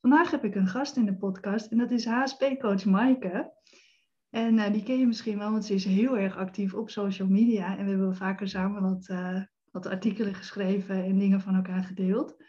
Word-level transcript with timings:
Vandaag 0.00 0.30
heb 0.30 0.44
ik 0.44 0.54
een 0.54 0.66
gast 0.66 0.96
in 0.96 1.04
de 1.04 1.16
podcast 1.16 1.70
en 1.70 1.78
dat 1.78 1.90
is 1.90 2.06
HSP-coach 2.06 2.84
Maaike. 2.84 3.52
En 4.30 4.54
uh, 4.54 4.72
die 4.72 4.82
ken 4.82 4.98
je 4.98 5.06
misschien 5.06 5.38
wel, 5.38 5.50
want 5.50 5.64
ze 5.64 5.74
is 5.74 5.84
heel 5.84 6.18
erg 6.18 6.36
actief 6.36 6.74
op 6.74 6.90
social 6.90 7.28
media. 7.28 7.76
En 7.76 7.84
we 7.84 7.90
hebben 7.90 8.16
vaker 8.16 8.48
samen 8.48 8.82
wat, 8.82 9.08
uh, 9.08 9.42
wat 9.70 9.86
artikelen 9.86 10.34
geschreven 10.34 11.04
en 11.04 11.18
dingen 11.18 11.40
van 11.40 11.54
elkaar 11.54 11.82
gedeeld. 11.82 12.44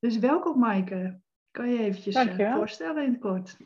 Dus 0.00 0.18
welkom 0.18 0.58
Maaike. 0.58 1.20
Kan 1.50 1.68
je 1.68 1.78
eventjes 1.78 2.24
uh, 2.24 2.54
voorstellen 2.54 3.04
in 3.04 3.10
het 3.10 3.20
kort? 3.20 3.56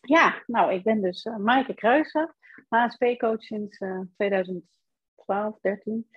Ja, 0.00 0.42
nou 0.46 0.72
ik 0.72 0.82
ben 0.82 1.00
dus 1.00 1.28
Maaike 1.38 1.74
Kruijsen, 1.74 2.34
HSP-coach 2.68 3.42
sinds 3.42 3.78
2012, 4.14 5.60
13. 5.60 6.08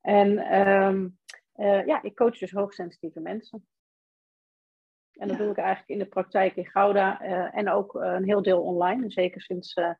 En 0.00 0.58
um, 0.68 1.18
ja, 1.86 2.02
ik 2.02 2.14
coach 2.14 2.38
dus 2.38 2.52
hoogsensitieve 2.52 3.20
mensen. 3.20 3.66
En 5.16 5.28
dat 5.28 5.38
doe 5.38 5.50
ik 5.50 5.56
eigenlijk 5.56 5.88
in 5.88 5.98
de 5.98 6.06
praktijk 6.06 6.56
in 6.56 6.66
Gouda 6.66 7.22
uh, 7.22 7.56
en 7.56 7.70
ook 7.70 7.94
uh, 7.94 8.12
een 8.12 8.24
heel 8.24 8.42
deel 8.42 8.62
online. 8.62 9.10
Zeker 9.10 9.40
sinds 9.40 9.76
uh, 9.76 9.90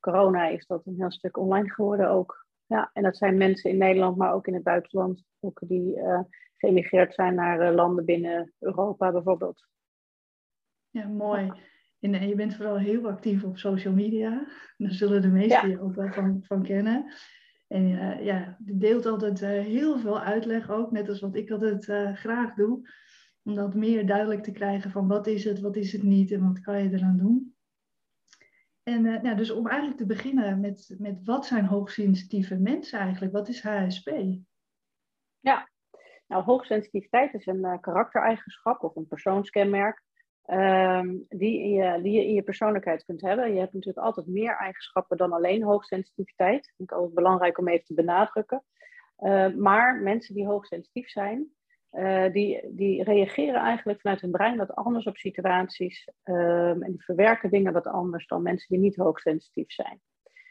corona 0.00 0.46
is 0.46 0.66
dat 0.66 0.86
een 0.86 0.94
heel 0.98 1.10
stuk 1.10 1.36
online 1.36 1.70
geworden 1.70 2.10
ook. 2.10 2.46
Ja, 2.66 2.90
en 2.92 3.02
dat 3.02 3.16
zijn 3.16 3.36
mensen 3.36 3.70
in 3.70 3.78
Nederland, 3.78 4.16
maar 4.16 4.32
ook 4.32 4.46
in 4.46 4.54
het 4.54 4.62
buitenland. 4.62 5.24
Ook 5.40 5.60
die 5.64 6.00
geëmigreerd 6.56 7.14
zijn 7.14 7.34
naar 7.34 7.72
landen 7.72 8.04
binnen 8.04 8.52
Europa 8.58 9.12
bijvoorbeeld. 9.12 9.66
Ja, 10.90 11.06
mooi. 11.06 11.52
En 12.00 12.28
je 12.28 12.34
bent 12.34 12.54
vooral 12.54 12.78
heel 12.78 13.08
actief 13.08 13.44
op 13.44 13.58
social 13.58 13.94
media. 13.94 14.46
Daar 14.76 14.90
zullen 14.90 15.22
de 15.22 15.28
meesten 15.28 15.68
je 15.68 15.80
ook 15.80 15.94
wel 15.94 16.12
van, 16.12 16.42
van 16.42 16.62
kennen. 16.62 17.12
En 17.66 17.88
ja, 18.24 18.58
je 18.64 18.76
deelt 18.76 19.06
altijd 19.06 19.40
heel 19.40 19.98
veel 19.98 20.20
uitleg 20.20 20.70
ook, 20.70 20.90
net 20.90 21.08
als 21.08 21.20
wat 21.20 21.36
ik 21.36 21.50
altijd 21.50 21.84
graag 22.18 22.54
doe 22.54 22.88
om 23.46 23.54
dat 23.54 23.74
meer 23.74 24.06
duidelijk 24.06 24.42
te 24.42 24.52
krijgen 24.52 24.90
van 24.90 25.08
wat 25.08 25.26
is 25.26 25.44
het, 25.44 25.60
wat 25.60 25.76
is 25.76 25.92
het 25.92 26.02
niet 26.02 26.32
en 26.32 26.46
wat 26.46 26.60
kan 26.60 26.82
je 26.82 26.92
eraan 26.92 27.18
doen. 27.18 27.56
En 28.82 29.04
uh, 29.04 29.22
nou, 29.22 29.36
dus 29.36 29.50
om 29.50 29.66
eigenlijk 29.66 29.98
te 29.98 30.06
beginnen 30.06 30.60
met, 30.60 30.94
met 30.98 31.24
wat 31.24 31.46
zijn 31.46 31.64
hoogsensitieve 31.64 32.56
mensen 32.56 32.98
eigenlijk? 32.98 33.32
Wat 33.32 33.48
is 33.48 33.62
HSP? 33.62 34.10
Ja, 35.40 35.68
nou 36.26 36.42
hoogsensitiviteit 36.42 37.34
is 37.34 37.46
een 37.46 37.64
uh, 37.64 37.80
karaktereigenschap 37.80 38.82
of 38.82 38.96
een 38.96 39.06
persoonskenmerk 39.06 40.02
um, 40.46 41.26
die, 41.28 41.68
je, 41.68 42.02
die 42.02 42.12
je 42.12 42.26
in 42.26 42.34
je 42.34 42.42
persoonlijkheid 42.42 43.04
kunt 43.04 43.20
hebben. 43.20 43.52
Je 43.52 43.58
hebt 43.58 43.72
natuurlijk 43.72 44.06
altijd 44.06 44.26
meer 44.26 44.56
eigenschappen 44.56 45.16
dan 45.16 45.32
alleen 45.32 45.62
hoogsensitiviteit. 45.62 46.64
Dat 46.64 46.72
vind 46.76 46.90
ik 46.90 46.96
altijd 46.96 47.14
belangrijk 47.14 47.58
om 47.58 47.68
even 47.68 47.84
te 47.84 47.94
benadrukken. 47.94 48.64
Uh, 49.18 49.54
maar 49.54 50.02
mensen 50.02 50.34
die 50.34 50.46
hoogsensitief 50.46 51.08
zijn, 51.08 51.55
uh, 51.96 52.32
die, 52.32 52.60
die 52.70 53.02
reageren 53.02 53.60
eigenlijk 53.60 54.00
vanuit 54.00 54.20
hun 54.20 54.30
brein 54.30 54.56
wat 54.56 54.74
anders 54.74 55.06
op 55.06 55.16
situaties 55.16 56.08
um, 56.24 56.82
en 56.82 56.90
die 56.90 57.04
verwerken 57.04 57.50
dingen 57.50 57.72
wat 57.72 57.86
anders 57.86 58.26
dan 58.26 58.42
mensen 58.42 58.68
die 58.68 58.78
niet 58.78 58.96
hoogsensitief 58.96 59.72
zijn. 59.72 60.00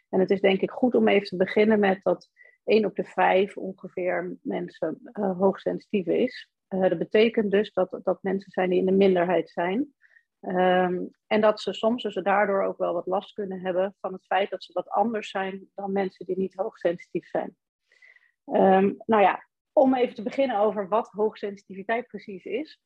En 0.10 0.20
het 0.20 0.32
is 0.32 0.42
denk 0.42 0.62
ik 0.62 0.72
goed 0.72 0.96
om 0.96 1.08
even 1.08 1.28
te 1.28 1.36
beginnen 1.36 1.80
met 1.80 2.04
dat 2.04 2.30
1 2.64 2.86
op 2.86 2.96
de 2.96 3.04
5 3.04 3.58
ongeveer 3.58 4.38
mensen 4.42 5.00
uh, 5.14 5.38
hoogsensitief 5.38 6.06
is. 6.06 6.50
Uh, 6.70 6.90
dat 6.90 6.98
betekent 6.98 7.52
dus 7.52 7.74
dat, 7.74 8.00
dat 8.04 8.24
mensen 8.24 8.52
zijn 8.52 8.70
die 8.70 8.80
in 8.80 8.86
de 8.86 8.92
minderheid 8.92 9.50
zijn. 9.50 9.94
Um, 10.42 11.10
en 11.28 11.42
dat 11.42 11.62
ze 11.62 11.74
soms 11.74 12.04
dus 12.04 12.14
daardoor 12.14 12.64
ook 12.64 12.78
wel 12.78 12.94
wat 12.94 13.06
last 13.06 13.34
kunnen 13.34 13.60
hebben 13.60 13.96
van 14.00 14.14
het 14.14 14.26
feit 14.26 14.50
dat 14.50 14.64
ze 14.64 14.74
wat 14.74 14.90
anders 14.90 15.30
zijn 15.30 15.70
dan 15.76 15.92
mensen 15.92 16.26
die 16.26 16.38
niet 16.38 16.54
hoogsensitief 16.54 17.28
zijn. 17.28 17.56
Um, 18.46 18.96
nou 19.06 19.22
ja, 19.22 19.48
om 19.78 19.96
even 19.96 20.16
te 20.16 20.24
beginnen 20.24 20.58
over 20.58 20.88
wat 20.88 21.10
hoogsensitiviteit 21.12 22.08
precies 22.08 22.46
is. 22.46 22.80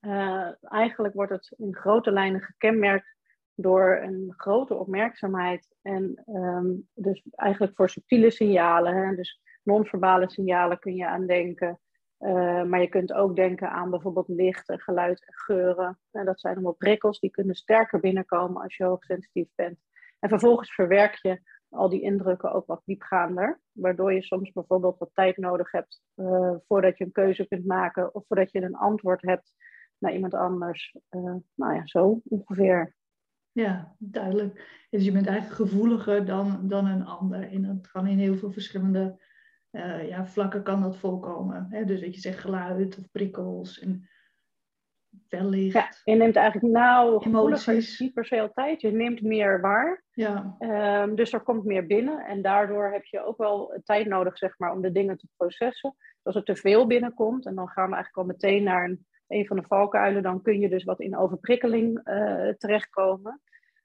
Uh, 0.00 0.50
eigenlijk 0.60 1.14
wordt 1.14 1.32
het 1.32 1.54
in 1.56 1.74
grote 1.74 2.12
lijnen 2.12 2.40
gekenmerkt 2.40 3.16
door 3.54 3.98
een 4.02 4.34
grote 4.36 4.74
opmerkzaamheid 4.74 5.74
en 5.82 6.22
um, 6.26 6.88
dus 6.94 7.22
eigenlijk 7.30 7.76
voor 7.76 7.90
subtiele 7.90 8.30
signalen. 8.30 8.96
Hè? 8.96 9.14
Dus 9.14 9.40
non-verbale 9.62 10.30
signalen 10.30 10.78
kun 10.78 10.94
je 10.94 11.06
aan 11.06 11.26
denken. 11.26 11.80
Uh, 12.20 12.62
maar 12.62 12.80
je 12.80 12.88
kunt 12.88 13.12
ook 13.12 13.36
denken 13.36 13.70
aan 13.70 13.90
bijvoorbeeld 13.90 14.28
licht 14.28 14.72
geluid 14.82 15.24
en 15.26 15.34
geuren. 15.34 15.98
En 16.10 16.24
dat 16.24 16.40
zijn 16.40 16.54
allemaal 16.54 16.72
prikkels 16.72 17.20
die 17.20 17.30
kunnen 17.30 17.54
sterker 17.54 18.00
binnenkomen 18.00 18.62
als 18.62 18.76
je 18.76 18.84
hoogsensitief 18.84 19.48
bent. 19.54 19.78
En 20.18 20.28
vervolgens 20.28 20.74
verwerk 20.74 21.14
je 21.22 21.40
al 21.68 21.88
die 21.88 22.00
indrukken 22.00 22.52
ook 22.52 22.66
wat 22.66 22.82
diepgaander. 22.84 23.60
Waardoor 23.72 24.12
je 24.12 24.22
soms 24.22 24.52
bijvoorbeeld 24.52 24.98
wat 24.98 25.10
tijd 25.12 25.36
nodig 25.36 25.72
hebt 25.72 26.00
uh, 26.14 26.54
voordat 26.66 26.98
je 26.98 27.04
een 27.04 27.12
keuze 27.12 27.48
kunt 27.48 27.66
maken 27.66 28.14
of 28.14 28.26
voordat 28.26 28.52
je 28.52 28.62
een 28.62 28.76
antwoord 28.76 29.22
hebt 29.22 29.54
naar 29.98 30.12
iemand 30.12 30.34
anders. 30.34 30.96
Uh, 31.10 31.34
nou 31.54 31.74
ja, 31.74 31.86
zo 31.86 32.20
ongeveer. 32.24 32.96
Ja, 33.52 33.94
duidelijk. 33.98 34.86
Dus 34.90 35.04
je 35.04 35.12
bent 35.12 35.26
eigenlijk 35.26 35.56
gevoeliger 35.56 36.24
dan, 36.24 36.68
dan 36.68 36.86
een 36.86 37.04
ander. 37.04 37.52
En 37.52 37.62
dat 37.62 37.90
kan 37.90 38.06
in 38.06 38.18
heel 38.18 38.36
veel 38.36 38.52
verschillende 38.52 39.22
uh, 39.70 40.08
ja, 40.08 40.26
vlakken 40.26 40.62
kan 40.62 40.80
dat 40.80 40.96
voorkomen. 40.96 41.66
Hè? 41.70 41.84
Dus 41.84 42.00
dat 42.00 42.14
je 42.14 42.20
zegt 42.20 42.38
geluid 42.38 42.98
of 42.98 43.10
prikkels. 43.10 43.78
En 43.78 44.08
wellicht. 45.28 45.72
Ja, 45.72 45.88
je 46.04 46.14
neemt 46.14 46.36
eigenlijk 46.36 46.72
nou 46.72 47.24
emoties 47.24 47.98
niet 47.98 48.14
per 48.14 48.24
se 48.24 48.40
altijd. 48.40 48.80
Je 48.80 48.90
neemt 48.90 49.22
meer 49.22 49.60
waar. 49.60 50.04
Ja. 50.10 50.56
Um, 50.58 51.14
dus 51.14 51.32
er 51.32 51.40
komt 51.40 51.64
meer 51.64 51.86
binnen. 51.86 52.24
En 52.24 52.42
daardoor 52.42 52.92
heb 52.92 53.04
je 53.04 53.24
ook 53.24 53.36
wel 53.36 53.80
tijd 53.84 54.06
nodig 54.06 54.38
zeg 54.38 54.58
maar, 54.58 54.72
om 54.72 54.82
de 54.82 54.92
dingen 54.92 55.16
te 55.16 55.28
processen. 55.36 55.94
Dus 55.98 56.22
als 56.22 56.34
er 56.34 56.54
te 56.54 56.60
veel 56.60 56.86
binnenkomt, 56.86 57.46
en 57.46 57.54
dan 57.54 57.68
gaan 57.68 57.88
we 57.88 57.94
eigenlijk 57.94 58.28
al 58.28 58.34
meteen 58.34 58.62
naar 58.62 58.84
een, 58.84 59.06
een 59.26 59.46
van 59.46 59.56
de 59.56 59.66
valkuilen, 59.66 60.22
dan 60.22 60.42
kun 60.42 60.60
je 60.60 60.68
dus 60.68 60.84
wat 60.84 61.00
in 61.00 61.16
overprikkeling 61.16 62.08
uh, 62.08 62.48
terechtkomen. 62.48 63.40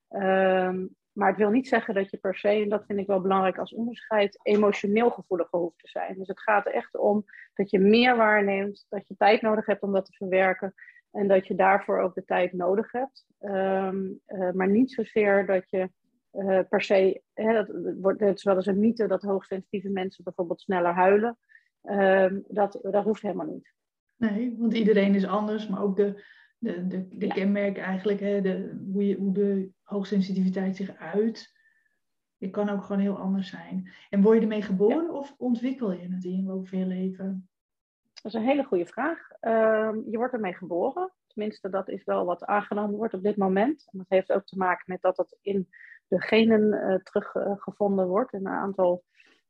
Um, 0.09 0.96
maar 1.14 1.28
het 1.28 1.38
wil 1.38 1.50
niet 1.50 1.68
zeggen 1.68 1.94
dat 1.94 2.09
je 2.09 2.18
per 2.18 2.36
se, 2.36 2.48
en 2.48 2.70
dat 2.70 2.86
vind 2.86 3.00
ik 3.00 3.08
wel 3.08 3.22
belangrijk 3.22 3.58
als 3.58 3.74
onderscheid, 3.74 4.40
emotioneel 4.42 5.09
gevoeliger 5.09 5.59
hoeft 5.59 5.80
te 5.80 5.88
zijn. 5.88 6.18
Dus 6.18 6.28
het 6.28 6.42
gaat 6.42 6.66
er 6.66 6.74
echt 6.74 6.98
om 6.98 7.24
dat 7.53 7.70
je 7.70 7.80
meer 7.80 8.16
waarneemt, 8.18 8.86
dat 8.90 9.08
je 9.08 9.16
tijd 9.18 9.42
nodig 9.42 9.66
hebt 9.66 9.82
om 9.82 9.94
dat 9.94 10.06
te 10.06 10.14
verwerken. 10.14 10.74
En 11.13 11.28
dat 11.28 11.47
je 11.47 11.56
daarvoor 11.56 12.00
ook 12.00 12.16
de 12.16 12.25
tijd 12.25 12.53
nodig 12.53 12.91
hebt. 12.91 13.25
Um, 13.40 14.19
uh, 14.28 14.51
maar 14.51 14.69
niet 14.69 14.91
zozeer 14.91 15.46
dat 15.46 15.69
je 15.69 15.90
uh, 16.34 16.59
per 16.69 16.81
se. 16.81 17.22
Hè, 17.34 17.53
dat, 17.53 17.96
wordt, 18.00 18.19
het 18.19 18.38
is 18.38 18.44
wel 18.44 18.56
eens 18.56 18.66
een 18.66 18.79
mythe 18.79 19.07
dat 19.07 19.22
hoogsensitieve 19.22 19.90
mensen 19.90 20.23
bijvoorbeeld 20.23 20.62
sneller 20.62 20.94
huilen. 20.94 21.38
Um, 21.84 22.44
dat, 22.47 22.79
dat 22.81 23.03
hoeft 23.03 23.22
helemaal 23.22 23.46
niet. 23.46 23.73
Nee, 24.18 24.56
want 24.57 24.73
iedereen 24.73 25.16
is 25.16 25.25
anders, 25.25 25.68
maar 25.68 25.81
ook 25.81 25.96
de, 25.96 26.23
de, 26.57 26.88
de, 26.88 27.07
de 27.07 27.25
ja. 27.25 27.34
kenmerken 27.34 27.84
eigenlijk, 27.84 28.19
hè, 28.19 28.41
de, 28.41 28.84
hoe, 28.91 29.07
je, 29.07 29.16
hoe 29.16 29.34
de 29.34 29.69
hoogsensitiviteit 29.81 30.75
zich 30.75 30.96
uit. 30.96 31.52
Je 32.38 32.50
kan 32.50 32.69
ook 32.69 32.84
gewoon 32.84 33.02
heel 33.02 33.18
anders 33.18 33.50
zijn. 33.50 33.91
En 34.09 34.22
word 34.22 34.35
je 34.35 34.41
ermee 34.41 34.62
geboren 34.62 35.03
ja. 35.03 35.12
of 35.12 35.35
ontwikkel 35.38 35.91
je 35.91 36.07
het 36.07 36.23
in 36.23 36.63
je 36.72 36.85
leven? 36.85 37.50
Dat 38.23 38.34
is 38.34 38.39
een 38.39 38.47
hele 38.47 38.63
goede 38.63 38.85
vraag. 38.85 39.19
Uh, 39.41 39.91
je 40.06 40.17
wordt 40.17 40.34
ermee 40.34 40.53
geboren. 40.53 41.11
Tenminste, 41.28 41.69
dat 41.69 41.89
is 41.89 42.03
wel 42.03 42.25
wat 42.25 42.45
aangenomen 42.45 42.95
wordt 42.95 43.13
op 43.13 43.23
dit 43.23 43.38
moment. 43.38 43.88
En 43.91 43.97
dat 43.97 44.09
heeft 44.09 44.31
ook 44.31 44.45
te 44.45 44.57
maken 44.57 44.84
met 44.85 45.01
dat 45.01 45.17
het 45.17 45.38
in 45.41 45.69
de 46.07 46.22
genen 46.22 46.61
uh, 46.73 46.95
teruggevonden 46.95 48.07
wordt. 48.07 48.34
In 48.34 48.45
een 48.45 48.53
aantal 48.53 49.03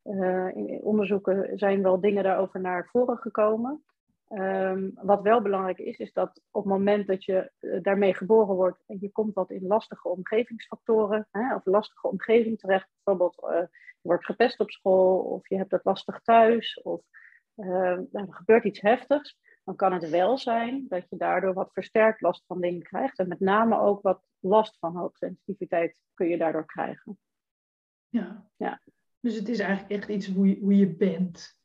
in 0.04 0.80
onderzoeken 0.82 1.58
zijn 1.58 1.82
wel 1.82 2.00
dingen 2.00 2.24
daarover 2.24 2.60
naar 2.60 2.88
voren 2.92 3.18
gekomen. 3.18 3.84
Um, 4.30 4.92
wat 4.96 5.22
wel 5.22 5.42
belangrijk 5.42 5.78
is, 5.78 5.98
is 5.98 6.14
dat 6.14 6.42
op 6.52 6.64
het 6.64 6.72
moment 6.74 7.08
dat 7.08 7.24
je 7.24 7.52
uh, 7.60 7.82
daarmee 7.82 8.14
geboren 8.14 8.56
wordt 8.56 8.84
en 8.88 8.98
je 9.00 9.12
komt 9.12 9.34
wat 9.34 9.52
in 9.52 9.68
lastige 9.68 10.08
omgevingsfactoren 10.08 11.28
hè, 11.32 11.56
of 11.56 11.66
lastige 11.66 12.08
omgeving 12.08 12.60
terecht, 12.60 12.90
bijvoorbeeld 12.94 13.36
je 14.02 14.10
wordt 14.10 14.26
gepest 14.26 14.60
op 14.60 14.72
school 14.72 15.20
of 15.20 15.50
je 15.50 15.58
hebt 15.58 15.72
het 15.72 15.86
lastig 15.86 16.22
thuis 16.22 16.82
of 16.82 17.02
uh, 17.56 17.98
er 18.14 18.28
gebeurt 18.30 18.64
iets 18.64 18.82
heftigs, 18.82 19.38
dan 19.64 19.76
kan 19.76 19.94
het 19.94 20.10
wel 20.10 20.38
zijn 20.38 20.86
dat 20.88 21.10
je 21.10 21.18
daardoor 21.18 21.54
wat 21.54 21.74
versterkt 21.74 22.22
last 22.22 22.44
van 22.46 22.62
dingen 22.62 22.84
krijgt. 22.84 23.20
En 23.20 23.28
met 23.28 23.40
name 23.40 23.80
ook 23.80 24.02
wat 24.02 24.22
last 24.40 24.78
van 24.80 24.96
hoogsensitiviteit 24.96 26.02
kun 26.14 26.28
je 26.28 26.38
daardoor 26.38 26.66
krijgen. 26.66 27.18
Ja. 28.10 28.48
ja. 28.58 28.82
Dus 29.20 29.36
het 29.36 29.50
is 29.50 29.60
eigenlijk 29.60 29.92
echt 29.92 30.10
iets 30.10 30.28
hoe 30.28 30.48
je, 30.48 30.60
hoe 30.60 30.78
je 30.78 30.96
bent. 30.96 31.58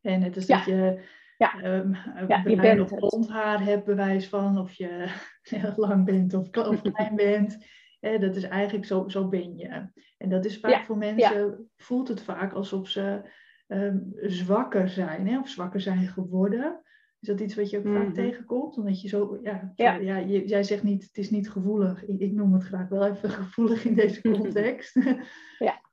En 0.00 0.22
het 0.22 0.36
is 0.36 0.46
ja. 0.46 0.56
dat 0.56 0.64
je 0.64 1.04
ja. 1.38 1.64
Um, 1.64 1.96
ja, 2.28 2.42
je 2.44 2.56
bent 2.56 2.80
of 2.80 2.94
blond 2.94 3.28
haar 3.28 3.64
hebt, 3.64 3.84
bewijs 3.84 4.28
van, 4.28 4.58
of 4.58 4.72
je 4.72 5.14
lang 5.76 6.04
bent 6.04 6.34
of, 6.34 6.56
of 6.56 6.82
klein 6.82 7.16
bent. 7.16 7.66
Eh, 8.00 8.20
dat 8.20 8.36
is 8.36 8.42
eigenlijk 8.42 8.86
zo, 8.86 9.08
zo 9.08 9.28
ben 9.28 9.56
je. 9.56 9.88
En 10.18 10.28
dat 10.28 10.44
is 10.44 10.58
vaak 10.58 10.70
ja. 10.70 10.84
voor 10.84 10.96
mensen, 10.96 11.70
voelt 11.76 12.08
het 12.08 12.22
vaak 12.22 12.52
alsof 12.52 12.88
ze 12.88 13.22
um, 13.66 14.12
zwakker 14.16 14.88
zijn, 14.88 15.28
hè, 15.28 15.38
of 15.38 15.48
zwakker 15.48 15.80
zijn 15.80 16.06
geworden. 16.06 16.80
Is 17.20 17.28
dat 17.28 17.40
iets 17.40 17.54
wat 17.54 17.70
je 17.70 17.78
ook 17.78 17.84
mm-hmm. 17.84 18.04
vaak 18.04 18.14
tegenkomt? 18.14 18.76
Omdat 18.76 19.00
je 19.00 19.08
zo, 19.08 19.38
ja, 19.42 19.72
zo, 19.74 19.84
ja. 19.84 19.94
ja 19.94 20.16
je, 20.16 20.46
jij 20.46 20.62
zegt 20.62 20.82
niet, 20.82 21.02
het 21.02 21.16
is 21.16 21.30
niet 21.30 21.50
gevoelig. 21.50 22.06
Ik, 22.06 22.20
ik, 22.20 22.32
noem 22.32 22.52
het 22.52 22.64
graag 22.64 22.88
wel 22.88 23.06
even 23.06 23.30
gevoelig 23.40 23.84
in 23.84 23.94
deze 23.94 24.20
context. 24.20 24.94
ja. 25.58 25.84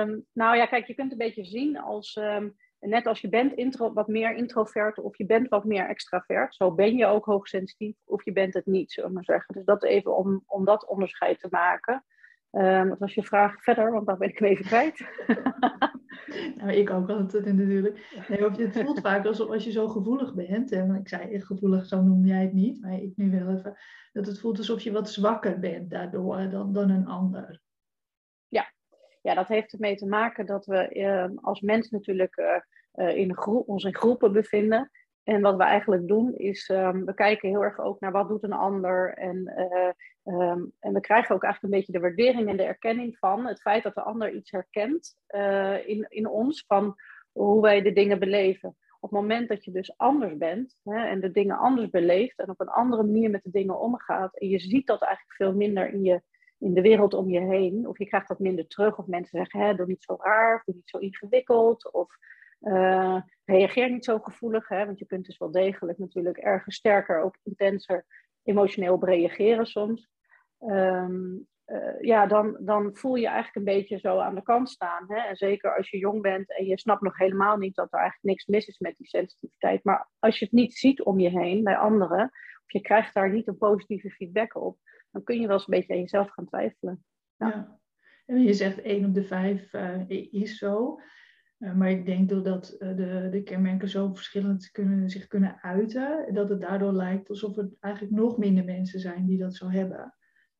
Um, 0.00 0.26
nou 0.32 0.56
ja, 0.56 0.66
kijk, 0.66 0.86
je 0.86 0.94
kunt 0.94 1.12
een 1.12 1.18
beetje 1.18 1.44
zien 1.44 1.78
als, 1.78 2.16
um, 2.16 2.56
net 2.80 3.06
als 3.06 3.20
je 3.20 3.28
bent 3.28 3.52
intro, 3.52 3.92
wat 3.92 4.08
meer 4.08 4.34
introvert 4.34 4.98
of 4.98 5.16
je 5.16 5.26
bent 5.26 5.48
wat 5.48 5.64
meer 5.64 5.88
extravert, 5.88 6.54
zo 6.54 6.74
ben 6.74 6.96
je 6.96 7.06
ook 7.06 7.24
hoogsensitief 7.24 7.96
of 8.04 8.24
je 8.24 8.32
bent 8.32 8.54
het 8.54 8.66
niet, 8.66 8.92
zullen 8.92 9.08
we 9.08 9.14
maar 9.14 9.24
zeggen. 9.24 9.54
Dus 9.54 9.64
dat 9.64 9.84
even 9.84 10.16
om, 10.16 10.42
om 10.46 10.64
dat 10.64 10.86
onderscheid 10.86 11.40
te 11.40 11.48
maken. 11.50 12.04
Um, 12.52 12.88
wat 12.88 12.98
was 12.98 13.14
je 13.14 13.22
vraag 13.22 13.62
verder? 13.62 13.92
Want 13.92 14.06
dan 14.06 14.18
ben 14.18 14.28
ik 14.28 14.38
hem 14.38 14.48
even 14.48 14.64
kwijt. 14.64 15.06
nou, 16.58 16.72
ik 16.72 16.90
ook 16.90 17.10
altijd 17.10 17.44
natuurlijk. 17.44 18.24
Nee, 18.28 18.46
of 18.46 18.56
je, 18.56 18.66
het 18.66 18.78
voelt 18.78 19.00
vaak 19.00 19.26
alsof 19.26 19.50
als 19.50 19.64
je 19.64 19.70
zo 19.70 19.88
gevoelig 19.88 20.34
bent. 20.34 20.72
En 20.72 20.94
ik 20.94 21.08
zei 21.08 21.40
gevoelig, 21.40 21.86
zo 21.86 22.02
noem 22.02 22.24
jij 22.24 22.42
het 22.42 22.52
niet. 22.52 22.80
Maar 22.80 22.92
ik 22.92 23.12
nu 23.16 23.30
wel 23.30 23.56
even. 23.56 23.76
Dat 24.12 24.26
het 24.26 24.40
voelt 24.40 24.58
alsof 24.58 24.80
je 24.80 24.92
wat 24.92 25.10
zwakker 25.10 25.58
bent 25.58 25.90
daardoor 25.90 26.50
dan, 26.50 26.72
dan 26.72 26.90
een 26.90 27.06
ander. 27.06 27.60
Ja. 28.48 28.72
ja, 29.22 29.34
dat 29.34 29.48
heeft 29.48 29.72
ermee 29.72 29.96
te 29.96 30.06
maken 30.06 30.46
dat 30.46 30.66
we 30.66 30.94
uh, 30.94 31.42
als 31.42 31.60
mens 31.60 31.90
natuurlijk 31.90 32.36
uh, 32.94 33.16
in 33.16 33.36
groep, 33.36 33.68
ons 33.68 33.84
in 33.84 33.94
groepen 33.94 34.32
bevinden. 34.32 34.90
En 35.28 35.40
wat 35.40 35.56
we 35.56 35.62
eigenlijk 35.62 36.08
doen 36.08 36.34
is, 36.34 36.68
um, 36.68 37.04
we 37.04 37.14
kijken 37.14 37.48
heel 37.48 37.62
erg 37.62 37.80
ook 37.80 38.00
naar 38.00 38.12
wat 38.12 38.28
doet 38.28 38.42
een 38.42 38.52
ander. 38.52 39.14
En, 39.14 39.52
uh, 40.24 40.40
um, 40.40 40.72
en 40.80 40.92
we 40.92 41.00
krijgen 41.00 41.34
ook 41.34 41.42
eigenlijk 41.42 41.62
een 41.62 41.78
beetje 41.78 41.92
de 41.92 42.00
waardering 42.00 42.48
en 42.48 42.56
de 42.56 42.62
erkenning 42.62 43.18
van 43.18 43.46
het 43.46 43.60
feit 43.60 43.82
dat 43.82 43.94
de 43.94 44.02
ander 44.02 44.32
iets 44.32 44.50
herkent 44.50 45.16
uh, 45.28 45.88
in, 45.88 46.06
in 46.08 46.28
ons, 46.28 46.64
van 46.66 46.94
hoe 47.32 47.62
wij 47.62 47.82
de 47.82 47.92
dingen 47.92 48.18
beleven. 48.18 48.68
Op 49.00 49.10
het 49.10 49.20
moment 49.20 49.48
dat 49.48 49.64
je 49.64 49.70
dus 49.70 49.96
anders 49.96 50.36
bent 50.36 50.76
hè, 50.82 51.06
en 51.06 51.20
de 51.20 51.30
dingen 51.30 51.58
anders 51.58 51.90
beleeft 51.90 52.38
en 52.38 52.50
op 52.50 52.60
een 52.60 52.68
andere 52.68 53.02
manier 53.02 53.30
met 53.30 53.42
de 53.42 53.50
dingen 53.50 53.80
omgaat, 53.80 54.38
en 54.38 54.48
je 54.48 54.58
ziet 54.58 54.86
dat 54.86 55.02
eigenlijk 55.02 55.36
veel 55.36 55.54
minder 55.54 55.92
in, 55.92 56.02
je, 56.02 56.22
in 56.58 56.74
de 56.74 56.82
wereld 56.82 57.14
om 57.14 57.28
je 57.28 57.40
heen, 57.40 57.88
of 57.88 57.98
je 57.98 58.06
krijgt 58.06 58.28
dat 58.28 58.38
minder 58.38 58.66
terug, 58.66 58.98
of 58.98 59.06
mensen 59.06 59.38
zeggen, 59.38 59.60
hè, 59.60 59.74
doe 59.74 59.86
niet 59.86 60.02
zo 60.02 60.16
raar, 60.20 60.62
doe 60.64 60.74
niet 60.74 60.88
zo 60.88 60.98
ingewikkeld, 60.98 61.92
of 61.92 62.16
uh, 62.60 63.20
reageer 63.44 63.90
niet 63.90 64.04
zo 64.04 64.18
gevoelig, 64.18 64.68
hè, 64.68 64.86
want 64.86 64.98
je 64.98 65.06
kunt 65.06 65.26
dus 65.26 65.38
wel 65.38 65.50
degelijk 65.50 65.98
natuurlijk 65.98 66.36
ergens 66.36 66.76
sterker, 66.76 67.20
ook 67.20 67.38
intenser 67.42 68.06
emotioneel 68.42 68.94
op 68.94 69.02
reageren 69.02 69.66
soms. 69.66 70.08
Um, 70.58 71.46
uh, 71.66 72.00
ja, 72.00 72.26
dan, 72.26 72.56
dan 72.60 72.96
voel 72.96 73.14
je 73.14 73.26
eigenlijk 73.26 73.56
een 73.56 73.74
beetje 73.74 73.98
zo 73.98 74.18
aan 74.18 74.34
de 74.34 74.42
kant 74.42 74.70
staan. 74.70 75.04
Hè? 75.08 75.16
En 75.16 75.36
zeker 75.36 75.76
als 75.76 75.90
je 75.90 75.98
jong 75.98 76.22
bent 76.22 76.56
en 76.58 76.66
je 76.66 76.78
snapt 76.78 77.02
nog 77.02 77.18
helemaal 77.18 77.56
niet 77.56 77.74
dat 77.74 77.92
er 77.92 77.98
eigenlijk 77.98 78.28
niks 78.28 78.46
mis 78.46 78.66
is 78.66 78.78
met 78.78 78.94
die 78.96 79.06
sensitiviteit. 79.06 79.84
Maar 79.84 80.08
als 80.18 80.38
je 80.38 80.44
het 80.44 80.54
niet 80.54 80.74
ziet 80.74 81.02
om 81.02 81.20
je 81.20 81.28
heen 81.28 81.64
bij 81.64 81.76
anderen, 81.76 82.24
of 82.64 82.72
je 82.72 82.80
krijgt 82.80 83.14
daar 83.14 83.30
niet 83.30 83.46
een 83.46 83.58
positieve 83.58 84.10
feedback 84.10 84.56
op, 84.56 84.78
dan 85.10 85.22
kun 85.22 85.40
je 85.40 85.46
wel 85.46 85.56
eens 85.56 85.68
een 85.68 85.78
beetje 85.78 85.92
aan 85.92 86.00
jezelf 86.00 86.30
gaan 86.30 86.46
twijfelen. 86.46 87.04
Ja. 87.36 87.78
En 88.26 88.42
je 88.42 88.52
zegt 88.52 88.80
één 88.80 89.04
op 89.04 89.14
de 89.14 89.24
vijf 89.24 89.72
uh, 89.72 90.08
is 90.30 90.58
zo. 90.58 91.00
Uh, 91.58 91.74
maar 91.74 91.90
ik 91.90 92.06
denk 92.06 92.28
doordat 92.28 92.76
uh, 92.78 92.96
de, 92.96 93.28
de 93.30 93.42
kenmerken 93.42 93.88
zo 93.88 94.14
verschillend 94.14 94.70
kunnen, 94.70 95.10
zich 95.10 95.26
kunnen 95.26 95.62
uiten, 95.62 96.34
dat 96.34 96.48
het 96.48 96.60
daardoor 96.60 96.92
lijkt 96.92 97.28
alsof 97.28 97.56
er 97.56 97.70
eigenlijk 97.80 98.14
nog 98.14 98.38
minder 98.38 98.64
mensen 98.64 99.00
zijn 99.00 99.26
die 99.26 99.38
dat 99.38 99.54
zo 99.54 99.70
hebben. 99.70 100.14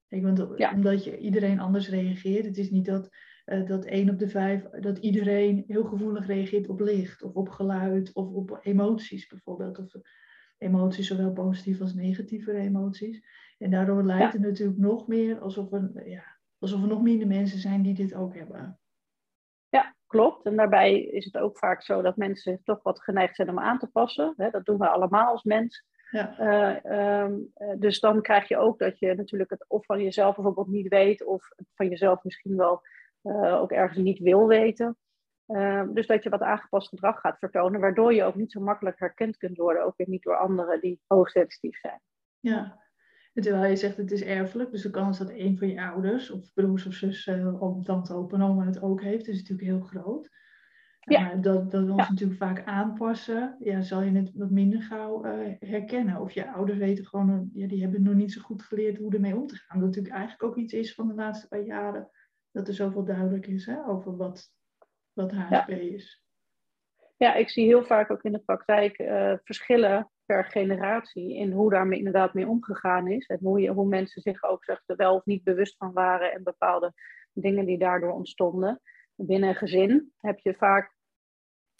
Want, 0.09 0.47
ja. 0.56 0.73
Omdat 0.73 1.05
je, 1.05 1.19
iedereen 1.19 1.61
anders 1.61 1.89
reageert. 1.89 2.45
Het 2.45 2.59
is 2.59 2.71
niet 2.71 2.85
dat, 2.85 3.09
uh, 3.47 3.67
dat 3.67 3.85
één 3.85 4.11
op 4.11 4.19
de 4.19 4.29
vijf, 4.29 4.62
dat 4.62 4.99
iedereen 4.99 5.65
heel 5.67 5.85
gevoelig 5.85 6.27
reageert 6.27 6.69
op 6.69 6.81
licht 6.81 7.23
of 7.23 7.35
op 7.35 7.49
geluid 7.49 8.12
of 8.12 8.29
op 8.29 8.59
emoties 8.62 9.27
bijvoorbeeld. 9.27 9.79
Of 9.79 9.93
emoties, 10.59 11.06
zowel 11.06 11.33
positieve 11.33 11.83
als 11.83 11.95
negatieve 11.95 12.53
emoties. 12.53 13.27
En 13.59 13.71
daardoor 13.71 14.05
lijkt 14.05 14.33
ja. 14.33 14.39
het 14.39 14.49
natuurlijk 14.49 14.79
nog 14.79 15.06
meer 15.06 15.39
alsof 15.39 15.73
er, 15.73 16.09
ja, 16.09 16.39
alsof 16.59 16.83
er 16.83 16.89
nog 16.89 17.03
minder 17.03 17.27
mensen 17.27 17.59
zijn 17.59 17.83
die 17.83 17.95
dit 17.95 18.15
ook 18.15 18.35
hebben 18.35 18.77
klopt. 20.08 20.44
En 20.44 20.56
daarbij 20.56 21.00
is 21.00 21.25
het 21.25 21.38
ook 21.38 21.58
vaak 21.58 21.82
zo 21.82 22.02
dat 22.02 22.16
mensen 22.16 22.60
toch 22.64 22.82
wat 22.82 23.02
geneigd 23.02 23.37
zijn 23.37 23.50
om 23.50 23.58
aan 23.58 23.78
te 23.78 23.87
passen. 23.87 24.34
dat 24.37 24.64
doen 24.64 24.78
we 24.78 24.88
allemaal 24.88 25.31
als 25.31 25.43
mens. 25.43 25.87
Ja. 26.10 26.38
Uh, 26.40 27.22
um, 27.22 27.52
dus 27.76 28.00
dan 28.00 28.22
krijg 28.22 28.49
je 28.49 28.56
ook 28.56 28.78
dat 28.78 28.99
je 28.99 29.14
natuurlijk 29.14 29.50
het 29.50 29.64
of 29.69 29.84
van 29.84 30.02
jezelf 30.02 30.34
bijvoorbeeld 30.34 30.69
niet 30.69 30.88
weet, 30.88 31.25
of 31.25 31.49
van 31.75 31.88
jezelf 31.88 32.25
misschien 32.25 32.56
wel 32.56 32.82
uh, 33.22 33.60
ook 33.60 33.72
ergens 33.72 33.99
niet 33.99 34.19
wil 34.19 34.46
weten. 34.46 34.96
Uh, 35.46 35.84
dus 35.93 36.06
dat 36.06 36.22
je 36.22 36.28
wat 36.28 36.40
aangepast 36.40 36.88
gedrag 36.88 37.20
gaat 37.20 37.38
vertonen, 37.38 37.81
waardoor 37.81 38.14
je 38.14 38.25
ook 38.25 38.34
niet 38.34 38.52
zo 38.52 38.61
makkelijk 38.61 38.99
herkend 38.99 39.37
kunt 39.37 39.56
worden, 39.56 39.84
ook 39.84 39.96
weer 39.96 40.08
niet 40.08 40.22
door 40.22 40.37
anderen 40.37 40.81
die 40.81 41.00
hoogsensitief 41.06 41.78
zijn. 41.78 42.00
Ja, 42.40 42.88
terwijl 43.43 43.70
je 43.70 43.76
zegt 43.76 43.96
het 43.96 44.11
is 44.11 44.23
erfelijk, 44.23 44.70
dus 44.70 44.82
de 44.82 44.90
kans 44.90 45.19
dat 45.19 45.31
een 45.31 45.58
van 45.58 45.69
je 45.69 45.82
ouders 45.82 46.31
of 46.31 46.52
broers 46.55 46.87
of 46.87 46.94
zussen 46.94 47.61
of 47.61 47.85
tante 47.85 48.14
of 48.14 48.32
oma 48.32 48.67
het 48.67 48.82
ook 48.82 49.02
heeft, 49.02 49.29
is 49.29 49.37
natuurlijk 49.37 49.69
heel 49.69 49.81
groot. 49.81 50.31
Ja. 51.00 51.35
Uh, 51.35 51.43
dat, 51.43 51.70
dat 51.70 51.85
we 51.85 51.93
ons 51.93 52.02
ja. 52.02 52.11
natuurlijk 52.11 52.38
vaak 52.38 52.64
aanpassen, 52.64 53.56
ja, 53.58 53.81
zal 53.81 54.02
je 54.02 54.12
het 54.12 54.31
wat 54.35 54.50
minder 54.50 54.82
gauw 54.82 55.25
uh, 55.25 55.55
herkennen. 55.58 56.20
Of 56.20 56.32
je 56.32 56.52
ouders 56.52 56.79
weten 56.79 57.06
gewoon, 57.06 57.50
ja, 57.52 57.67
die 57.67 57.82
hebben 57.82 58.02
nog 58.02 58.14
niet 58.14 58.32
zo 58.32 58.40
goed 58.40 58.62
geleerd 58.62 58.99
hoe 58.99 59.14
ermee 59.14 59.37
om 59.37 59.46
te 59.46 59.56
gaan. 59.56 59.79
Dat 59.79 59.87
natuurlijk 59.87 60.14
eigenlijk 60.14 60.43
ook 60.43 60.56
iets 60.56 60.73
is 60.73 60.94
van 60.94 61.08
de 61.08 61.14
laatste 61.14 61.49
paar 61.49 61.64
jaren, 61.64 62.11
dat 62.50 62.69
er 62.69 62.75
zoveel 62.75 63.05
duidelijk 63.05 63.46
is 63.46 63.67
hè, 63.67 63.87
over 63.87 64.17
wat, 64.17 64.52
wat 65.12 65.32
HSP 65.32 65.69
ja. 65.69 65.76
is. 65.76 66.23
Ja, 67.19 67.35
ik 67.35 67.50
zie 67.50 67.67
heel 67.67 67.85
vaak 67.85 68.11
ook 68.11 68.23
in 68.23 68.32
de 68.32 68.38
praktijk 68.38 68.99
uh, 68.99 69.35
verschillen 69.44 70.11
per 70.25 70.44
generatie 70.44 71.35
in 71.35 71.53
hoe 71.53 71.70
daarmee 71.70 71.99
inderdaad 71.99 72.35
mee 72.35 72.49
omgegaan 72.49 73.09
is. 73.09 73.26
En 73.26 73.38
hoe, 73.41 73.61
je, 73.61 73.70
hoe 73.70 73.88
mensen 73.88 74.23
zich 74.23 74.43
ook 74.43 74.65
zeg, 74.65 74.82
wel 74.87 75.15
of 75.15 75.25
niet 75.25 75.44
bewust 75.44 75.76
van 75.76 75.93
waren 75.93 76.32
en 76.32 76.43
bepaalde 76.43 76.93
dingen 77.32 77.67
die 77.67 77.79
daardoor 77.79 78.12
ontstonden. 78.12 78.81
Binnen 79.15 79.49
een 79.49 79.55
gezin 79.55 80.12
heb 80.17 80.38
je 80.38 80.55
vaak, 80.55 80.94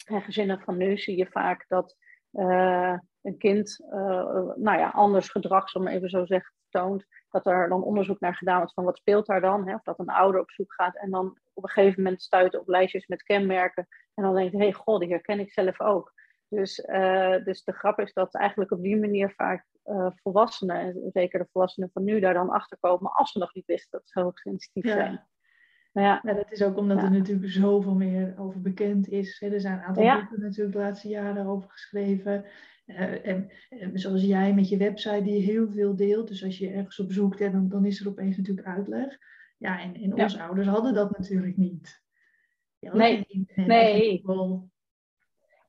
en 0.05 0.21
gezinnen 0.21 0.59
van 0.59 0.77
nu 0.77 0.97
zie 0.97 1.17
je 1.17 1.27
vaak 1.29 1.65
dat 1.67 1.95
uh, 2.31 2.97
een 3.21 3.37
kind 3.37 3.79
uh, 3.93 4.55
nou 4.55 4.77
ja, 4.77 4.89
anders 4.89 5.29
gedrag, 5.29 5.69
zal 5.69 5.81
maar 5.81 5.93
even 5.93 6.09
zo 6.09 6.25
zeggen, 6.25 6.53
Dat 6.71 7.45
er 7.45 7.69
dan 7.69 7.83
onderzoek 7.83 8.19
naar 8.19 8.35
gedaan 8.35 8.57
wordt 8.57 8.73
van 8.73 8.83
wat 8.83 8.97
speelt 8.97 9.25
daar 9.25 9.41
dan. 9.41 9.67
Hè? 9.67 9.75
Of 9.75 9.83
dat 9.83 9.99
een 9.99 10.09
ouder 10.09 10.41
op 10.41 10.51
zoek 10.51 10.73
gaat 10.73 10.95
en 10.95 11.09
dan 11.09 11.37
op 11.53 11.63
een 11.63 11.69
gegeven 11.69 12.03
moment 12.03 12.21
stuit 12.21 12.59
op 12.59 12.67
lijstjes 12.67 13.07
met 13.07 13.23
kenmerken. 13.23 13.87
En 14.13 14.23
dan 14.23 14.35
denkt, 14.35 14.53
hé 14.53 14.59
hey, 14.59 14.73
god, 14.73 14.99
die 14.99 15.09
herken 15.09 15.39
ik 15.39 15.51
zelf 15.51 15.81
ook. 15.81 16.13
Dus, 16.49 16.79
uh, 16.79 17.43
dus 17.43 17.63
de 17.63 17.71
grap 17.71 17.99
is 17.99 18.13
dat 18.13 18.35
eigenlijk 18.35 18.71
op 18.71 18.81
die 18.81 18.99
manier 18.99 19.33
vaak 19.35 19.65
uh, 19.85 20.07
volwassenen, 20.15 21.09
zeker 21.13 21.39
de 21.39 21.47
volwassenen 21.51 21.89
van 21.93 22.03
nu, 22.03 22.19
daar 22.19 22.33
dan 22.33 22.49
achter 22.49 22.77
komen 22.79 23.11
als 23.11 23.31
ze 23.31 23.39
nog 23.39 23.53
niet 23.53 23.65
wisten 23.65 23.99
dat 23.99 24.09
ze 24.09 24.19
hoogsensitief 24.19 24.83
ja. 24.83 24.93
zijn. 24.93 25.27
Ja. 25.91 26.21
ja, 26.23 26.33
dat 26.33 26.51
is 26.51 26.63
ook 26.63 26.77
omdat 26.77 26.97
ja. 26.97 27.03
er 27.03 27.11
natuurlijk 27.11 27.49
zoveel 27.49 27.95
meer 27.95 28.35
over 28.37 28.61
bekend 28.61 29.07
is. 29.07 29.41
Er 29.41 29.59
zijn 29.59 29.77
een 29.77 29.83
aantal 29.83 30.03
ja. 30.03 30.19
boeken 30.19 30.41
natuurlijk 30.41 30.75
de 30.75 30.81
laatste 30.81 31.07
jaren 31.07 31.45
over 31.45 31.69
geschreven. 31.69 32.45
Uh, 32.89 33.25
en, 33.27 33.51
en, 33.69 33.99
zoals 33.99 34.23
jij 34.23 34.53
met 34.53 34.69
je 34.69 34.77
website 34.77 35.21
die 35.23 35.41
heel 35.41 35.71
veel 35.71 35.95
deelt. 35.95 36.27
Dus 36.27 36.43
als 36.43 36.57
je 36.57 36.69
ergens 36.69 36.99
op 36.99 37.11
zoekt, 37.11 37.39
hè, 37.39 37.51
dan, 37.51 37.69
dan 37.69 37.85
is 37.85 38.01
er 38.01 38.07
opeens 38.07 38.37
natuurlijk 38.37 38.67
uitleg. 38.67 39.17
Ja, 39.57 39.81
en, 39.81 39.95
en 39.95 40.13
onze 40.13 40.41
ouders 40.41 40.67
hadden 40.67 40.93
dat 40.93 41.17
natuurlijk 41.17 41.57
niet. 41.57 42.01
nee, 42.79 43.25
nee. 43.55 44.23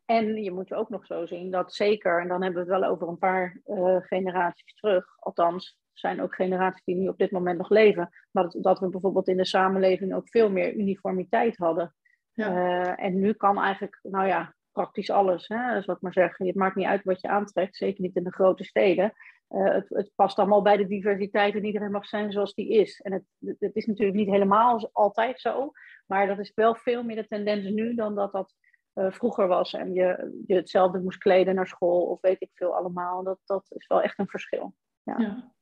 En 0.04 0.42
je 0.42 0.50
moet 0.50 0.72
ook 0.72 0.88
nog 0.88 1.06
zo 1.06 1.26
zien 1.26 1.50
dat 1.50 1.74
zeker, 1.74 2.20
en 2.20 2.28
dan 2.28 2.42
hebben 2.42 2.64
we 2.64 2.72
het 2.72 2.80
wel 2.80 2.90
over 2.90 3.08
een 3.08 3.18
paar 3.18 3.60
uh, 3.66 3.96
generaties 4.00 4.74
terug, 4.74 5.06
althans, 5.18 5.78
er 5.92 5.98
zijn 5.98 6.22
ook 6.22 6.34
generaties 6.34 6.84
die 6.84 6.94
nu 6.94 7.08
op 7.08 7.18
dit 7.18 7.30
moment 7.30 7.58
nog 7.58 7.68
leven, 7.68 8.10
maar 8.30 8.42
dat, 8.42 8.62
dat 8.62 8.78
we 8.78 8.88
bijvoorbeeld 8.88 9.28
in 9.28 9.36
de 9.36 9.44
samenleving 9.44 10.14
ook 10.14 10.28
veel 10.28 10.50
meer 10.50 10.74
uniformiteit 10.74 11.56
hadden. 11.56 11.94
Ja. 12.32 12.50
Uh, 12.50 13.04
en 13.04 13.20
nu 13.20 13.32
kan 13.32 13.58
eigenlijk, 13.58 13.98
nou 14.02 14.26
ja, 14.26 14.54
praktisch 14.72 15.10
alles, 15.10 15.48
hè, 15.48 15.82
zou 15.82 15.96
ik 15.96 16.02
maar 16.02 16.12
zeggen. 16.12 16.46
Het 16.46 16.54
maakt 16.54 16.76
niet 16.76 16.86
uit 16.86 17.04
wat 17.04 17.20
je 17.20 17.28
aantrekt, 17.28 17.76
zeker 17.76 18.02
niet 18.02 18.16
in 18.16 18.24
de 18.24 18.32
grote 18.32 18.64
steden. 18.64 19.12
Uh, 19.48 19.72
het, 19.72 19.88
het, 19.88 20.10
past 20.14 20.38
allemaal 20.38 20.62
bij 20.62 20.76
de 20.76 20.86
diversiteit 20.86 21.54
en 21.54 21.64
iedereen 21.64 21.90
mag 21.90 22.06
zijn 22.06 22.32
zoals 22.32 22.54
die 22.54 22.68
is. 22.68 23.00
En 23.00 23.12
het, 23.12 23.24
het 23.58 23.76
is 23.76 23.86
natuurlijk 23.86 24.16
niet 24.16 24.28
helemaal 24.28 24.90
altijd 24.92 25.40
zo, 25.40 25.72
maar 26.06 26.26
dat 26.26 26.38
is 26.38 26.52
wel 26.54 26.74
veel 26.74 27.02
meer 27.02 27.16
de 27.16 27.26
tendens 27.26 27.68
nu 27.68 27.94
dan 27.94 28.14
dat 28.14 28.32
dat 28.32 28.54
uh, 28.94 29.10
vroeger 29.10 29.46
was 29.46 29.72
en 29.72 29.92
je, 29.92 30.40
je 30.46 30.54
hetzelfde 30.54 31.00
moest 31.00 31.18
kleden 31.18 31.54
naar 31.54 31.66
school 31.66 32.06
of 32.06 32.20
weet 32.20 32.40
ik 32.40 32.50
veel 32.54 32.76
allemaal. 32.76 33.22
Dat, 33.22 33.38
dat 33.44 33.66
is 33.68 33.86
wel 33.86 34.02
echt 34.02 34.18
een 34.18 34.28
verschil. 34.28 34.74
Ja. 35.02 35.18
ja. 35.18 35.52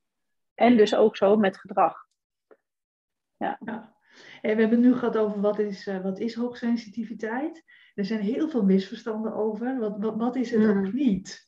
En 0.55 0.77
dus 0.77 0.95
ook 0.95 1.17
zo 1.17 1.35
met 1.35 1.57
gedrag. 1.57 2.07
Ja. 3.37 3.57
we 4.41 4.47
hebben 4.47 4.69
het 4.69 4.79
nu 4.79 4.93
gehad 4.93 5.17
over 5.17 5.41
wat 5.41 5.59
is, 5.59 5.87
uh, 5.87 6.01
wat 6.01 6.19
is 6.19 6.35
hoogsensitiviteit. 6.35 7.63
Er 7.99 8.05
zijn 8.05 8.21
heel 8.21 8.49
veel 8.49 8.63
misverstanden 8.63 9.33
over. 9.33 9.79
Wat, 9.79 9.97
wat, 9.97 10.15
wat 10.15 10.35
is 10.35 10.51
het 10.51 10.61
mm. 10.61 10.69
ook 10.69 10.93
niet? 10.93 11.47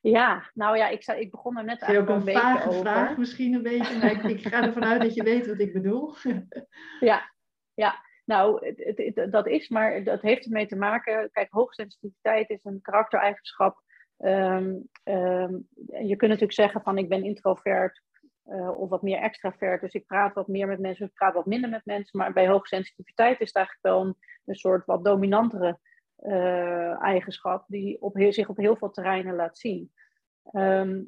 Ja, 0.00 0.50
nou 0.54 0.76
ja, 0.76 0.88
ik, 0.88 1.02
zei, 1.02 1.20
ik 1.20 1.30
begon 1.30 1.56
er 1.56 1.64
net 1.64 1.82
eigenlijk 1.82 2.20
ook 2.20 2.26
een, 2.26 2.34
een 2.34 2.40
vage 2.40 2.72
vraag 2.72 3.16
misschien 3.16 3.54
een 3.54 3.62
beetje, 3.62 3.98
maar 3.98 4.10
ik, 4.10 4.22
ik 4.22 4.46
ga 4.46 4.62
ervan 4.62 4.84
uit 4.84 5.02
dat 5.02 5.14
je 5.14 5.22
weet 5.22 5.46
wat 5.46 5.58
ik 5.58 5.72
bedoel. 5.72 6.14
ja, 7.00 7.32
ja. 7.74 8.04
Nou, 8.24 8.66
het, 8.66 9.14
het, 9.14 9.32
dat 9.32 9.46
is, 9.46 9.68
maar 9.68 10.04
dat 10.04 10.22
heeft 10.22 10.44
ermee 10.44 10.66
te 10.66 10.76
maken. 10.76 11.30
Kijk, 11.32 11.50
hoogsensitiviteit 11.50 12.50
is 12.50 12.64
een 12.64 12.80
karaktereigenschap. 12.80 13.82
Um, 14.18 14.88
um, 15.04 15.68
je 15.86 16.16
kunt 16.16 16.20
natuurlijk 16.20 16.52
zeggen 16.52 16.82
van 16.82 16.98
ik 16.98 17.08
ben 17.08 17.24
introvert 17.24 18.02
uh, 18.48 18.80
of 18.80 18.88
wat 18.88 19.02
meer 19.02 19.18
extravert. 19.18 19.80
Dus 19.80 19.92
ik 19.92 20.06
praat 20.06 20.34
wat 20.34 20.48
meer 20.48 20.66
met 20.66 20.80
mensen, 20.80 21.06
ik 21.06 21.14
praat 21.14 21.34
wat 21.34 21.46
minder 21.46 21.70
met 21.70 21.84
mensen. 21.84 22.18
Maar 22.18 22.32
bij 22.32 22.48
hoogsensitiviteit 22.48 23.40
is 23.40 23.46
het 23.46 23.56
eigenlijk 23.56 23.86
wel 23.86 24.16
een, 24.44 24.54
soort 24.54 24.86
wat 24.86 25.04
dominantere 25.04 25.78
eigenschap 27.00 27.64
die 27.68 28.02
op, 28.02 28.16
zich 28.28 28.48
op 28.48 28.56
heel 28.56 28.76
veel 28.76 28.90
terreinen 28.90 29.34
laat 29.34 29.58
zien. 29.58 29.92
Ehm, 30.52 31.02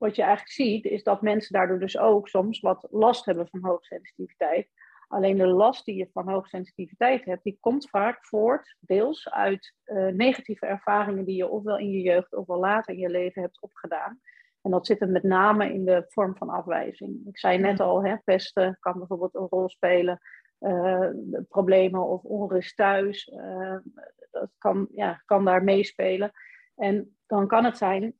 wat 0.00 0.16
je 0.16 0.22
eigenlijk 0.22 0.52
ziet, 0.52 0.84
is 0.84 1.02
dat 1.02 1.22
mensen 1.22 1.52
daardoor 1.52 1.78
dus 1.78 1.98
ook 1.98 2.28
soms 2.28 2.60
wat 2.60 2.86
last 2.90 3.24
hebben 3.24 3.48
van 3.48 3.64
hoogsensitiviteit. 3.64 4.68
Alleen 5.08 5.36
de 5.36 5.46
last 5.46 5.84
die 5.84 5.96
je 5.96 6.08
van 6.12 6.28
hoogsensitiviteit 6.28 7.24
hebt, 7.24 7.42
die 7.42 7.58
komt 7.60 7.88
vaak 7.88 8.26
voort, 8.26 8.76
deels 8.80 9.30
uit 9.30 9.74
uh, 9.84 10.06
negatieve 10.06 10.66
ervaringen 10.66 11.24
die 11.24 11.36
je 11.36 11.48
ofwel 11.48 11.78
in 11.78 11.90
je 11.90 12.00
jeugd 12.00 12.34
ofwel 12.34 12.58
later 12.58 12.94
in 12.94 13.00
je 13.00 13.08
leven 13.08 13.42
hebt 13.42 13.60
opgedaan. 13.60 14.20
En 14.62 14.70
dat 14.70 14.86
zit 14.86 15.00
er 15.00 15.08
met 15.08 15.22
name 15.22 15.72
in 15.72 15.84
de 15.84 16.04
vorm 16.08 16.36
van 16.36 16.48
afwijzing. 16.48 17.26
Ik 17.26 17.38
zei 17.38 17.58
net 17.58 17.80
al, 17.80 18.04
hè, 18.04 18.16
pesten 18.24 18.76
kan 18.80 18.98
bijvoorbeeld 18.98 19.34
een 19.34 19.46
rol 19.50 19.68
spelen. 19.68 20.20
Uh, 20.60 21.10
problemen 21.48 22.06
of 22.06 22.22
onrust 22.22 22.76
thuis, 22.76 23.26
uh, 23.28 23.76
dat 24.30 24.50
kan, 24.58 24.88
ja, 24.94 25.22
kan 25.24 25.44
daar 25.44 25.64
meespelen. 25.64 26.30
En 26.74 27.16
dan 27.26 27.46
kan 27.46 27.64
het 27.64 27.76
zijn 27.76 28.14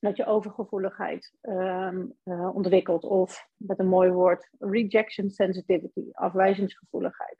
dat 0.00 0.16
je 0.16 0.26
overgevoeligheid 0.26 1.32
um, 1.42 2.14
uh, 2.24 2.54
ontwikkelt. 2.54 3.04
Of 3.04 3.48
met 3.56 3.78
een 3.78 3.88
mooi 3.88 4.10
woord, 4.10 4.50
rejection 4.58 5.30
sensitivity, 5.30 6.08
afwijzingsgevoeligheid. 6.12 7.38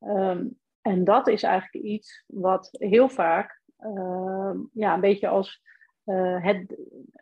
Um, 0.00 0.60
en 0.80 1.04
dat 1.04 1.28
is 1.28 1.42
eigenlijk 1.42 1.84
iets 1.84 2.24
wat 2.26 2.68
heel 2.70 3.08
vaak 3.08 3.62
uh, 3.78 4.54
ja, 4.72 4.94
een 4.94 5.00
beetje 5.00 5.28
als 5.28 5.62
uh, 6.06 6.44
het. 6.44 6.76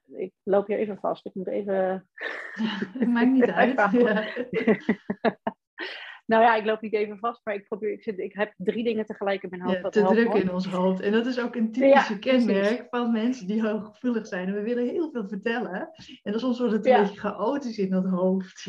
Ik 0.07 0.33
loop 0.43 0.67
hier 0.67 0.79
even 0.79 0.99
vast, 0.99 1.27
ik 1.27 1.35
moet 1.35 1.47
even. 1.47 2.09
Ja, 2.55 3.07
maakt 3.07 3.31
niet 3.31 3.51
uit. 3.61 3.91
Ja. 3.93 4.27
Nou 6.31 6.43
ja, 6.43 6.57
ik 6.57 6.65
loop 6.65 6.81
niet 6.81 6.95
even 6.95 7.19
vast, 7.19 7.41
maar 7.45 7.55
ik 7.55 7.65
probeer, 7.65 7.93
ik, 7.93 8.03
zit, 8.03 8.19
ik 8.19 8.35
heb 8.35 8.55
drie 8.57 8.85
dingen 8.85 9.07
tegelijk 9.07 9.43
in 9.43 9.49
mijn 9.51 9.63
hoofd. 9.63 9.81
Ja, 9.83 9.89
te 9.89 10.03
druk 10.03 10.35
in 10.35 10.53
ons 10.53 10.67
hoofd. 10.67 11.01
En 11.01 11.13
dat 11.13 11.27
is 11.27 11.41
ook 11.41 11.55
een 11.55 11.73
typische 11.73 12.19
kenmerk 12.19 12.87
van 12.91 13.13
mensen 13.13 13.47
die 13.47 13.69
hooggevoelig 13.69 14.27
zijn. 14.27 14.49
En 14.49 14.55
we 14.55 14.63
willen 14.63 14.89
heel 14.89 15.11
veel 15.11 15.29
vertellen. 15.29 15.91
En 16.23 16.33
dan 16.33 16.41
soms 16.41 16.59
wordt 16.59 16.75
het 16.75 16.87
een 16.87 17.03
beetje 17.03 17.21
chaotisch 17.21 17.79
in 17.79 17.91
dat 17.91 18.07
hoofd. 18.07 18.67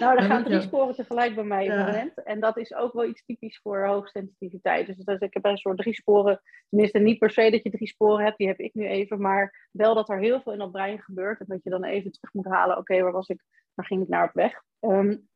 Nou, 0.00 0.16
er 0.16 0.22
gaan 0.22 0.44
drie 0.44 0.60
sporen 0.60 0.94
tegelijk 0.94 1.34
bij 1.34 1.44
mij 1.44 1.64
in 1.64 1.76
moment. 1.76 2.22
En 2.22 2.40
dat 2.40 2.56
is 2.56 2.74
ook 2.74 2.92
wel 2.92 3.04
iets 3.04 3.24
typisch 3.24 3.60
voor 3.62 3.86
hoogsensitiviteit. 3.86 4.86
Dus, 4.86 4.96
dus 4.96 5.20
ik 5.20 5.34
heb 5.34 5.44
een 5.44 5.56
soort 5.56 5.78
drie 5.78 5.94
sporen. 5.94 6.40
Tenminste, 6.68 6.98
niet 6.98 7.18
per 7.18 7.30
se 7.30 7.50
dat 7.50 7.62
je 7.62 7.70
drie 7.70 7.88
sporen 7.88 8.24
hebt, 8.24 8.38
die 8.38 8.46
heb 8.46 8.58
ik 8.58 8.74
nu 8.74 8.86
even. 8.86 9.20
Maar 9.20 9.68
wel 9.70 9.94
dat 9.94 10.08
er 10.08 10.18
heel 10.18 10.40
veel 10.40 10.52
in 10.52 10.58
dat 10.58 10.72
brein 10.72 11.00
gebeurt. 11.00 11.40
En 11.40 11.46
dat 11.48 11.62
je 11.62 11.70
dan 11.70 11.84
even 11.84 12.12
terug 12.12 12.34
moet 12.34 12.46
halen. 12.46 12.76
Oké, 12.76 13.02
waar 13.02 13.12
was 13.12 13.28
ik? 13.28 13.42
Waar 13.74 13.86
ging 13.86 14.02
ik 14.02 14.08
naar 14.08 14.28
op 14.28 14.34
weg? 14.34 14.62
Um, 14.80 15.28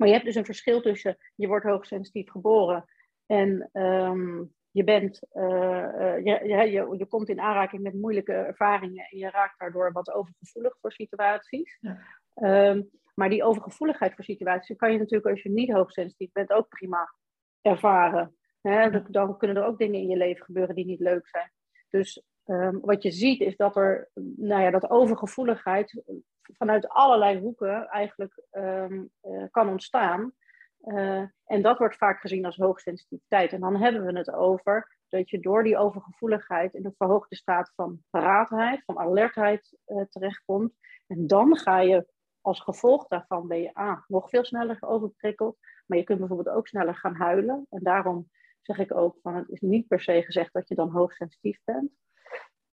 maar 0.00 0.08
je 0.08 0.14
hebt 0.14 0.26
dus 0.26 0.34
een 0.34 0.44
verschil 0.44 0.80
tussen 0.80 1.16
je 1.34 1.46
wordt 1.46 1.64
hoogsensitief 1.64 2.30
geboren 2.30 2.84
en 3.26 3.70
um, 3.72 4.54
je, 4.70 4.84
bent, 4.84 5.20
uh, 5.32 6.16
je, 6.24 6.40
je, 6.44 6.96
je, 6.98 7.06
komt 7.06 7.28
in 7.28 7.40
aanraking 7.40 7.82
met 7.82 7.94
moeilijke 7.94 8.32
ervaringen 8.32 9.06
en 9.10 9.18
je 9.18 9.30
raakt 9.30 9.58
daardoor 9.58 9.92
wat 9.92 10.12
overgevoelig 10.12 10.76
voor 10.80 10.92
situaties. 10.92 11.78
Ja. 11.80 12.70
Um, 12.70 12.90
maar 13.14 13.28
die 13.28 13.44
overgevoeligheid 13.44 14.14
voor 14.14 14.24
situaties 14.24 14.76
kan 14.76 14.92
je 14.92 14.98
natuurlijk 14.98 15.26
als 15.26 15.42
je 15.42 15.50
niet 15.50 15.72
hoogsensitief 15.72 16.32
bent 16.32 16.50
ook 16.50 16.68
prima 16.68 17.14
ervaren. 17.60 18.36
Hè? 18.60 19.02
Dan 19.10 19.38
kunnen 19.38 19.56
er 19.56 19.64
ook 19.64 19.78
dingen 19.78 20.00
in 20.00 20.08
je 20.08 20.16
leven 20.16 20.44
gebeuren 20.44 20.74
die 20.74 20.86
niet 20.86 21.00
leuk 21.00 21.28
zijn. 21.28 21.52
Dus 21.88 22.24
um, 22.50 22.80
wat 22.80 23.02
je 23.02 23.10
ziet 23.10 23.40
is 23.40 23.56
dat 23.56 23.76
er, 23.76 24.10
nou 24.36 24.62
ja, 24.62 24.70
dat 24.70 24.90
overgevoeligheid 24.90 26.02
vanuit 26.56 26.88
allerlei 26.88 27.38
hoeken 27.38 27.88
eigenlijk 27.88 28.42
um, 28.50 29.10
uh, 29.22 29.44
kan 29.50 29.68
ontstaan. 29.68 30.32
Uh, 30.84 31.24
en 31.44 31.62
dat 31.62 31.78
wordt 31.78 31.96
vaak 31.96 32.20
gezien 32.20 32.44
als 32.44 32.56
hoogsensitiviteit. 32.56 33.52
En 33.52 33.60
dan 33.60 33.76
hebben 33.76 34.04
we 34.04 34.18
het 34.18 34.32
over 34.32 34.98
dat 35.08 35.30
je 35.30 35.40
door 35.40 35.62
die 35.62 35.76
overgevoeligheid 35.76 36.74
in 36.74 36.84
een 36.84 36.94
verhoogde 36.96 37.36
staat 37.36 37.72
van 37.74 38.02
paraatheid, 38.10 38.82
van 38.84 38.98
alertheid 38.98 39.76
uh, 39.86 40.02
terechtkomt. 40.08 40.72
En 41.06 41.26
dan 41.26 41.56
ga 41.56 41.80
je 41.80 42.06
als 42.40 42.60
gevolg 42.60 43.06
daarvan 43.06 43.48
ben 43.48 43.60
je 43.60 44.00
nog 44.06 44.28
veel 44.28 44.44
sneller 44.44 44.76
overprikkeld. 44.80 45.58
Maar 45.86 45.98
je 45.98 46.04
kunt 46.04 46.18
bijvoorbeeld 46.18 46.56
ook 46.56 46.68
sneller 46.68 46.96
gaan 46.96 47.14
huilen. 47.14 47.66
En 47.70 47.82
daarom 47.82 48.30
zeg 48.62 48.78
ik 48.78 48.94
ook 48.94 49.18
van 49.22 49.34
het 49.34 49.48
is 49.48 49.60
niet 49.60 49.88
per 49.88 50.00
se 50.00 50.22
gezegd 50.22 50.52
dat 50.52 50.68
je 50.68 50.74
dan 50.74 50.90
hoogsensitief 50.90 51.60
bent. 51.64 51.90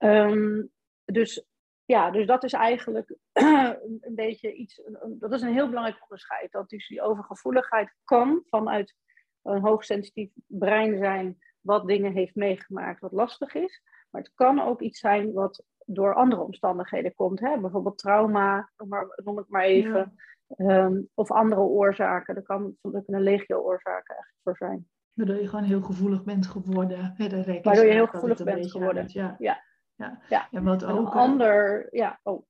Um, 0.04 0.70
dus 1.06 1.46
ja, 1.86 2.12
dus 2.12 2.28
dat 2.28 2.44
is 2.44 2.54
eigenlijk 2.54 3.16
een 3.32 4.16
beetje 4.16 4.54
iets, 4.54 4.82
dat 5.06 5.34
is 5.34 5.42
een 5.42 5.54
heel 5.54 5.68
belangrijk 5.68 6.02
onderscheid. 6.02 6.52
Dat 6.52 6.70
dus 6.70 6.88
die 6.88 7.02
overgevoeligheid 7.02 7.96
kan 8.04 8.44
vanuit 8.46 8.96
een 9.42 9.62
hoogsensitief 9.62 10.32
brein 10.48 10.98
zijn 10.98 11.38
wat 11.62 11.88
dingen 11.88 12.14
heeft 12.14 12.36
meegemaakt 12.36 13.00
wat 13.00 13.12
lastig 13.12 13.54
is. 13.54 13.82
Maar 14.10 14.22
het 14.22 14.32
kan 14.36 14.62
ook 14.62 14.82
iets 14.82 15.00
zijn 15.00 15.34
wat 15.34 15.64
door 15.86 16.14
andere 16.14 16.42
omstandigheden 16.42 17.14
komt. 17.16 17.40
Hè? 17.40 17.60
Bijvoorbeeld 17.60 17.98
trauma, 17.98 18.72
noem, 18.78 18.88
maar, 18.90 19.22
noem 19.24 19.40
ik 19.40 19.46
maar 19.48 19.64
even. 19.64 20.16
Um, 20.58 21.10
of 21.14 21.32
andere 21.32 21.62
oorzaken. 21.62 22.36
Er, 22.36 22.44
kan, 22.44 22.76
er 22.82 23.04
kunnen 23.04 23.22
legio 23.24 23.58
oorzaken 23.58 24.16
eigenlijk 24.16 24.40
voor 24.44 24.58
zijn. 24.58 24.88
Waardoor 25.14 25.36
je 25.36 25.48
gewoon 25.48 25.66
heel 25.66 25.82
gevoelig 25.82 26.24
bent 26.24 26.48
geworden. 26.48 27.16
Waardoor 27.18 27.86
je 27.86 27.92
heel 27.92 28.08
gevoelig 28.08 28.44
bent 28.44 28.72
geworden. 28.72 29.06
ja. 29.08 29.36
ja. 29.40 29.70
Ja. 30.02 30.22
ja. 30.30 30.48
En 30.52 30.64
wat 30.64 30.86
ook, 30.86 31.00
een 31.00 31.06
eh, 31.06 31.16
ander, 31.16 31.88
ja, 31.92 32.20
oh. 32.24 32.46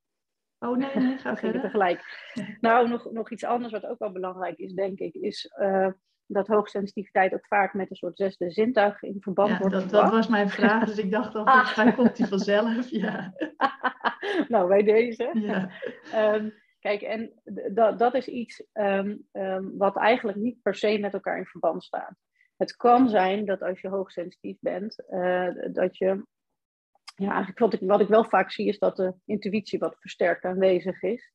Oh 0.59 0.77
nee, 0.77 0.95
nee, 0.95 1.17
ga 1.17 1.37
verder. 1.37 1.61
tegelijk. 1.61 2.29
nou, 2.61 2.87
nog, 2.87 3.11
nog 3.11 3.31
iets 3.31 3.43
anders 3.43 3.73
wat 3.73 3.85
ook 3.85 3.99
wel 3.99 4.11
belangrijk 4.11 4.57
is, 4.57 4.73
denk 4.73 4.99
ik, 4.99 5.13
is 5.13 5.53
uh, 5.61 5.87
dat 6.25 6.47
hoogsensitiviteit 6.47 7.33
ook 7.33 7.47
vaak 7.47 7.73
met 7.73 7.89
een 7.89 7.95
soort 7.95 8.17
zesde 8.17 8.51
zintuig 8.51 9.01
in 9.01 9.21
verband 9.21 9.49
ja, 9.49 9.57
wordt 9.57 9.73
dat, 9.73 9.89
dat 9.89 10.11
was 10.11 10.27
mijn 10.27 10.49
vraag, 10.49 10.85
dus 10.85 10.97
ik 10.97 11.11
dacht 11.11 11.35
al, 11.35 11.45
ah. 11.45 11.95
komt 11.95 12.15
die 12.15 12.27
vanzelf. 12.27 12.89
Ja. 12.89 13.33
nou, 14.47 14.67
bij 14.67 14.83
deze. 14.83 15.31
Ja. 15.33 15.69
Um, 16.35 16.53
kijk, 16.79 17.01
en 17.01 17.31
dat, 17.73 17.99
dat 17.99 18.13
is 18.13 18.27
iets 18.27 18.63
um, 18.73 19.27
um, 19.31 19.77
wat 19.77 19.97
eigenlijk 19.97 20.37
niet 20.37 20.61
per 20.61 20.75
se 20.75 20.97
met 20.97 21.13
elkaar 21.13 21.37
in 21.37 21.45
verband 21.45 21.83
staat. 21.83 22.15
Het 22.57 22.75
kan 22.75 23.09
zijn 23.09 23.45
dat 23.45 23.61
als 23.61 23.81
je 23.81 23.87
hoogsensitief 23.87 24.57
bent, 24.59 25.03
uh, 25.09 25.47
dat 25.71 25.97
je 25.97 26.25
ja, 27.21 27.29
eigenlijk 27.29 27.59
wat 27.59 27.73
ik, 27.73 27.79
wat 27.81 28.01
ik 28.01 28.07
wel 28.07 28.23
vaak 28.23 28.51
zie 28.51 28.67
is 28.67 28.79
dat 28.79 28.95
de 28.95 29.13
intuïtie 29.25 29.79
wat 29.79 29.99
versterkt 29.99 30.43
aanwezig 30.43 31.01
is. 31.01 31.31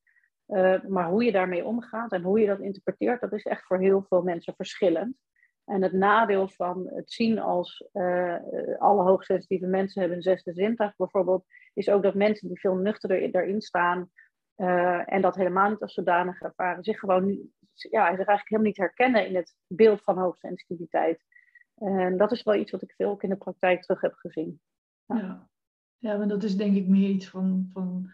Uh, 0.47 0.83
maar 0.83 1.09
hoe 1.09 1.23
je 1.23 1.31
daarmee 1.31 1.65
omgaat 1.65 2.11
en 2.11 2.23
hoe 2.23 2.39
je 2.39 2.47
dat 2.47 2.59
interpreteert, 2.59 3.21
dat 3.21 3.33
is 3.33 3.43
echt 3.43 3.65
voor 3.65 3.79
heel 3.79 4.05
veel 4.07 4.21
mensen 4.21 4.53
verschillend. 4.55 5.17
En 5.65 5.81
het 5.81 5.91
nadeel 5.91 6.47
van 6.47 6.87
het 6.93 7.11
zien 7.11 7.39
als 7.39 7.89
uh, 7.93 8.35
alle 8.77 9.03
hoogsensitieve 9.03 9.65
mensen 9.65 9.99
hebben 9.99 10.17
een 10.17 10.23
zesde 10.23 10.53
zintuig 10.53 10.95
bijvoorbeeld, 10.95 11.45
is 11.73 11.89
ook 11.89 12.03
dat 12.03 12.13
mensen 12.13 12.47
die 12.47 12.59
veel 12.59 12.75
nuchterder 12.75 13.21
erin 13.21 13.61
staan 13.61 14.09
uh, 14.57 15.13
en 15.13 15.21
dat 15.21 15.35
helemaal 15.35 15.69
niet 15.69 15.81
als 15.81 15.93
zodanig 15.93 16.41
ervaren, 16.41 16.83
zich 16.83 16.99
gewoon 16.99 17.25
ja, 17.73 18.07
zich 18.15 18.27
eigenlijk 18.27 18.49
helemaal 18.49 18.67
niet 18.67 18.77
herkennen 18.77 19.27
in 19.27 19.35
het 19.35 19.55
beeld 19.67 20.03
van 20.03 20.17
hoogsensitiviteit. 20.17 21.23
En 21.75 22.17
dat 22.17 22.31
is 22.31 22.43
wel 22.43 22.55
iets 22.55 22.71
wat 22.71 22.81
ik 22.81 22.93
veel 22.95 23.09
ook 23.09 23.23
in 23.23 23.29
de 23.29 23.35
praktijk 23.35 23.81
terug 23.81 24.01
heb 24.01 24.13
gezien. 24.13 24.61
Ja. 25.05 25.17
ja. 25.17 25.49
Ja, 25.97 26.17
maar 26.17 26.27
dat 26.27 26.43
is 26.43 26.57
denk 26.57 26.75
ik 26.75 26.87
meer 26.87 27.09
iets 27.09 27.29
van, 27.29 27.69
van, 27.73 28.11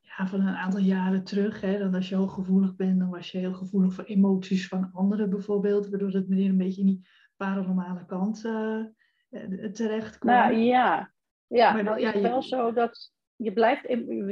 ja, 0.00 0.26
van 0.26 0.40
een 0.40 0.54
aantal 0.54 0.80
jaren 0.80 1.24
terug. 1.24 1.60
Hè. 1.60 1.78
Dan 1.78 1.94
als 1.94 2.08
je 2.08 2.14
hooggevoelig 2.14 2.76
bent, 2.76 2.98
dan 2.98 3.10
was 3.10 3.30
je 3.30 3.38
heel 3.38 3.54
gevoelig 3.54 3.94
voor 3.94 4.04
emoties 4.04 4.68
van 4.68 4.90
anderen 4.92 5.30
bijvoorbeeld. 5.30 5.88
Waardoor 5.88 6.10
het 6.10 6.28
meteen 6.28 6.50
een 6.50 6.56
beetje 6.56 6.80
in 6.80 6.86
die 6.86 7.08
paranormale 7.36 8.04
kant 8.06 8.44
uh, 8.44 8.84
terecht 9.72 10.18
kwam. 10.18 10.34
Nou 10.34 10.54
ja, 10.54 11.12
ja 11.46 11.72
maar 11.72 11.82
nou 11.82 12.00
is 12.00 12.12
het 12.12 12.22
wel 12.22 12.42
zo 12.42 12.72
dat 12.72 13.12
je, 13.36 13.52
blijft, 13.52 13.82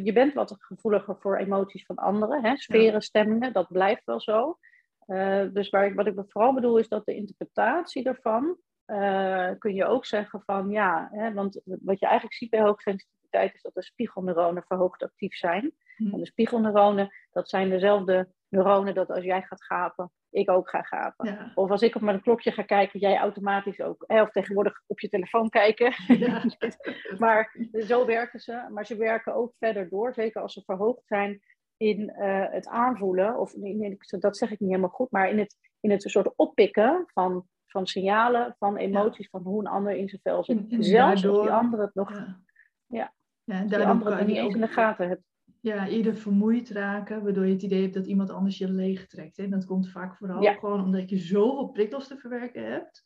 je 0.04 0.12
bent 0.14 0.32
wat 0.32 0.56
gevoeliger 0.58 1.16
voor 1.18 1.36
emoties 1.36 1.86
van 1.86 1.96
anderen. 1.96 2.44
Hè. 2.44 2.56
Sferen, 2.56 3.02
stemmingen, 3.02 3.52
dat 3.52 3.68
blijft 3.68 4.04
wel 4.04 4.20
zo. 4.20 4.58
Uh, 5.06 5.44
dus 5.52 5.70
waar 5.70 5.86
ik, 5.86 5.94
wat 5.94 6.06
ik 6.06 6.14
vooral 6.28 6.54
bedoel 6.54 6.78
is 6.78 6.88
dat 6.88 7.04
de 7.04 7.14
interpretatie 7.14 8.02
daarvan 8.02 8.56
uh, 8.86 9.50
kun 9.58 9.74
je 9.74 9.84
ook 9.84 10.06
zeggen 10.06 10.42
van 10.44 10.70
ja, 10.70 11.08
hè, 11.12 11.32
want 11.32 11.60
wat 11.64 11.98
je 11.98 12.06
eigenlijk 12.06 12.36
ziet 12.36 12.50
bij 12.50 12.60
hoogsensitiviteit 12.60 13.54
is 13.54 13.62
dat 13.62 13.74
de 13.74 13.82
spiegelneuronen 13.82 14.64
verhoogd 14.66 15.02
actief 15.02 15.34
zijn. 15.34 15.72
Hm. 15.96 16.12
En 16.12 16.18
de 16.18 16.26
spiegelneuronen, 16.26 17.14
dat 17.32 17.48
zijn 17.48 17.68
dezelfde 17.68 18.28
neuronen 18.48 18.94
dat 18.94 19.10
als 19.10 19.24
jij 19.24 19.42
gaat 19.42 19.64
gapen, 19.64 20.10
ik 20.30 20.50
ook 20.50 20.68
ga 20.68 20.82
gapen. 20.82 21.52
Of 21.54 21.70
als 21.70 21.82
ik 21.82 21.94
op 21.94 22.02
mijn 22.02 22.20
klokje 22.20 22.50
ga 22.50 22.62
kijken, 22.62 23.00
jij 23.00 23.18
automatisch 23.18 23.80
ook. 23.80 24.04
Hè, 24.06 24.22
of 24.22 24.30
tegenwoordig 24.30 24.82
op 24.86 25.00
je 25.00 25.08
telefoon 25.08 25.48
kijken. 25.48 25.94
Ja. 26.18 26.42
maar 27.18 27.56
zo 27.86 28.06
werken 28.06 28.40
ze. 28.40 28.66
Maar 28.70 28.86
ze 28.86 28.96
werken 28.96 29.34
ook 29.34 29.54
verder 29.58 29.88
door, 29.88 30.14
zeker 30.14 30.42
als 30.42 30.52
ze 30.52 30.62
verhoogd 30.64 31.06
zijn 31.06 31.40
in 31.76 32.14
uh, 32.18 32.44
het 32.50 32.68
aanvoelen. 32.68 33.38
Of 33.38 33.52
in, 33.52 33.98
dat 34.06 34.36
zeg 34.36 34.50
ik 34.50 34.60
niet 34.60 34.68
helemaal 34.68 34.90
goed, 34.90 35.10
maar 35.10 35.30
in 35.30 35.38
het, 35.38 35.56
in 35.80 35.90
het 35.90 36.02
soort 36.02 36.36
oppikken 36.36 37.04
van 37.06 37.46
van 37.74 37.86
signalen, 37.86 38.54
van 38.58 38.76
emoties, 38.76 39.28
van 39.28 39.42
hoe 39.42 39.60
een 39.60 39.66
ander 39.66 39.96
in 39.96 40.08
zijn 40.08 40.20
vel 40.20 40.44
zit. 40.44 40.56
En, 40.68 40.82
Zelfs 40.82 41.22
daardoor, 41.22 41.38
als 41.38 41.46
die 41.46 41.56
andere 41.56 41.82
het 41.82 41.94
nog... 41.94 42.12
Ja, 42.12 42.40
ja, 42.86 43.14
ja 43.44 43.60
en 43.60 43.66
die 43.66 43.78
andere 43.78 44.14
het 44.14 44.26
niet 44.26 44.36
eens 44.36 44.54
in 44.54 44.60
de 44.60 44.68
gaten 44.68 45.08
hebt. 45.08 45.22
Ja, 45.60 45.88
eerder 45.88 46.16
vermoeid 46.16 46.70
raken, 46.70 47.22
waardoor 47.22 47.46
je 47.46 47.52
het 47.52 47.62
idee 47.62 47.82
hebt 47.82 47.94
dat 47.94 48.06
iemand 48.06 48.30
anders 48.30 48.58
je 48.58 48.70
leeg 48.70 49.06
trekt. 49.06 49.38
En 49.38 49.50
dat 49.50 49.64
komt 49.64 49.90
vaak 49.90 50.16
vooral 50.16 50.42
gewoon 50.42 50.84
omdat 50.84 51.10
je 51.10 51.16
zoveel 51.16 51.68
prikkels 51.68 52.08
te 52.08 52.16
verwerken 52.16 52.72
hebt. 52.72 53.04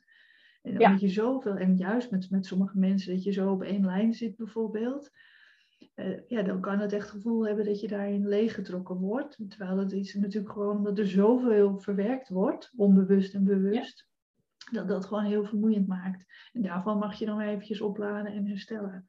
En 0.63 0.73
omdat 0.73 1.01
je 1.01 1.09
zoveel, 1.09 1.57
en 1.57 1.77
juist 1.77 2.11
met, 2.11 2.31
met 2.31 2.47
sommige 2.47 2.79
mensen, 2.79 3.15
dat 3.15 3.23
je 3.25 3.33
zo 3.33 3.51
op 3.51 3.63
één 3.63 3.85
lijn 3.85 4.15
zit 4.15 4.37
bijvoorbeeld. 4.37 5.11
Uh, 5.95 6.21
ja, 6.27 6.43
dan 6.43 6.61
kan 6.61 6.79
het 6.79 6.93
echt 6.93 7.03
het 7.03 7.13
gevoel 7.13 7.47
hebben 7.47 7.65
dat 7.65 7.81
je 7.81 7.89
daarin 7.89 8.29
leeggetrokken 8.29 8.97
wordt. 8.97 9.39
Terwijl 9.49 9.79
het 9.79 9.93
is 9.93 10.15
natuurlijk 10.15 10.53
gewoon 10.53 10.77
omdat 10.77 10.99
er 10.99 11.07
zoveel 11.07 11.79
verwerkt 11.79 12.29
wordt, 12.29 12.73
onbewust 12.77 13.35
en 13.35 13.45
bewust, 13.45 14.09
dat 14.71 14.89
dat 14.89 15.07
gewoon 15.07 15.25
heel 15.25 15.45
vermoeiend 15.45 15.87
maakt. 15.87 16.25
En 16.53 16.63
daarvan 16.63 16.99
mag 16.99 17.19
je 17.19 17.27
dan 17.27 17.41
eventjes 17.41 17.81
opladen 17.81 18.33
en 18.33 18.47
herstellen. 18.47 19.09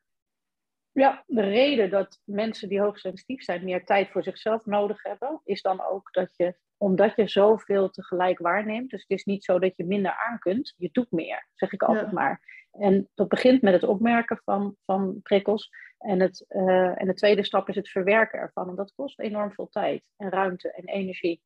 Ja, 0.91 1.23
de 1.27 1.41
reden 1.41 1.89
dat 1.89 2.21
mensen 2.23 2.69
die 2.69 2.81
hoogsensitief 2.81 3.43
zijn 3.43 3.63
meer 3.63 3.85
tijd 3.85 4.09
voor 4.09 4.23
zichzelf 4.23 4.65
nodig 4.65 5.03
hebben, 5.03 5.41
is 5.43 5.61
dan 5.61 5.81
ook 5.81 6.13
dat 6.13 6.35
je, 6.35 6.55
omdat 6.77 7.15
je 7.15 7.27
zoveel 7.27 7.89
tegelijk 7.89 8.39
waarneemt, 8.39 8.89
dus 8.89 9.01
het 9.01 9.17
is 9.17 9.23
niet 9.23 9.43
zo 9.43 9.59
dat 9.59 9.75
je 9.75 9.85
minder 9.85 10.25
aan 10.27 10.39
kunt, 10.39 10.73
je 10.77 10.89
doet 10.91 11.11
meer, 11.11 11.47
zeg 11.53 11.71
ik 11.71 11.83
altijd 11.83 12.11
maar. 12.11 12.41
En 12.71 13.09
dat 13.13 13.27
begint 13.27 13.61
met 13.61 13.73
het 13.73 13.83
opmerken 13.83 14.41
van, 14.43 14.75
van 14.85 15.19
prikkels. 15.21 15.69
En, 15.97 16.19
het, 16.19 16.45
uh, 16.49 17.01
en 17.01 17.07
de 17.07 17.13
tweede 17.13 17.43
stap 17.43 17.69
is 17.69 17.75
het 17.75 17.89
verwerken 17.89 18.39
ervan. 18.39 18.69
En 18.69 18.75
dat 18.75 18.93
kost 18.95 19.19
enorm 19.19 19.51
veel 19.51 19.69
tijd 19.69 20.03
en 20.17 20.29
ruimte 20.29 20.71
en 20.71 20.85
energie. 20.85 21.41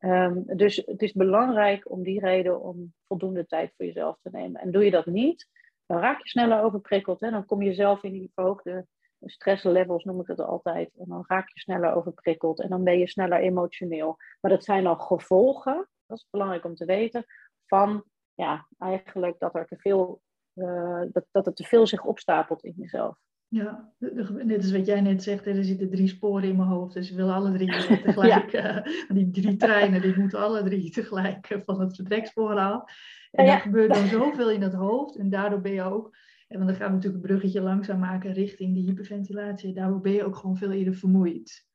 Um, 0.00 0.44
dus 0.46 0.76
het 0.76 1.02
is 1.02 1.12
belangrijk 1.12 1.90
om 1.90 2.02
die 2.02 2.20
reden 2.20 2.60
om 2.60 2.94
voldoende 3.06 3.46
tijd 3.46 3.72
voor 3.76 3.86
jezelf 3.86 4.18
te 4.22 4.30
nemen. 4.32 4.60
En 4.60 4.70
doe 4.70 4.84
je 4.84 4.90
dat 4.90 5.06
niet, 5.06 5.48
dan 5.86 5.98
raak 5.98 6.22
je 6.22 6.28
sneller 6.28 6.62
overprikkeld. 6.62 7.20
Hè? 7.20 7.30
Dan 7.30 7.46
kom 7.46 7.62
je 7.62 7.74
zelf 7.74 8.02
in 8.02 8.12
die 8.12 8.30
verhoogde 8.34 8.86
stresslevels, 9.20 10.04
noem 10.04 10.20
ik 10.20 10.26
het 10.26 10.40
altijd. 10.40 10.96
En 10.96 11.04
dan 11.08 11.24
raak 11.26 11.48
je 11.48 11.60
sneller 11.60 11.94
overprikkeld 11.94 12.60
en 12.60 12.68
dan 12.68 12.84
ben 12.84 12.98
je 12.98 13.08
sneller 13.08 13.40
emotioneel. 13.40 14.16
Maar 14.40 14.50
dat 14.50 14.64
zijn 14.64 14.84
dan 14.84 15.00
gevolgen, 15.00 15.88
dat 16.06 16.18
is 16.18 16.26
belangrijk 16.30 16.64
om 16.64 16.74
te 16.74 16.84
weten, 16.84 17.24
van 17.66 18.04
ja, 18.34 18.66
eigenlijk 18.78 19.38
dat 19.38 19.54
er 19.54 19.66
te 19.66 19.76
veel, 19.76 20.22
uh, 20.54 21.02
dat, 21.12 21.26
dat 21.30 21.46
er 21.46 21.54
te 21.54 21.64
veel 21.64 21.86
zich 21.86 22.04
opstapelt 22.04 22.64
in 22.64 22.74
jezelf. 22.76 23.18
Ja, 23.52 23.92
net 23.98 24.56
als 24.56 24.72
wat 24.72 24.86
jij 24.86 25.00
net 25.00 25.22
zegt, 25.22 25.46
er 25.46 25.64
zitten 25.64 25.90
drie 25.90 26.08
sporen 26.08 26.48
in 26.48 26.56
mijn 26.56 26.68
hoofd. 26.68 26.94
Dus 26.94 27.10
we 27.10 27.16
willen 27.16 27.34
alle 27.34 27.52
drie 27.52 27.70
tegelijk. 28.02 28.50
ja. 28.50 28.86
uh, 28.86 28.92
die 29.08 29.30
drie 29.30 29.56
treinen, 29.56 30.00
die 30.00 30.18
moeten 30.18 30.38
alle 30.38 30.62
drie 30.62 30.90
tegelijk 31.00 31.60
van 31.64 31.80
het 31.80 31.96
vertrekspoor 31.96 32.54
af. 32.54 32.92
En 33.30 33.44
ja, 33.44 33.54
er 33.54 33.60
gebeurt 33.60 33.94
dan 33.94 34.06
zoveel 34.06 34.50
in 34.50 34.62
het 34.62 34.74
hoofd. 34.74 35.16
En 35.16 35.30
daardoor 35.30 35.60
ben 35.60 35.72
je 35.72 35.82
ook, 35.82 36.16
en 36.48 36.56
want 36.58 36.68
dan 36.68 36.78
gaan 36.78 36.88
we 36.88 36.94
natuurlijk 36.94 37.22
een 37.22 37.28
bruggetje 37.28 37.60
langzaam 37.60 37.98
maken 37.98 38.32
richting 38.32 38.74
die 38.74 38.84
hyperventilatie. 38.84 39.74
Daardoor 39.74 40.00
ben 40.00 40.12
je 40.12 40.24
ook 40.24 40.36
gewoon 40.36 40.56
veel 40.56 40.72
eerder 40.72 40.94
vermoeid. 40.94 41.66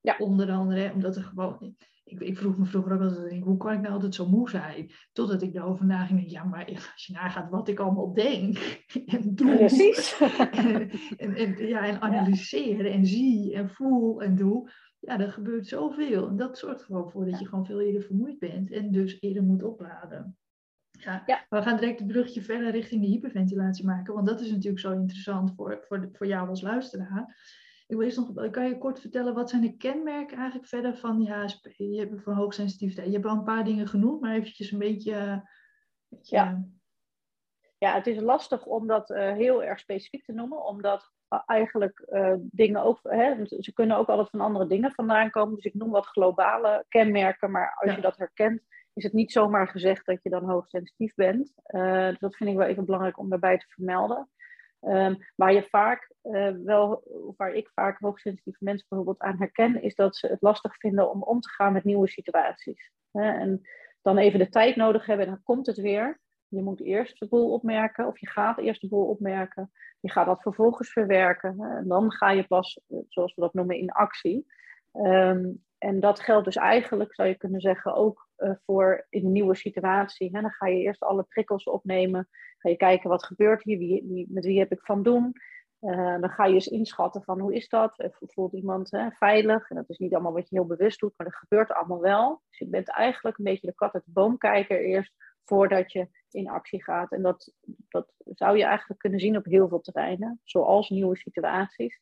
Ja. 0.00 0.16
Onder 0.18 0.50
andere, 0.50 0.92
omdat 0.92 1.16
er 1.16 1.22
gewoon. 1.22 1.76
Ik, 2.04 2.20
ik, 2.20 2.38
vroeg 2.38 2.56
me 2.58 2.64
vroeger 2.64 2.92
ook 2.92 3.00
altijd, 3.00 3.42
hoe 3.42 3.56
kan 3.56 3.72
ik 3.72 3.80
nou 3.80 3.92
altijd 3.92 4.14
zo 4.14 4.28
moe 4.28 4.50
zijn? 4.50 4.90
Totdat 5.12 5.42
ik 5.42 5.52
daarover 5.52 5.86
naging, 5.86 6.30
ja, 6.30 6.44
maar 6.44 6.66
als 6.66 7.06
je 7.06 7.12
nagaat 7.12 7.50
wat 7.50 7.68
ik 7.68 7.78
allemaal 7.78 8.12
denk 8.12 8.58
en 9.06 9.34
doe. 9.34 9.56
Precies. 9.56 10.20
En, 10.50 10.90
en, 11.16 11.34
en, 11.34 11.66
ja, 11.66 11.86
en 11.86 12.00
analyseer 12.00 12.86
en 12.86 13.06
zie 13.06 13.54
en 13.54 13.70
voel 13.70 14.22
en 14.22 14.36
doe. 14.36 14.70
Ja, 14.98 15.20
er 15.20 15.32
gebeurt 15.32 15.66
zoveel. 15.66 16.28
En 16.28 16.36
dat 16.36 16.58
zorgt 16.58 16.82
gewoon 16.82 17.10
voor 17.10 17.24
dat 17.30 17.38
je 17.38 17.46
gewoon 17.46 17.66
veel 17.66 17.80
eerder 17.80 18.02
vermoeid 18.02 18.38
bent 18.38 18.70
en 18.70 18.90
dus 18.90 19.20
eerder 19.20 19.42
moet 19.42 19.62
opladen. 19.62 20.36
Ja, 20.90 21.22
ja. 21.26 21.46
we 21.48 21.62
gaan 21.62 21.76
direct 21.76 21.98
het 21.98 22.08
brugje 22.08 22.42
verder 22.42 22.70
richting 22.70 23.02
de 23.02 23.08
hyperventilatie 23.08 23.84
maken, 23.84 24.14
want 24.14 24.26
dat 24.26 24.40
is 24.40 24.50
natuurlijk 24.50 24.80
zo 24.80 24.92
interessant 24.92 25.52
voor, 25.56 25.84
voor, 25.88 26.08
voor 26.12 26.26
jou 26.26 26.48
als 26.48 26.62
luisteraar. 26.62 27.36
Ik 27.86 27.96
wil 27.96 28.02
eerst 28.02 28.16
nog, 28.16 28.50
kan 28.50 28.68
je 28.68 28.78
kort 28.78 29.00
vertellen, 29.00 29.34
wat 29.34 29.50
zijn 29.50 29.62
de 29.62 29.76
kenmerken 29.76 30.36
eigenlijk 30.36 30.68
verder 30.68 30.96
van 30.96 31.18
die 31.18 31.32
HSP? 31.32 31.66
Je 31.76 31.98
hebt 31.98 32.22
van 32.22 32.34
hoogsensitiviteit, 32.34 33.06
je 33.06 33.12
hebt 33.12 33.26
al 33.26 33.36
een 33.36 33.44
paar 33.44 33.64
dingen 33.64 33.88
genoemd, 33.88 34.20
maar 34.20 34.34
eventjes 34.34 34.70
een 34.70 34.78
beetje... 34.78 35.48
beetje 36.08 36.36
ja. 36.36 36.64
ja, 37.78 37.94
het 37.94 38.06
is 38.06 38.20
lastig 38.20 38.66
om 38.66 38.86
dat 38.86 39.10
uh, 39.10 39.32
heel 39.32 39.64
erg 39.64 39.78
specifiek 39.78 40.24
te 40.24 40.32
noemen, 40.32 40.64
omdat 40.64 41.12
eigenlijk 41.46 42.06
uh, 42.12 42.34
dingen 42.38 42.82
ook, 42.82 42.98
hè, 43.02 43.44
ze 43.44 43.72
kunnen 43.72 43.96
ook 43.96 44.08
altijd 44.08 44.30
van 44.30 44.40
andere 44.40 44.66
dingen 44.66 44.92
vandaan 44.92 45.30
komen. 45.30 45.54
Dus 45.54 45.64
ik 45.64 45.74
noem 45.74 45.90
wat 45.90 46.06
globale 46.06 46.84
kenmerken, 46.88 47.50
maar 47.50 47.76
als 47.80 47.94
je 47.94 48.00
dat 48.00 48.16
herkent, 48.16 48.62
is 48.94 49.04
het 49.04 49.12
niet 49.12 49.32
zomaar 49.32 49.68
gezegd 49.68 50.06
dat 50.06 50.22
je 50.22 50.30
dan 50.30 50.50
hoogsensitief 50.50 51.14
bent. 51.14 51.52
Uh, 51.66 52.08
dus 52.08 52.18
dat 52.18 52.36
vind 52.36 52.50
ik 52.50 52.56
wel 52.56 52.66
even 52.66 52.84
belangrijk 52.84 53.18
om 53.18 53.28
daarbij 53.28 53.58
te 53.58 53.66
vermelden. 53.68 54.28
Um, 54.86 55.16
waar 55.36 55.52
je 55.52 55.62
vaak 55.62 56.12
uh, 56.22 56.50
wel, 56.64 57.02
waar 57.36 57.54
ik 57.54 57.70
vaak 57.74 57.98
hoogsensitieve 57.98 58.64
mensen 58.64 58.86
bijvoorbeeld 58.88 59.20
aan 59.20 59.38
herken, 59.38 59.82
is 59.82 59.94
dat 59.94 60.16
ze 60.16 60.26
het 60.26 60.42
lastig 60.42 60.76
vinden 60.76 61.10
om 61.10 61.22
om 61.22 61.40
te 61.40 61.48
gaan 61.48 61.72
met 61.72 61.84
nieuwe 61.84 62.08
situaties. 62.08 62.92
en 63.12 63.60
dan 64.02 64.18
even 64.18 64.38
de 64.38 64.48
tijd 64.48 64.76
nodig 64.76 65.06
hebben 65.06 65.26
en 65.26 65.32
dan 65.32 65.42
komt 65.42 65.66
het 65.66 65.76
weer. 65.76 66.20
Je 66.48 66.62
moet 66.62 66.80
eerst 66.80 67.18
de 67.18 67.28
boel 67.28 67.52
opmerken, 67.52 68.06
of 68.06 68.18
je 68.18 68.28
gaat 68.28 68.58
eerst 68.58 68.80
de 68.80 68.88
boel 68.88 69.06
opmerken. 69.06 69.70
Je 70.00 70.10
gaat 70.10 70.26
dat 70.26 70.42
vervolgens 70.42 70.92
verwerken. 70.92 71.60
en 71.60 71.88
dan 71.88 72.12
ga 72.12 72.30
je 72.30 72.46
pas, 72.46 72.80
eh, 72.88 72.98
zoals 73.08 73.34
we 73.34 73.40
dat 73.40 73.54
noemen, 73.54 73.78
in 73.78 73.90
actie. 73.90 74.46
Um, 74.92 75.64
en 75.78 76.00
dat 76.00 76.20
geldt 76.20 76.44
dus 76.44 76.56
eigenlijk, 76.56 77.14
zou 77.14 77.28
je 77.28 77.34
kunnen 77.34 77.60
zeggen, 77.60 77.94
ook 77.94 78.23
voor 78.64 79.06
in 79.10 79.24
een 79.24 79.32
nieuwe 79.32 79.54
situatie. 79.54 80.28
Hè? 80.32 80.40
Dan 80.40 80.50
ga 80.50 80.66
je 80.66 80.80
eerst 80.80 81.02
alle 81.02 81.22
prikkels 81.22 81.64
opnemen. 81.64 82.28
Ga 82.58 82.68
je 82.68 82.76
kijken 82.76 83.10
wat 83.10 83.24
gebeurt 83.24 83.62
hier, 83.62 83.78
wie, 83.78 84.26
met 84.30 84.44
wie 84.44 84.58
heb 84.58 84.72
ik 84.72 84.80
van 84.82 85.02
doen. 85.02 85.32
Uh, 85.80 86.20
dan 86.20 86.30
ga 86.30 86.44
je 86.44 86.54
eens 86.54 86.66
inschatten 86.66 87.22
van 87.22 87.40
hoe 87.40 87.54
is 87.54 87.68
dat? 87.68 87.98
Eh, 87.98 88.08
voelt 88.10 88.52
iemand 88.52 88.90
hè, 88.90 89.10
veilig? 89.10 89.70
En 89.70 89.76
dat 89.76 89.88
is 89.88 89.98
niet 89.98 90.14
allemaal 90.14 90.32
wat 90.32 90.48
je 90.48 90.56
heel 90.56 90.66
bewust 90.66 91.00
doet, 91.00 91.12
maar 91.16 91.26
dat 91.26 91.36
gebeurt 91.36 91.72
allemaal 91.72 92.00
wel. 92.00 92.42
Dus 92.48 92.58
je 92.58 92.68
bent 92.68 92.88
eigenlijk 92.88 93.38
een 93.38 93.44
beetje 93.44 93.66
de 93.66 93.74
kat 93.74 93.94
uit 93.94 94.04
de 94.04 94.12
boomkijker 94.12 94.80
eerst 94.80 95.12
voordat 95.44 95.92
je 95.92 96.08
in 96.30 96.48
actie 96.48 96.82
gaat. 96.82 97.12
En 97.12 97.22
dat, 97.22 97.52
dat 97.88 98.12
zou 98.24 98.56
je 98.56 98.64
eigenlijk 98.64 99.00
kunnen 99.00 99.20
zien 99.20 99.36
op 99.36 99.44
heel 99.44 99.68
veel 99.68 99.80
terreinen, 99.80 100.40
zoals 100.44 100.90
nieuwe 100.90 101.16
situaties. 101.16 102.00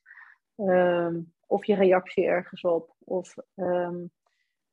Um, 0.56 1.32
of 1.46 1.64
je 1.64 1.74
reactie 1.74 2.24
ergens 2.24 2.62
op. 2.62 2.94
Of 2.98 3.34
um, 3.54 4.10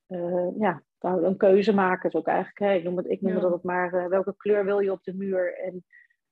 uh, 0.09 0.59
ja, 0.59 0.81
een 0.99 1.37
keuze 1.37 1.73
maken 1.73 2.09
is 2.09 2.15
ook 2.15 2.27
eigenlijk. 2.27 2.59
Hè, 2.59 2.73
ik 2.73 2.83
noem 2.83 2.97
het, 2.97 3.09
ik 3.09 3.21
noem 3.21 3.51
het 3.51 3.63
maar 3.63 3.93
uh, 3.93 4.05
welke 4.05 4.35
kleur 4.37 4.65
wil 4.65 4.79
je 4.79 4.91
op 4.91 5.03
de 5.03 5.13
muur. 5.13 5.57
En 5.57 5.83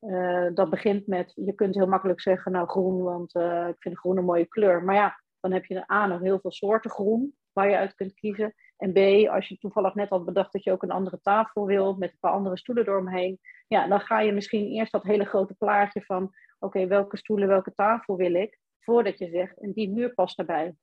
uh, 0.01 0.49
dat 0.53 0.69
begint 0.69 1.07
met, 1.07 1.31
je 1.35 1.53
kunt 1.53 1.75
heel 1.75 1.87
makkelijk 1.87 2.21
zeggen, 2.21 2.51
nou 2.51 2.67
groen, 2.67 3.03
want 3.03 3.35
ik 3.69 3.75
vind 3.79 3.97
groen 3.97 4.17
een 4.17 4.25
mooie 4.25 4.47
kleur. 4.47 4.83
Maar 4.83 4.95
ja, 4.95 5.21
dan 5.39 5.51
heb 5.51 5.65
je 5.65 5.91
A 5.91 6.07
nog 6.07 6.21
heel 6.21 6.39
veel 6.39 6.51
soorten 6.51 6.91
groen 6.91 7.35
waar 7.53 7.69
je 7.69 7.77
uit 7.77 7.95
kunt 7.95 8.13
kiezen. 8.13 8.53
En 8.77 8.93
B, 8.93 9.27
als 9.29 9.47
je 9.47 9.57
toevallig 9.57 9.95
net 9.95 10.09
had 10.09 10.25
bedacht 10.25 10.53
dat 10.53 10.63
je 10.63 10.71
ook 10.71 10.83
een 10.83 10.91
andere 10.91 11.19
tafel 11.21 11.65
wil 11.65 11.95
met 11.95 12.11
een 12.11 12.19
paar 12.19 12.31
andere 12.31 12.57
stoelen 12.57 12.87
eromheen. 12.87 13.39
Ja, 13.67 13.87
dan 13.87 13.99
ga 13.99 14.19
je 14.19 14.31
misschien 14.31 14.65
eerst 14.65 14.91
dat 14.91 15.03
hele 15.03 15.25
grote 15.25 15.53
plaatje 15.53 16.01
van, 16.01 16.31
oké, 16.59 16.87
welke 16.87 17.17
stoelen, 17.17 17.47
welke 17.47 17.73
tafel 17.73 18.17
wil 18.17 18.33
ik 18.33 18.59
voordat 18.79 19.17
je 19.17 19.29
zegt, 19.29 19.59
en 19.59 19.71
die 19.71 19.91
muur 19.91 20.13
past 20.13 20.37
daarbij. 20.37 20.75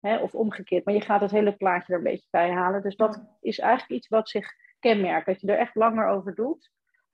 Hè, 0.00 0.16
of 0.16 0.34
omgekeerd, 0.34 0.84
maar 0.84 0.94
je 0.94 1.00
gaat 1.00 1.20
het 1.20 1.30
hele 1.30 1.52
plaatje 1.52 1.92
er 1.92 1.98
een 1.98 2.04
beetje 2.04 2.28
bij 2.30 2.50
halen. 2.50 2.82
Dus 2.82 2.96
dat 2.96 3.36
is 3.40 3.58
eigenlijk 3.58 3.92
iets 3.92 4.08
wat 4.08 4.28
zich 4.28 4.48
kenmerkt, 4.78 5.26
dat 5.26 5.40
je 5.40 5.46
er 5.46 5.58
echt 5.58 5.74
langer 5.74 6.06
over 6.06 6.34
doet. 6.34 6.70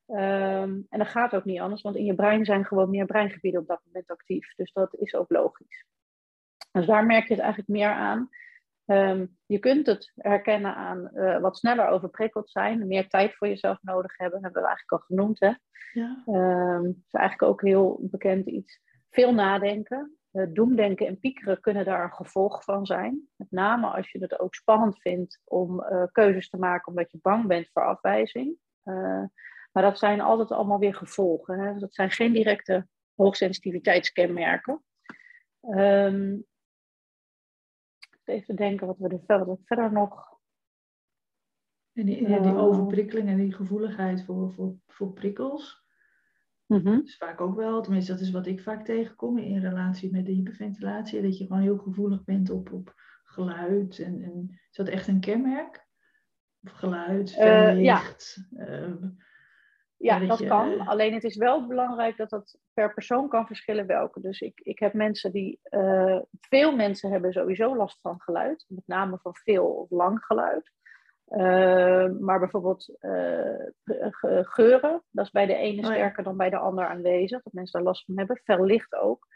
Um, 0.08 0.86
en 0.88 0.98
dat 0.98 1.08
gaat 1.08 1.34
ook 1.34 1.44
niet 1.44 1.60
anders, 1.60 1.82
want 1.82 1.96
in 1.96 2.04
je 2.04 2.14
brein 2.14 2.44
zijn 2.44 2.64
gewoon 2.64 2.90
meer 2.90 3.06
breingebieden 3.06 3.60
op 3.60 3.66
dat 3.66 3.80
moment 3.84 4.10
actief. 4.10 4.54
Dus 4.54 4.72
dat 4.72 4.94
is 4.94 5.14
ook 5.14 5.30
logisch. 5.30 5.86
Dus 6.72 6.86
daar 6.86 7.06
merk 7.06 7.26
je 7.26 7.34
het 7.34 7.42
eigenlijk 7.42 7.68
meer 7.70 7.90
aan. 7.90 8.28
Um, 8.86 9.36
je 9.46 9.58
kunt 9.58 9.86
het 9.86 10.12
herkennen 10.14 10.74
aan 10.74 11.10
uh, 11.14 11.38
wat 11.38 11.56
sneller 11.56 11.88
overprikkeld 11.88 12.50
zijn, 12.50 12.86
meer 12.86 13.08
tijd 13.08 13.34
voor 13.34 13.48
jezelf 13.48 13.78
nodig 13.82 14.16
hebben, 14.16 14.42
hebben 14.42 14.62
we 14.62 14.68
eigenlijk 14.68 15.02
al 15.02 15.06
genoemd. 15.06 15.40
Hè? 15.40 15.52
Ja. 15.92 16.22
Um, 16.26 16.82
dat 16.82 16.94
is 17.06 17.12
eigenlijk 17.12 17.52
ook 17.52 17.62
heel 17.62 17.98
bekend 18.02 18.46
iets. 18.46 18.80
Veel 19.10 19.34
nadenken. 19.34 20.16
Uh, 20.36 20.46
doemdenken 20.48 21.06
en 21.06 21.18
piekeren 21.18 21.60
kunnen 21.60 21.84
daar 21.84 22.04
een 22.04 22.12
gevolg 22.12 22.64
van 22.64 22.86
zijn. 22.86 23.28
Met 23.36 23.50
name 23.50 23.86
als 23.86 24.10
je 24.10 24.18
het 24.18 24.40
ook 24.40 24.54
spannend 24.54 25.00
vindt 25.00 25.40
om 25.44 25.80
uh, 25.80 26.04
keuzes 26.12 26.48
te 26.48 26.56
maken 26.56 26.88
omdat 26.88 27.10
je 27.10 27.18
bang 27.22 27.46
bent 27.46 27.68
voor 27.72 27.86
afwijzing. 27.86 28.56
Uh, 28.84 29.24
maar 29.72 29.82
dat 29.82 29.98
zijn 29.98 30.20
altijd 30.20 30.50
allemaal 30.50 30.78
weer 30.78 30.94
gevolgen. 30.94 31.58
Hè? 31.58 31.78
Dat 31.78 31.94
zijn 31.94 32.10
geen 32.10 32.32
directe 32.32 32.88
hoogsensitiviteitskenmerken. 33.14 34.84
Um, 35.60 36.46
even 38.24 38.56
denken 38.56 38.86
wat 38.86 38.98
we 38.98 39.08
er 39.08 39.20
verder, 39.26 39.58
verder 39.64 39.92
nog. 39.92 40.38
En 41.92 42.06
die, 42.06 42.26
die 42.26 42.56
overprikkeling 42.56 43.28
en 43.28 43.36
die 43.36 43.52
gevoeligheid 43.52 44.24
voor, 44.24 44.52
voor, 44.52 44.74
voor 44.86 45.12
prikkels. 45.12 45.85
Mm 46.66 46.82
Dat 46.82 47.04
is 47.04 47.16
vaak 47.16 47.40
ook 47.40 47.56
wel, 47.56 47.82
tenminste 47.82 48.12
dat 48.12 48.20
is 48.20 48.30
wat 48.30 48.46
ik 48.46 48.60
vaak 48.60 48.84
tegenkom 48.84 49.38
in 49.38 49.60
relatie 49.60 50.10
met 50.12 50.26
de 50.26 50.32
hyperventilatie, 50.32 51.22
dat 51.22 51.38
je 51.38 51.46
gewoon 51.46 51.62
heel 51.62 51.78
gevoelig 51.78 52.24
bent 52.24 52.50
op, 52.50 52.72
op 52.72 52.94
geluid. 53.24 53.98
En, 53.98 54.22
en 54.22 54.48
is 54.70 54.76
dat 54.76 54.88
echt 54.88 55.08
een 55.08 55.20
kenmerk? 55.20 55.86
Of 56.62 56.72
geluid, 56.72 57.36
uh, 57.38 57.82
ja. 57.82 58.02
Uh, 58.50 58.94
ja, 59.96 60.18
dat, 60.18 60.46
kan. 60.46 60.86
Alleen 60.86 61.14
het 61.14 61.24
is 61.24 61.36
wel 61.36 61.66
belangrijk 61.66 62.16
dat 62.16 62.30
dat 62.30 62.58
per 62.74 62.94
persoon 62.94 63.28
kan 63.28 63.46
verschillen 63.46 63.86
welke. 63.86 64.20
Dus 64.20 64.40
ik, 64.40 64.60
ik 64.62 64.78
heb 64.78 64.92
mensen 64.92 65.32
die, 65.32 65.60
uh, 65.70 66.20
veel 66.40 66.76
mensen 66.76 67.10
hebben 67.10 67.32
sowieso 67.32 67.76
last 67.76 68.00
van 68.00 68.20
geluid, 68.20 68.64
met 68.68 68.86
name 68.86 69.18
van 69.18 69.34
veel 69.34 69.66
of 69.66 69.90
lang 69.90 70.24
geluid. 70.24 70.72
Maar 72.20 72.38
bijvoorbeeld 72.38 72.96
geuren, 74.42 75.02
dat 75.10 75.24
is 75.24 75.30
bij 75.30 75.46
de 75.46 75.54
ene 75.54 75.80
oh 75.80 75.86
sterker 75.86 76.24
dan 76.24 76.36
bij 76.36 76.50
de 76.50 76.58
ander 76.58 76.86
aanwezig, 76.86 77.42
dat 77.42 77.52
mensen 77.52 77.78
daar 77.78 77.88
last 77.88 78.04
van 78.04 78.18
hebben. 78.18 78.40
Verlicht 78.44 78.94
ook. 78.94 79.26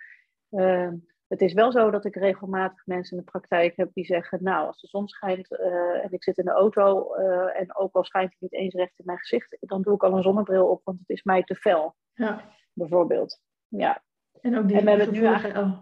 Het 1.31 1.41
is 1.41 1.53
wel 1.53 1.73
zo 1.73 1.91
dat 1.91 2.05
ik 2.05 2.15
regelmatig 2.15 2.87
mensen 2.87 3.17
in 3.17 3.23
de 3.25 3.31
praktijk 3.31 3.77
heb 3.77 3.91
die 3.93 4.05
zeggen, 4.05 4.43
nou, 4.43 4.67
als 4.67 4.81
de 4.81 4.87
zon 4.87 5.09
schijnt 5.09 5.53
uh, 5.53 6.05
en 6.05 6.11
ik 6.11 6.23
zit 6.23 6.39
in 6.39 6.45
de 6.45 6.51
auto 6.51 7.17
uh, 7.17 7.61
en 7.61 7.77
ook 7.77 7.95
al 7.95 8.05
schijnt 8.05 8.31
hij 8.31 8.39
niet 8.41 8.53
eens 8.53 8.75
recht 8.75 8.99
in 8.99 9.05
mijn 9.05 9.19
gezicht, 9.19 9.57
dan 9.61 9.83
doe 9.83 9.95
ik 9.95 10.03
al 10.03 10.17
een 10.17 10.23
zonnebril 10.23 10.67
op, 10.67 10.81
want 10.85 10.99
het 10.99 11.09
is 11.09 11.23
mij 11.23 11.43
te 11.43 11.55
fel. 11.55 11.95
Ja. 12.13 12.45
Bijvoorbeeld. 12.73 13.41
Ja. 13.69 14.03
En 14.41 14.59
ook 14.59 14.69
die, 14.69 14.77
en 14.79 14.87
die 14.87 15.07
gevoeligheid, 15.07 15.57
oh, 15.57 15.81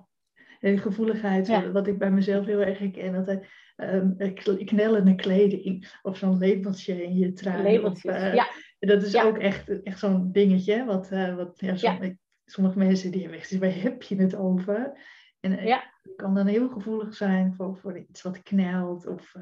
gevoeligheid 0.60 1.72
wat 1.72 1.86
ik 1.86 1.98
bij 1.98 2.10
mezelf 2.10 2.46
heel 2.46 2.60
erg 2.60 2.78
herken, 2.78 3.14
altijd 3.14 3.46
um, 3.76 4.16
knellende 4.64 5.14
kleding 5.14 5.98
of 6.02 6.16
zo'n 6.16 6.38
labeltje 6.38 7.02
in 7.02 7.16
je 7.16 7.32
trui. 7.32 7.62
Labeltjes, 7.62 8.14
of, 8.14 8.20
uh, 8.20 8.34
ja. 8.34 8.48
Dat 8.78 9.02
is 9.02 9.16
ook 9.16 9.38
echt, 9.38 9.82
echt 9.82 9.98
zo'n 9.98 10.32
dingetje, 10.32 10.84
wat, 10.84 11.08
wat 11.08 11.60
ja, 11.60 11.76
sommige, 11.76 12.18
sommige 12.44 12.78
mensen 12.78 13.10
die 13.10 13.20
hebben 13.20 13.38
echt, 13.38 13.58
waar 13.58 13.74
heb 13.74 14.02
je 14.02 14.16
het 14.16 14.34
over? 14.34 14.98
En 15.40 15.58
eh, 15.58 15.78
kan 16.16 16.34
dan 16.34 16.46
heel 16.46 16.68
gevoelig 16.68 17.14
zijn 17.14 17.54
voor, 17.54 17.76
voor 17.76 17.98
iets 17.98 18.22
wat 18.22 18.42
knelt 18.42 19.06
of, 19.06 19.34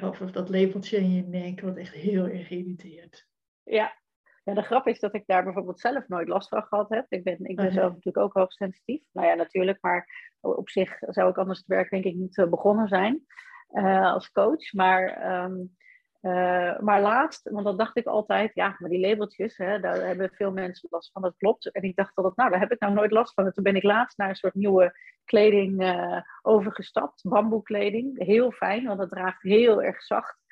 of, 0.00 0.20
of, 0.20 0.30
dat 0.30 0.48
lepeltje 0.48 0.96
in 0.96 1.12
je 1.12 1.22
nek 1.22 1.60
wat 1.60 1.76
echt 1.76 1.94
heel 1.94 2.28
erg 2.28 2.50
irriteert. 2.50 3.28
Ja. 3.62 4.02
Ja, 4.44 4.54
de 4.54 4.62
grap 4.62 4.86
is 4.86 5.00
dat 5.00 5.14
ik 5.14 5.26
daar 5.26 5.44
bijvoorbeeld 5.44 5.80
zelf 5.80 6.08
nooit 6.08 6.28
last 6.28 6.48
van 6.48 6.62
gehad 6.62 6.88
heb. 6.88 7.06
Ik 7.08 7.24
ben, 7.24 7.44
ik 7.44 7.56
ben 7.56 7.72
zelf 7.72 7.88
natuurlijk 7.88 8.24
ook 8.24 8.32
hoogsensitief. 8.32 9.02
Nou 9.12 9.26
ja, 9.26 9.34
natuurlijk, 9.34 9.78
maar 9.80 10.32
op 10.40 10.68
zich 10.68 10.96
zou 11.00 11.30
ik 11.30 11.38
anders 11.38 11.58
het 11.58 11.66
werk 11.66 11.90
denk 11.90 12.04
ik 12.04 12.14
niet 12.14 12.38
eh, 12.38 12.48
begonnen 12.48 12.88
zijn 12.88 13.26
uh, 13.72 14.12
als 14.12 14.30
coach. 14.30 14.72
Maar 14.72 15.32
um, 15.44 15.76
uh, 16.22 16.78
maar 16.78 17.00
laatst, 17.00 17.50
want 17.50 17.64
dat 17.64 17.78
dacht 17.78 17.96
ik 17.96 18.06
altijd, 18.06 18.54
ja, 18.54 18.76
maar 18.78 18.90
die 18.90 19.00
labeltjes, 19.00 19.56
hè, 19.56 19.80
daar 19.80 20.06
hebben 20.06 20.30
veel 20.32 20.52
mensen 20.52 20.88
last 20.90 21.12
van, 21.12 21.22
dat 21.22 21.36
klopt. 21.36 21.70
En 21.70 21.82
ik 21.82 21.96
dacht 21.96 22.16
altijd, 22.16 22.36
nou, 22.36 22.50
daar 22.50 22.60
heb 22.60 22.72
ik 22.72 22.80
nou 22.80 22.94
nooit 22.94 23.10
last 23.10 23.34
van. 23.34 23.46
En 23.46 23.52
toen 23.52 23.64
ben 23.64 23.76
ik 23.76 23.82
laatst 23.82 24.18
naar 24.18 24.28
een 24.28 24.34
soort 24.34 24.54
nieuwe 24.54 24.98
kleding 25.24 25.82
uh, 25.82 26.20
overgestapt, 26.42 27.22
bamboekleding. 27.22 28.24
Heel 28.24 28.50
fijn, 28.50 28.86
want 28.86 28.98
dat 28.98 29.10
draagt 29.10 29.42
heel 29.42 29.82
erg 29.82 30.02
zacht. 30.02 30.42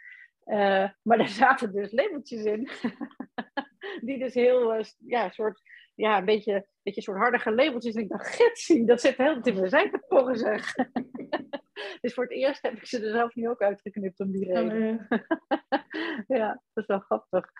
Maar 1.02 1.18
daar 1.18 1.28
zaten 1.28 1.72
dus 1.72 1.92
labeltjes 1.92 2.44
in, 2.44 2.68
die 4.06 4.18
dus 4.18 4.34
heel, 4.34 4.84
ja, 4.98 5.30
soort, 5.30 5.60
ja, 5.94 6.18
een 6.18 6.24
beetje, 6.24 6.66
beetje 6.82 7.02
soort 7.02 7.18
hardige 7.18 7.54
labeltjes. 7.54 7.94
En 7.94 8.02
ik 8.02 8.08
dacht, 8.08 8.34
getsie, 8.34 8.86
dat 8.86 9.00
zit 9.00 9.16
helemaal 9.16 9.42
in 9.42 9.54
mijn 9.54 9.68
zijkaporen 9.68 10.36
zeg. 10.36 10.74
dus 12.00 12.14
voor 12.14 12.24
het 12.24 12.32
eerst 12.32 12.62
heb 12.62 12.72
ik 12.72 12.86
ze 12.86 13.00
er 13.00 13.12
zelf 13.12 13.34
niet 13.34 13.46
ook 13.46 13.60
uitgeknipt 13.60 14.20
om 14.20 14.30
die 14.30 14.52
reden. 14.52 15.06
Oh, 15.08 15.18
ja. 16.38 16.62
dat 16.72 16.84
is 16.84 16.86
wel 16.86 16.98
grappig. 16.98 17.50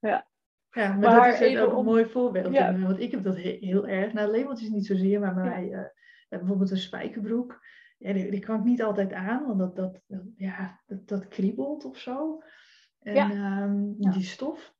Ja. 0.00 0.30
Ja, 0.70 0.92
maar, 0.92 1.30
dat 1.30 1.40
is 1.40 1.58
ook 1.58 1.78
een 1.78 1.84
mooi 1.84 2.06
voorbeeld. 2.06 2.52
Ja. 2.52 2.78
Want 2.78 3.00
ik 3.00 3.10
heb 3.10 3.22
dat 3.22 3.36
heel, 3.36 3.88
erg. 3.88 4.12
Nou, 4.12 4.36
labeltjes 4.36 4.68
niet 4.68 4.86
zozeer, 4.86 5.20
maar 5.20 5.34
bij 5.34 5.44
mij, 5.44 5.68
uh, 5.68 5.84
bijvoorbeeld 6.28 6.70
een 6.70 6.76
spijkerbroek. 6.76 7.60
Ja, 7.98 8.12
die, 8.12 8.30
die, 8.30 8.40
kan 8.40 8.58
ik 8.58 8.64
niet 8.64 8.82
altijd 8.82 9.12
aan, 9.12 9.46
want 9.46 9.76
dat, 9.76 10.00
dat, 10.06 10.22
ja, 10.36 10.80
dat, 10.86 11.08
dat 11.08 11.28
kriebelt 11.28 11.84
of 11.84 11.98
zo. 11.98 12.42
En 13.00 13.14
ja. 13.14 13.62
Um, 13.62 13.94
die 13.98 14.22
stof. 14.22 14.74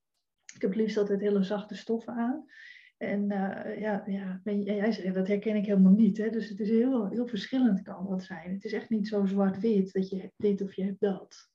Ik 0.54 0.62
heb 0.62 0.74
liefst 0.74 0.96
altijd 0.96 1.20
hele 1.20 1.42
zachte 1.42 1.76
stoffen 1.76 2.14
aan. 2.14 2.44
En 2.98 3.22
uh, 3.22 3.80
ja, 3.80 4.02
ja, 4.06 4.40
jij 4.44 4.92
zegt, 4.92 5.14
dat 5.14 5.28
herken 5.28 5.56
ik 5.56 5.66
helemaal 5.66 5.92
niet. 5.92 6.18
Hè? 6.18 6.30
Dus 6.30 6.48
het 6.48 6.60
is 6.60 6.68
heel, 6.68 7.08
heel 7.08 7.26
verschillend 7.26 7.82
kan 7.82 8.06
dat 8.08 8.22
zijn. 8.22 8.52
Het 8.52 8.64
is 8.64 8.72
echt 8.72 8.88
niet 8.88 9.08
zo 9.08 9.26
zwart-wit 9.26 9.92
dat 9.92 10.08
je 10.10 10.20
hebt 10.20 10.34
dit 10.36 10.62
of 10.62 10.74
je 10.74 10.84
hebt 10.84 11.00
dat. 11.00 11.50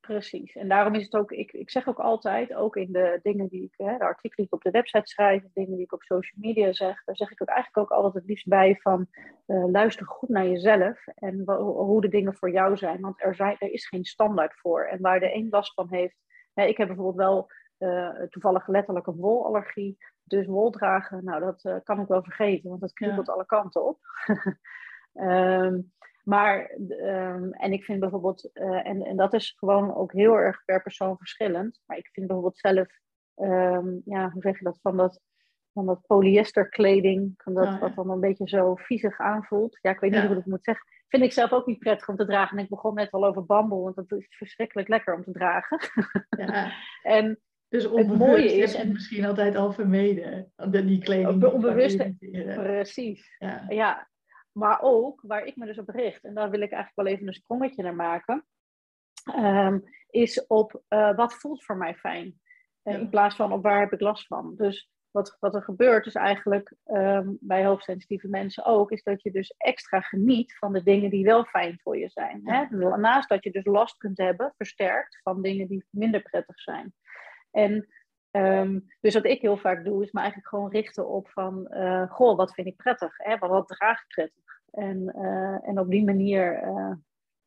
Precies. 0.00 0.56
En 0.56 0.68
daarom 0.68 0.94
is 0.94 1.04
het 1.04 1.14
ook, 1.14 1.32
ik, 1.32 1.52
ik 1.52 1.70
zeg 1.70 1.88
ook 1.88 1.98
altijd, 1.98 2.54
ook 2.54 2.76
in 2.76 2.92
de 2.92 3.20
dingen 3.22 3.48
die 3.48 3.62
ik, 3.62 3.74
hè, 3.76 3.98
de 3.98 4.04
artikelen 4.04 4.36
die 4.36 4.44
ik 4.44 4.54
op 4.54 4.62
de 4.62 4.70
website 4.70 5.06
schrijf, 5.06 5.42
de 5.42 5.50
dingen 5.52 5.74
die 5.74 5.84
ik 5.84 5.92
op 5.92 6.02
social 6.02 6.40
media 6.40 6.72
zeg, 6.72 7.04
daar 7.04 7.16
zeg 7.16 7.30
ik 7.30 7.42
ook 7.42 7.48
eigenlijk 7.48 7.78
ook 7.78 7.96
altijd 7.96 8.14
het 8.14 8.24
liefst 8.24 8.48
bij 8.48 8.76
van 8.80 9.06
uh, 9.46 9.70
luister 9.70 10.06
goed 10.06 10.28
naar 10.28 10.46
jezelf 10.46 11.06
en 11.06 11.42
hoe 11.56 12.00
de 12.00 12.08
dingen 12.08 12.34
voor 12.34 12.50
jou 12.50 12.76
zijn. 12.76 13.00
Want 13.00 13.22
er, 13.22 13.34
zijn, 13.34 13.56
er 13.58 13.72
is 13.72 13.88
geen 13.88 14.04
standaard 14.04 14.54
voor. 14.58 14.84
En 14.84 15.00
waar 15.00 15.20
de 15.20 15.34
een 15.34 15.48
last 15.50 15.74
van 15.74 15.86
heeft, 15.90 16.16
hè, 16.54 16.64
ik 16.64 16.76
heb 16.76 16.86
bijvoorbeeld 16.86 17.26
wel 17.26 17.50
toevallig 18.28 18.66
letterlijk 18.66 19.06
een 19.06 19.16
wolallergie. 19.16 19.98
Dus 20.30 20.46
wol 20.46 20.70
dragen, 20.70 21.24
nou 21.24 21.40
dat 21.40 21.64
uh, 21.64 21.76
kan 21.84 22.00
ik 22.00 22.08
wel 22.08 22.22
vergeten, 22.22 22.68
want 22.68 22.80
dat 22.80 22.92
kriebelt 22.92 23.28
alle 23.28 23.46
kanten 23.46 23.86
op. 23.86 23.98
um, 25.14 25.92
maar, 26.32 26.70
um, 26.88 27.52
en 27.52 27.72
ik 27.72 27.84
vind 27.84 28.00
bijvoorbeeld, 28.00 28.50
uh, 28.54 28.86
en, 28.86 29.02
en 29.02 29.16
dat 29.16 29.34
is 29.34 29.54
gewoon 29.56 29.94
ook 29.94 30.12
heel 30.12 30.34
erg 30.34 30.64
per 30.64 30.82
persoon 30.82 31.16
verschillend. 31.16 31.80
Maar 31.86 31.96
ik 31.96 32.08
vind 32.12 32.26
bijvoorbeeld 32.26 32.58
zelf, 32.58 32.88
um, 33.36 34.02
ja, 34.04 34.30
hoe 34.30 34.42
zeg 34.42 34.58
je 34.58 34.64
dat, 34.64 34.78
van 34.82 34.96
dat, 34.96 35.20
van 35.72 35.86
dat 35.86 36.06
polyesterkleding, 36.06 37.32
van 37.36 37.54
dat, 37.54 37.66
oh, 37.66 37.80
wat 37.80 37.94
dan 37.94 38.10
een 38.10 38.20
beetje 38.20 38.48
zo 38.48 38.74
viezig 38.74 39.18
aanvoelt. 39.18 39.78
Ja, 39.80 39.90
ik 39.90 40.00
weet 40.00 40.10
niet 40.10 40.20
hoe 40.20 40.30
ik 40.30 40.36
het 40.36 40.46
moet 40.46 40.64
zeggen. 40.64 40.86
Vind 41.08 41.22
ik 41.22 41.32
zelf 41.32 41.52
ook 41.52 41.66
niet 41.66 41.78
prettig 41.78 42.08
om 42.08 42.16
te 42.16 42.26
dragen. 42.26 42.56
En 42.56 42.64
ik 42.64 42.70
begon 42.70 42.94
net 42.94 43.10
al 43.10 43.26
over 43.26 43.46
bamboe, 43.46 43.82
want 43.82 43.96
dat 43.96 44.12
is 44.12 44.26
verschrikkelijk 44.36 44.88
lekker 44.88 45.14
om 45.14 45.22
te 45.22 45.32
dragen. 45.32 45.80
Ja. 46.30 46.72
en 47.02 47.40
dus 47.70 47.84
het 47.84 48.18
mooie 48.18 48.52
is, 48.52 48.74
en 48.74 48.92
misschien 48.92 49.24
altijd 49.24 49.56
al 49.56 49.72
vermeden, 49.72 50.52
die 50.70 50.98
kleding. 50.98 51.44
Onbewust, 51.44 52.18
precies. 52.54 53.36
Ja. 53.38 53.64
ja. 53.68 54.08
maar 54.52 54.78
ook 54.82 55.20
waar 55.22 55.44
ik 55.44 55.56
me 55.56 55.66
dus 55.66 55.78
op 55.78 55.88
richt, 55.88 56.24
en 56.24 56.34
daar 56.34 56.50
wil 56.50 56.60
ik 56.60 56.72
eigenlijk 56.72 56.96
wel 56.96 57.06
even 57.06 57.26
een 57.26 57.34
sprongetje 57.34 57.82
naar 57.82 57.94
maken, 57.94 58.46
um, 59.36 59.82
is 60.10 60.46
op 60.46 60.82
uh, 60.88 61.16
wat 61.16 61.34
voelt 61.34 61.64
voor 61.64 61.76
mij 61.76 61.94
fijn. 61.94 62.40
Uh, 62.84 62.94
In 62.94 63.08
plaats 63.08 63.36
van 63.36 63.52
op 63.52 63.62
waar 63.62 63.80
heb 63.80 63.92
ik 63.92 64.00
last 64.00 64.26
van. 64.26 64.54
Dus 64.56 64.90
wat, 65.10 65.36
wat 65.40 65.54
er 65.54 65.62
gebeurt 65.62 66.06
is 66.06 66.14
eigenlijk 66.14 66.74
um, 66.84 67.38
bij 67.40 67.66
hoogsensitieve 67.66 68.28
mensen 68.28 68.64
ook, 68.64 68.90
is 68.90 69.02
dat 69.02 69.22
je 69.22 69.30
dus 69.30 69.54
extra 69.56 70.00
geniet 70.00 70.58
van 70.58 70.72
de 70.72 70.82
dingen 70.82 71.10
die 71.10 71.24
wel 71.24 71.44
fijn 71.44 71.78
voor 71.82 71.98
je 71.98 72.08
zijn. 72.08 72.40
Hè? 72.44 72.76
Naast 72.96 73.28
dat 73.28 73.44
je 73.44 73.50
dus 73.50 73.64
last 73.64 73.96
kunt 73.96 74.18
hebben, 74.18 74.52
versterkt, 74.56 75.20
van 75.22 75.42
dingen 75.42 75.68
die 75.68 75.84
minder 75.90 76.22
prettig 76.22 76.60
zijn. 76.60 76.94
En 77.50 77.88
um, 78.30 78.86
dus 79.00 79.14
wat 79.14 79.24
ik 79.24 79.40
heel 79.40 79.56
vaak 79.56 79.84
doe, 79.84 80.02
is 80.02 80.12
me 80.12 80.20
eigenlijk 80.20 80.48
gewoon 80.48 80.70
richten 80.70 81.08
op 81.08 81.28
van, 81.28 81.68
uh, 81.70 82.10
goh, 82.10 82.36
wat 82.36 82.54
vind 82.54 82.66
ik 82.66 82.76
prettig? 82.76 83.16
Hè? 83.16 83.38
Wat, 83.38 83.50
wat 83.50 83.68
draag 83.68 84.06
prettig? 84.06 84.62
En, 84.70 85.12
uh, 85.16 85.68
en 85.68 85.78
op 85.78 85.90
die 85.90 86.04
manier 86.04 86.62
uh, 86.62 86.92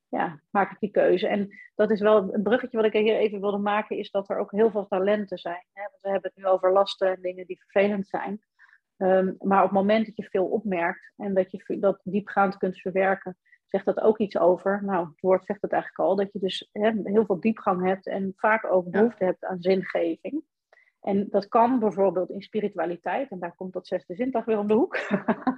ja, 0.07 0.39
maak 0.49 0.71
ik 0.71 0.79
die 0.79 0.91
keuze. 0.91 1.27
En 1.27 1.49
dat 1.75 1.91
is 1.91 2.01
wel 2.01 2.33
een 2.33 2.43
bruggetje 2.43 2.77
wat 2.77 2.85
ik 2.85 2.93
hier 2.93 3.17
even 3.17 3.39
wilde 3.39 3.57
maken, 3.57 3.97
is 3.97 4.11
dat 4.11 4.29
er 4.29 4.37
ook 4.37 4.51
heel 4.51 4.71
veel 4.71 4.87
talenten 4.87 5.37
zijn. 5.37 5.65
Hè? 5.73 5.81
Want 5.81 6.01
we 6.01 6.09
hebben 6.09 6.31
het 6.33 6.43
nu 6.43 6.49
over 6.49 6.71
lasten 6.71 7.07
en 7.07 7.21
dingen 7.21 7.45
die 7.45 7.63
vervelend 7.67 8.07
zijn. 8.07 8.41
Um, 8.97 9.35
maar 9.39 9.63
op 9.63 9.69
het 9.69 9.77
moment 9.79 10.05
dat 10.05 10.15
je 10.15 10.23
veel 10.23 10.45
opmerkt 10.45 11.13
en 11.17 11.33
dat 11.33 11.51
je 11.51 11.79
dat 11.79 12.01
diepgaand 12.03 12.57
kunt 12.57 12.79
verwerken, 12.79 13.37
zegt 13.73 13.85
dat 13.85 13.99
ook 13.99 14.17
iets 14.17 14.37
over. 14.37 14.83
Nou, 14.83 15.07
het 15.07 15.19
woord 15.19 15.45
zegt 15.45 15.61
het 15.61 15.71
eigenlijk 15.71 16.09
al, 16.09 16.15
dat 16.15 16.33
je 16.33 16.39
dus 16.39 16.69
hè, 16.71 16.91
heel 17.03 17.25
veel 17.25 17.39
diepgang 17.39 17.85
hebt 17.85 18.07
en 18.07 18.33
vaak 18.35 18.71
ook 18.71 18.89
behoefte 18.89 19.25
hebt 19.25 19.45
aan 19.45 19.61
zingeving. 19.61 20.43
En 21.01 21.27
dat 21.29 21.47
kan 21.47 21.79
bijvoorbeeld 21.79 22.29
in 22.29 22.41
spiritualiteit, 22.41 23.31
en 23.31 23.39
daar 23.39 23.55
komt 23.55 23.73
dat 23.73 23.87
zesde 23.87 24.15
zintuig 24.15 24.45
weer 24.45 24.57
om 24.57 24.67
de 24.67 24.73
hoek. 24.73 24.99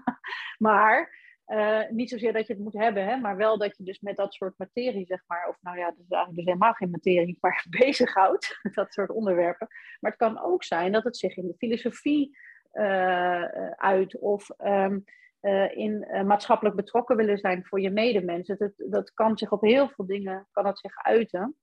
maar 0.68 1.24
uh, 1.48 1.90
niet 1.90 2.10
zozeer 2.10 2.34
dat 2.34 2.48
je 2.48 2.54
het 2.54 2.62
moet 2.62 2.74
hebben, 2.74 3.06
hè, 3.06 3.18
maar 3.18 3.38
wel 3.38 3.58
dat 3.58 3.78
je 3.78 3.84
dus 3.84 4.00
met 4.00 4.16
dat 4.16 4.34
soort 4.34 4.58
materie, 4.58 5.06
zeg 5.06 5.24
maar, 5.28 5.48
of 5.48 5.58
nou 5.62 5.78
ja, 5.78 5.86
dat 5.86 6.00
is 6.00 6.10
eigenlijk 6.10 6.36
dus 6.36 6.46
helemaal 6.46 6.74
geen 6.74 6.90
materie, 6.90 7.38
maar 7.42 7.66
bezighoudt, 7.70 8.60
dat 8.74 8.94
soort 8.94 9.10
onderwerpen. 9.10 9.68
Maar 10.00 10.12
het 10.12 10.20
kan 10.20 10.40
ook 10.40 10.64
zijn 10.64 10.92
dat 10.92 11.04
het 11.04 11.18
zich 11.18 11.38
in 11.38 11.48
de 11.48 11.56
filosofie 11.58 12.38
uh, 12.74 13.44
uit, 13.70 14.20
of 14.20 14.50
um, 14.66 15.04
uh, 15.46 15.78
in 15.78 16.08
uh, 16.12 16.24
maatschappelijk 16.24 16.76
betrokken 16.76 17.16
willen 17.16 17.38
zijn 17.38 17.66
voor 17.66 17.82
je 17.82 17.90
medemensen. 17.90 18.58
Dat, 18.58 18.72
dat 18.76 19.14
kan 19.14 19.38
zich 19.38 19.52
op 19.52 19.62
heel 19.62 19.90
veel 19.90 20.06
dingen 20.06 20.48
kan 20.52 20.66
het 20.66 20.80
zich 20.80 20.98
uiten. 20.98 21.56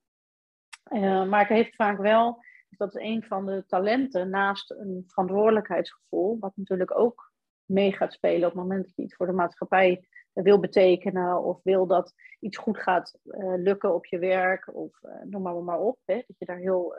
Uh, 0.92 1.28
maar 1.28 1.40
het 1.40 1.48
heeft 1.48 1.74
vaak 1.74 1.98
wel, 1.98 2.44
dat 2.68 2.96
is 2.96 3.02
een 3.02 3.22
van 3.22 3.46
de 3.46 3.64
talenten 3.66 4.30
naast 4.30 4.70
een 4.70 5.04
verantwoordelijkheidsgevoel, 5.06 6.38
wat 6.38 6.52
natuurlijk 6.56 6.98
ook 6.98 7.32
mee 7.64 7.92
gaat 7.92 8.12
spelen 8.12 8.48
op 8.48 8.54
het 8.54 8.62
moment 8.62 8.84
dat 8.84 8.96
je 8.96 9.02
iets 9.02 9.14
voor 9.14 9.26
de 9.26 9.32
maatschappij 9.32 10.08
wil 10.32 10.60
betekenen 10.60 11.42
of 11.42 11.62
wil 11.62 11.86
dat 11.86 12.14
iets 12.40 12.56
goed 12.56 12.78
gaat 12.78 13.18
lukken 13.56 13.94
op 13.94 14.06
je 14.06 14.18
werk 14.18 14.74
of 14.74 15.00
noem 15.24 15.42
maar, 15.42 15.54
maar 15.54 15.80
op, 15.80 15.98
hè, 16.04 16.14
dat 16.14 16.38
je 16.38 16.44
daar 16.44 16.56
heel 16.56 16.94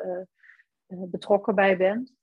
betrokken 0.87 1.55
bij 1.55 1.77
bent. 1.77 2.13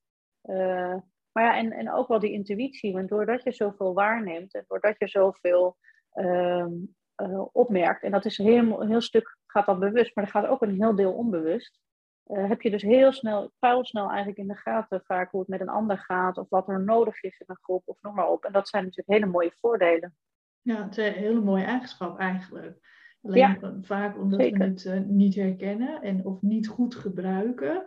Maar 1.32 1.44
ja, 1.44 1.56
en, 1.56 1.72
en 1.72 1.92
ook 1.92 2.08
wel 2.08 2.18
die 2.18 2.32
intuïtie. 2.32 2.92
Want 2.92 3.08
doordat 3.08 3.42
je 3.42 3.52
zoveel 3.52 3.94
waarneemt 3.94 4.54
en 4.54 4.64
doordat 4.66 4.98
je 4.98 5.08
zoveel 5.08 5.76
um, 6.14 6.94
uh, 7.16 7.44
opmerkt, 7.52 8.02
en 8.02 8.10
dat 8.10 8.24
is 8.24 8.36
heel, 8.36 8.82
een 8.82 8.88
heel 8.88 9.00
stuk 9.00 9.38
gaat 9.46 9.66
dan 9.66 9.78
bewust, 9.78 10.14
maar 10.14 10.24
er 10.24 10.30
gaat 10.30 10.46
ook 10.46 10.62
een 10.62 10.74
heel 10.74 10.94
deel 10.94 11.12
onbewust. 11.12 11.78
Uh, 12.26 12.48
heb 12.48 12.62
je 12.62 12.70
dus 12.70 12.82
heel 12.82 13.12
snel, 13.12 13.50
snel 13.80 14.08
eigenlijk 14.08 14.38
in 14.38 14.48
de 14.48 14.56
gaten 14.56 15.02
vaak 15.04 15.30
hoe 15.30 15.40
het 15.40 15.48
met 15.48 15.60
een 15.60 15.68
ander 15.68 15.98
gaat, 15.98 16.38
of 16.38 16.48
wat 16.48 16.68
er 16.68 16.84
nodig 16.84 17.22
is 17.22 17.38
in 17.38 17.46
een 17.48 17.58
groep, 17.60 17.82
of 17.84 17.98
noem 18.00 18.14
maar 18.14 18.28
op. 18.28 18.44
En 18.44 18.52
dat 18.52 18.68
zijn 18.68 18.82
natuurlijk 18.84 19.18
hele 19.18 19.32
mooie 19.32 19.52
voordelen. 19.54 20.16
Ja, 20.60 20.84
het 20.84 20.98
is 20.98 21.06
een 21.06 21.12
hele 21.12 21.40
mooie 21.40 21.64
eigenschap 21.64 22.18
eigenlijk. 22.18 22.78
Alleen 23.22 23.78
vaak 23.82 24.16
omdat 24.16 24.40
we 24.40 24.64
het 24.64 24.84
uh, 24.84 25.00
niet 25.00 25.34
herkennen 25.34 26.02
en 26.02 26.24
of 26.24 26.42
niet 26.42 26.68
goed 26.68 26.94
gebruiken, 26.94 27.86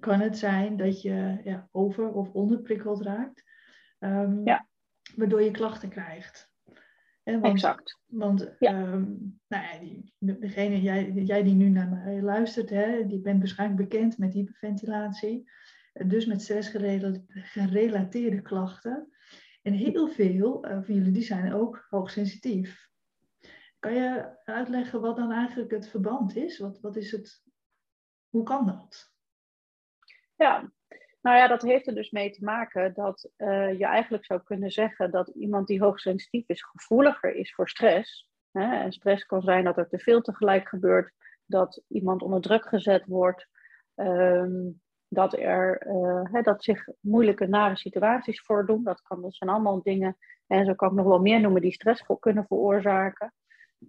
kan 0.00 0.20
het 0.20 0.38
zijn 0.38 0.76
dat 0.76 1.02
je 1.02 1.40
ja, 1.44 1.68
over- 1.72 2.12
of 2.12 2.32
onderprikkeld 2.32 3.02
raakt. 3.02 3.44
Um, 3.98 4.44
ja. 4.44 4.66
Waardoor 5.16 5.42
je 5.42 5.50
klachten 5.50 5.88
krijgt. 5.88 6.50
want, 7.24 7.44
exact. 7.44 8.00
Want 8.06 8.54
ja. 8.58 8.82
um, 8.82 9.40
nou 9.46 9.64
ja, 9.64 9.78
die, 9.78 10.14
degene, 10.18 10.80
jij, 10.80 11.12
jij 11.12 11.42
die 11.42 11.54
nu 11.54 11.68
naar 11.68 11.88
mij 11.88 12.22
luistert, 12.22 12.70
hè, 12.70 13.06
die 13.06 13.20
bent 13.20 13.38
waarschijnlijk 13.38 13.88
bekend 13.88 14.18
met 14.18 14.32
hyperventilatie. 14.32 15.50
Dus 16.06 16.26
met 16.26 16.42
stressgerelateerde 16.42 18.42
klachten. 18.42 19.08
En 19.62 19.72
heel 19.72 20.08
veel 20.08 20.66
uh, 20.66 20.82
van 20.82 20.94
jullie 20.94 21.12
die 21.12 21.22
zijn 21.22 21.54
ook 21.54 21.86
hoogsensitief. 21.88 22.88
Kan 23.78 23.94
je 23.94 24.38
uitleggen 24.44 25.00
wat 25.00 25.16
dan 25.16 25.32
eigenlijk 25.32 25.70
het 25.70 25.88
verband 25.88 26.36
is? 26.36 26.58
Wat, 26.58 26.80
wat 26.80 26.96
is 26.96 27.12
het, 27.12 27.42
hoe 28.28 28.42
kan 28.42 28.66
dat? 28.66 29.07
Ja, 30.38 30.70
nou 31.20 31.36
ja, 31.36 31.48
dat 31.48 31.62
heeft 31.62 31.86
er 31.86 31.94
dus 31.94 32.10
mee 32.10 32.30
te 32.30 32.44
maken 32.44 32.94
dat 32.94 33.30
uh, 33.36 33.78
je 33.78 33.86
eigenlijk 33.86 34.24
zou 34.24 34.42
kunnen 34.42 34.70
zeggen 34.70 35.10
dat 35.10 35.28
iemand 35.28 35.66
die 35.66 35.80
hoogsensitief 35.80 36.48
is, 36.48 36.62
gevoeliger 36.62 37.34
is 37.34 37.54
voor 37.54 37.68
stress. 37.68 38.28
Hè? 38.50 38.82
En 38.82 38.92
stress 38.92 39.26
kan 39.26 39.42
zijn 39.42 39.64
dat 39.64 39.76
er 39.76 39.88
te 39.88 39.98
veel 39.98 40.20
tegelijk 40.20 40.68
gebeurt, 40.68 41.12
dat 41.46 41.82
iemand 41.88 42.22
onder 42.22 42.40
druk 42.40 42.68
gezet 42.68 43.06
wordt, 43.06 43.48
um, 43.94 44.80
dat 45.08 45.38
er 45.38 45.86
uh, 45.86 46.42
dat 46.42 46.64
zich 46.64 46.88
moeilijke, 47.00 47.46
nare 47.46 47.76
situaties 47.76 48.40
voordoen. 48.40 48.84
Dat, 48.84 49.02
kan, 49.02 49.22
dat 49.22 49.34
zijn 49.34 49.50
allemaal 49.50 49.82
dingen, 49.82 50.16
en 50.46 50.64
zo 50.64 50.74
kan 50.74 50.88
ik 50.88 50.94
nog 50.94 51.06
wel 51.06 51.20
meer 51.20 51.40
noemen, 51.40 51.62
die 51.62 51.72
stress 51.72 52.04
kunnen 52.20 52.46
veroorzaken. 52.46 53.34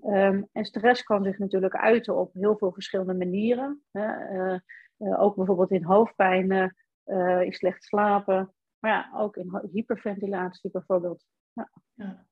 Um, 0.03 0.49
en 0.51 0.65
stress 0.65 1.03
kan 1.03 1.23
zich 1.23 1.37
natuurlijk 1.37 1.75
uiten 1.75 2.17
op 2.17 2.33
heel 2.33 2.57
veel 2.57 2.71
verschillende 2.71 3.13
manieren. 3.13 3.83
Hè. 3.91 4.33
Uh, 4.33 4.59
uh, 4.99 5.21
ook 5.21 5.35
bijvoorbeeld 5.35 5.71
in 5.71 5.83
hoofdpijn, 5.83 6.51
uh, 7.05 7.41
in 7.41 7.53
slecht 7.53 7.83
slapen. 7.83 8.53
Maar 8.79 8.91
ja, 8.91 9.19
ook 9.19 9.37
in 9.37 9.69
hyperventilatie 9.71 10.71
bijvoorbeeld. 10.71 11.25
Ja. 11.53 11.69
ja. 11.93 12.25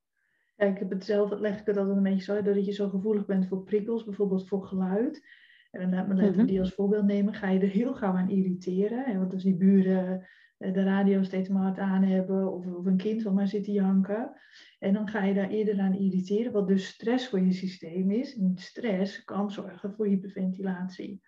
ja 0.56 0.65
ik 0.65 0.80
heb 0.80 0.89
het 0.89 1.06
zelf, 1.06 1.39
leg 1.39 1.60
ik 1.60 1.65
het 1.65 1.77
altijd 1.77 1.97
een 1.97 2.03
beetje 2.03 2.23
zo, 2.34 2.41
dat 2.41 2.65
je 2.65 2.71
zo 2.71 2.89
gevoelig 2.89 3.25
bent 3.25 3.47
voor 3.47 3.63
prikkels, 3.63 4.03
bijvoorbeeld 4.03 4.47
voor 4.47 4.63
geluid. 4.63 5.25
En 5.71 5.91
dan 5.91 6.15
laten 6.15 6.36
we 6.36 6.45
die 6.45 6.60
als 6.60 6.73
voorbeeld 6.73 7.06
nemen, 7.06 7.34
ga 7.34 7.49
je 7.49 7.60
er 7.60 7.67
heel 7.67 7.93
gauw 7.93 8.13
aan 8.13 8.30
irriteren. 8.30 9.03
Hè? 9.03 9.17
Want 9.17 9.34
als 9.34 9.43
die 9.43 9.56
buren 9.56 10.27
eh, 10.58 10.73
de 10.73 10.84
radio 10.84 11.23
steeds 11.23 11.49
maar 11.49 11.62
hard 11.62 11.80
aan 11.80 12.03
hebben, 12.03 12.53
of, 12.53 12.65
of 12.65 12.86
een 12.86 12.97
kind 12.97 13.23
wat 13.23 13.34
maar 13.34 13.47
zit 13.47 13.63
te 13.63 13.71
janken. 13.71 14.32
En 14.80 14.93
dan 14.93 15.08
ga 15.08 15.23
je 15.23 15.34
daar 15.34 15.49
eerder 15.49 15.80
aan 15.80 15.95
irriteren, 15.95 16.51
wat 16.51 16.67
dus 16.67 16.88
stress 16.88 17.30
voor 17.30 17.39
je 17.39 17.53
systeem 17.53 18.12
is. 18.12 18.38
En 18.38 18.51
stress 18.56 19.23
kan 19.23 19.51
zorgen 19.51 19.93
voor 19.93 20.08
hyperventilatie. 20.08 21.21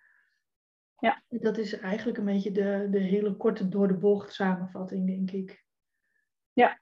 Ja. 1.00 1.22
Dat 1.28 1.58
is 1.58 1.78
eigenlijk 1.78 2.18
een 2.18 2.24
beetje 2.24 2.52
de, 2.52 2.88
de 2.90 2.98
hele 2.98 3.36
korte 3.36 3.68
door 3.68 3.88
de 3.88 3.98
bocht 3.98 4.32
samenvatting, 4.32 5.06
denk 5.06 5.30
ik. 5.30 5.64
Ja, 6.52 6.80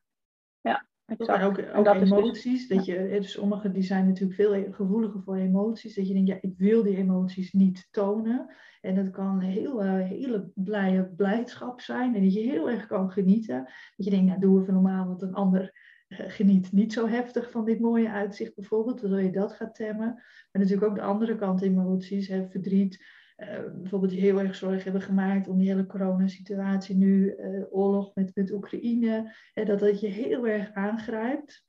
ja. 0.60 0.88
Maar 1.16 1.44
ook, 1.44 1.58
ook 1.74 1.98
dus- 1.98 2.10
emoties. 2.10 2.68
dat 2.68 2.84
je, 2.84 3.08
dus 3.10 3.32
sommigen 3.32 3.72
die 3.72 3.82
zijn 3.82 4.06
natuurlijk 4.06 4.34
veel 4.34 4.72
gevoeliger 4.72 5.22
voor 5.22 5.36
emoties. 5.36 5.94
Dat 5.94 6.08
je 6.08 6.14
denkt, 6.14 6.28
ja, 6.28 6.38
ik 6.40 6.58
wil 6.58 6.82
die 6.82 6.96
emoties 6.96 7.52
niet 7.52 7.88
tonen. 7.90 8.54
En 8.80 8.94
dat 8.94 9.10
kan 9.10 9.26
een 9.26 9.40
heel, 9.40 9.84
uh, 9.84 10.06
hele 10.06 10.50
blije 10.54 11.04
blijdschap 11.16 11.80
zijn. 11.80 12.14
En 12.14 12.22
dat 12.22 12.34
je 12.34 12.40
heel 12.40 12.70
erg 12.70 12.86
kan 12.86 13.10
genieten. 13.10 13.64
Dat 13.96 14.06
je 14.06 14.10
denkt, 14.10 14.26
nou 14.26 14.40
doe 14.40 14.60
even 14.60 14.74
normaal, 14.74 15.06
want 15.06 15.22
een 15.22 15.34
ander 15.34 15.78
uh, 16.08 16.18
geniet 16.20 16.72
niet 16.72 16.92
zo 16.92 17.06
heftig 17.06 17.50
van 17.50 17.64
dit 17.64 17.80
mooie 17.80 18.10
uitzicht 18.10 18.54
bijvoorbeeld. 18.54 19.00
Waardoor 19.00 19.22
je 19.22 19.30
dat 19.30 19.52
gaat 19.52 19.74
temmen. 19.74 20.14
Maar 20.52 20.62
natuurlijk 20.62 20.90
ook 20.90 20.96
de 20.96 21.02
andere 21.02 21.36
kant 21.36 21.62
emoties. 21.62 22.28
Hè, 22.28 22.48
verdriet, 22.48 23.04
uh, 23.38 23.48
bijvoorbeeld 23.80 24.10
die 24.12 24.20
heel 24.20 24.38
erg 24.38 24.54
zorg 24.54 24.84
hebben 24.84 25.02
gemaakt 25.02 25.48
om 25.48 25.58
die 25.58 25.68
hele 25.68 25.86
coronasituatie 25.86 26.96
nu, 26.96 27.34
uh, 27.36 27.64
oorlog 27.70 28.14
met, 28.14 28.30
met 28.34 28.52
Oekraïne, 28.52 29.34
hè, 29.54 29.64
dat 29.64 29.78
dat 29.78 30.00
je 30.00 30.06
heel 30.06 30.46
erg 30.46 30.72
aangrijpt, 30.72 31.66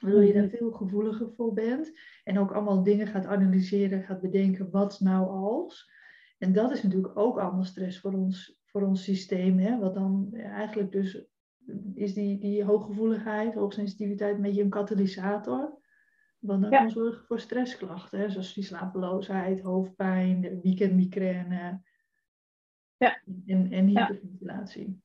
waardoor 0.00 0.24
je 0.24 0.32
daar 0.32 0.42
mhm. 0.42 0.56
veel 0.56 0.70
gevoeliger 0.70 1.32
voor 1.36 1.52
bent 1.52 1.92
en 2.24 2.38
ook 2.38 2.52
allemaal 2.52 2.82
dingen 2.82 3.06
gaat 3.06 3.26
analyseren, 3.26 4.02
gaat 4.02 4.20
bedenken 4.20 4.70
wat 4.70 5.00
nou 5.00 5.28
als. 5.28 5.90
En 6.38 6.52
dat 6.52 6.70
is 6.70 6.82
natuurlijk 6.82 7.18
ook 7.18 7.38
allemaal 7.38 7.64
stress 7.64 8.00
voor 8.00 8.12
ons, 8.12 8.58
voor 8.64 8.82
ons 8.82 9.02
systeem, 9.02 9.58
hè, 9.58 9.78
wat 9.78 9.94
dan 9.94 10.34
eigenlijk 10.34 10.92
dus 10.92 11.26
is 11.94 12.14
die, 12.14 12.38
die 12.38 12.64
hooggevoeligheid, 12.64 13.54
hoogsensitiviteit 13.54 14.36
een 14.36 14.42
beetje 14.42 14.62
een 14.62 14.70
katalysator. 14.70 15.78
Want 16.38 16.62
dat 16.62 16.70
kan 16.70 16.90
zorgen 16.90 17.24
voor 17.24 17.40
stressklachten, 17.40 18.18
hè, 18.18 18.30
zoals 18.30 18.54
die 18.54 18.64
slapeloosheid, 18.64 19.60
hoofdpijn, 19.60 20.60
weekendmigraine 20.62 21.80
ja. 22.96 23.22
en, 23.46 23.72
en 23.72 23.86
hyperventilatie. 23.86 25.02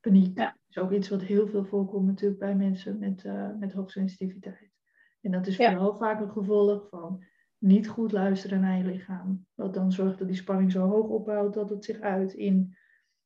Paniek 0.00 0.38
ja. 0.38 0.56
is 0.68 0.78
ook 0.78 0.92
iets 0.92 1.08
wat 1.08 1.22
heel 1.22 1.48
veel 1.48 1.64
voorkomt 1.64 2.06
natuurlijk 2.06 2.40
bij 2.40 2.54
mensen 2.54 2.98
met, 2.98 3.24
uh, 3.24 3.50
met 3.58 3.72
hoogsensitiviteit. 3.72 4.72
En 5.20 5.30
dat 5.30 5.46
is 5.46 5.56
vooral 5.56 5.98
vaak 5.98 6.20
een 6.20 6.30
gevolg 6.30 6.88
van 6.88 7.24
niet 7.58 7.88
goed 7.88 8.12
luisteren 8.12 8.60
naar 8.60 8.78
je 8.78 8.84
lichaam. 8.84 9.46
Wat 9.54 9.74
dan 9.74 9.92
zorgt 9.92 10.18
dat 10.18 10.28
die 10.28 10.36
spanning 10.36 10.72
zo 10.72 10.88
hoog 10.88 11.08
opbouwt 11.08 11.54
dat 11.54 11.70
het 11.70 11.84
zich 11.84 12.00
uit 12.00 12.32
in 12.32 12.76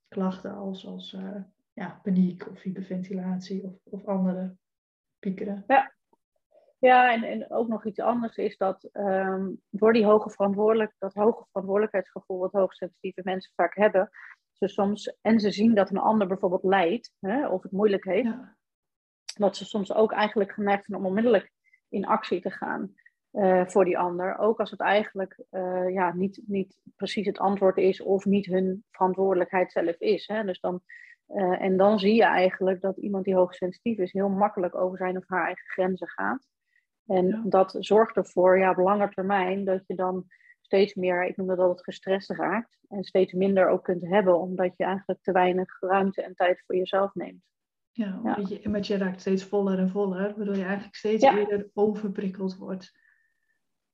klachten 0.09 0.55
als, 0.55 0.87
als 0.87 1.13
uh, 1.13 1.43
ja, 1.73 2.01
paniek 2.03 2.49
of 2.49 2.63
hyperventilatie 2.63 3.65
of, 3.65 3.79
of 3.85 4.05
andere 4.05 4.57
piekeren. 5.19 5.65
Ja, 5.67 5.98
ja, 6.79 7.13
en, 7.13 7.23
en 7.23 7.51
ook 7.51 7.69
nog 7.69 7.85
iets 7.85 8.01
anders 8.01 8.37
is 8.37 8.57
dat 8.57 8.89
um, 8.93 9.61
door 9.71 9.93
die 9.93 10.05
hoge 10.05 10.31
verantwoordelijk, 10.31 10.95
dat 10.99 11.15
hoge 11.15 11.45
verantwoordelijkheidsgevoel 11.51 12.39
wat 12.39 12.53
hoogsensitieve 12.53 13.21
mensen 13.25 13.53
vaak 13.55 13.75
hebben, 13.75 14.11
ze 14.53 14.69
soms, 14.69 15.17
en 15.21 15.41
ze 15.41 15.51
zien 15.51 15.75
dat 15.75 15.91
een 15.91 15.99
ander 15.99 16.27
bijvoorbeeld 16.27 16.65
lijdt 16.65 17.13
hè, 17.21 17.49
of 17.49 17.63
het 17.63 17.73
moeilijk 17.73 18.05
heeft, 18.05 18.29
dat 19.39 19.57
ze 19.57 19.65
soms 19.65 19.95
ook 19.95 20.13
eigenlijk 20.13 20.53
geneigd 20.53 20.85
zijn 20.85 20.99
om 20.99 21.07
onmiddellijk 21.07 21.51
in 21.89 22.07
actie 22.07 22.41
te 22.41 22.51
gaan 22.51 22.95
uh, 23.33 23.67
voor 23.67 23.85
die 23.85 23.99
ander. 23.99 24.39
Ook 24.39 24.61
als 24.61 24.71
het 24.71 24.81
eigenlijk 24.81 25.45
uh, 25.51 25.93
ja, 25.93 26.15
niet, 26.15 26.43
niet 26.47 26.81
precies 26.97 27.27
het 27.27 27.39
antwoord 27.39 27.77
is 27.77 28.03
of 28.03 28.25
niet 28.25 28.47
hun 28.47 28.85
verantwoordelijkheid 28.91 29.73
zelf 29.73 29.97
is. 29.97 30.27
Hè. 30.27 30.45
Dus 30.45 30.61
dan, 30.61 30.81
uh, 31.29 31.63
en 31.63 31.77
dan 31.77 31.99
zie 31.99 32.15
je 32.15 32.25
eigenlijk 32.25 32.81
dat 32.81 32.97
iemand 32.97 33.25
die 33.25 33.35
hoogsensitief 33.35 33.99
is 33.99 34.13
heel 34.13 34.29
makkelijk 34.29 34.75
over 34.75 34.99
zijn 34.99 35.17
of 35.17 35.25
haar 35.27 35.47
eigen 35.47 35.67
grenzen 35.67 36.09
gaat. 36.09 36.47
En 37.09 37.43
dat 37.45 37.77
zorgt 37.79 38.17
ervoor, 38.17 38.59
ja, 38.59 38.71
op 38.71 38.77
lange 38.77 39.09
termijn, 39.09 39.65
dat 39.65 39.87
je 39.87 39.95
dan 39.95 40.27
steeds 40.61 40.95
meer, 40.95 41.25
ik 41.25 41.37
noem 41.37 41.47
dat 41.47 41.59
altijd 41.59 41.85
gestrest 41.85 42.31
raakt. 42.31 42.79
En 42.89 43.05
steeds 43.05 43.33
minder 43.33 43.69
ook 43.69 43.85
kunt 43.85 44.03
hebben, 44.03 44.39
omdat 44.39 44.77
je 44.77 44.85
eigenlijk 44.85 45.23
te 45.23 45.33
weinig 45.33 45.81
ruimte 45.81 46.23
en 46.23 46.35
tijd 46.35 46.63
voor 46.67 46.77
jezelf 46.77 47.15
neemt. 47.15 47.43
Ja, 47.93 48.21
ja. 48.25 48.37
Je, 48.49 48.79
je 48.81 48.97
raakt 48.97 49.21
steeds 49.21 49.45
voller 49.45 49.79
en 49.79 49.91
voller, 49.91 50.35
waardoor 50.37 50.57
je 50.57 50.65
eigenlijk 50.65 50.95
steeds 50.95 51.25
eerder 51.25 51.71
overprikkeld 51.75 52.57
wordt. 52.57 52.93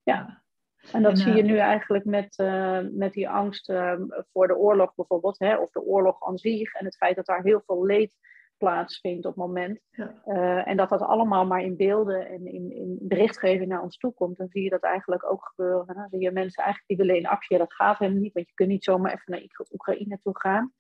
Ja, 0.03 0.44
en 0.92 1.03
dat 1.03 1.18
zie 1.18 1.33
je 1.33 1.42
eh, 1.42 1.48
nu 1.48 1.57
eigenlijk 1.57 2.05
met, 2.05 2.38
uh, 2.38 2.81
met 2.92 3.12
die 3.12 3.29
angst 3.29 3.70
uh, 3.70 3.94
voor 4.33 4.46
de 4.46 4.57
oorlog 4.57 4.94
bijvoorbeeld, 4.94 5.38
hè, 5.38 5.57
of 5.57 5.70
de 5.70 5.83
oorlog 5.83 6.22
aan 6.22 6.38
zich 6.38 6.74
en 6.74 6.85
het 6.85 6.96
feit 6.96 7.16
dat 7.16 7.27
daar 7.27 7.42
heel 7.42 7.62
veel 7.66 7.87
leed 7.87 8.16
plaatsvindt 8.59 9.27
op 9.27 9.35
het 9.35 9.47
moment. 9.47 9.81
Ja. 9.90 10.14
Uh, 10.27 10.69
en 10.69 10.77
dat 10.77 10.88
dat 10.88 11.01
allemaal 11.01 11.47
maar 11.47 11.62
in 11.62 11.77
beelden 11.77 12.29
en 12.29 12.47
in, 12.47 12.73
in 12.73 12.99
berichtgeving 13.01 13.69
naar 13.69 13.83
ons 13.83 13.97
toe 13.97 14.14
komt. 14.14 14.37
Dan 14.37 14.49
zie 14.49 14.62
je 14.62 14.71
dat 14.71 14.83
eigenlijk 14.83 15.33
ook 15.33 15.45
gebeuren. 15.45 15.87
En 15.87 15.95
dan 15.95 16.09
zie 16.09 16.21
je 16.21 16.31
mensen 16.31 16.62
eigenlijk 16.62 16.88
die 16.88 17.07
willen 17.07 17.23
in 17.23 17.29
actie. 17.29 17.59
dat 17.59 17.75
gaat 17.75 17.99
helemaal 17.99 18.23
niet, 18.23 18.33
want 18.33 18.49
je 18.49 18.55
kunt 18.55 18.69
niet 18.69 18.85
zomaar 18.85 19.12
even 19.12 19.33
naar 19.33 19.67
Oekraïne 19.73 20.19
toe 20.23 20.38
gaan. 20.38 20.73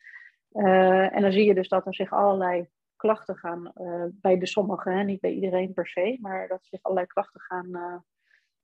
Uh, 0.52 1.16
en 1.16 1.22
dan 1.22 1.32
zie 1.32 1.44
je 1.44 1.54
dus 1.54 1.68
dat 1.68 1.86
er 1.86 1.94
zich 1.94 2.12
allerlei 2.12 2.68
klachten 2.96 3.36
gaan, 3.36 3.72
uh, 3.74 4.04
bij 4.12 4.38
de 4.38 4.46
sommigen, 4.46 4.96
hè, 4.96 5.02
niet 5.02 5.20
bij 5.20 5.32
iedereen 5.32 5.72
per 5.72 5.86
se, 5.86 6.18
maar 6.20 6.48
dat 6.48 6.64
zich 6.64 6.82
allerlei 6.82 7.06
klachten 7.06 7.40
gaan, 7.40 8.02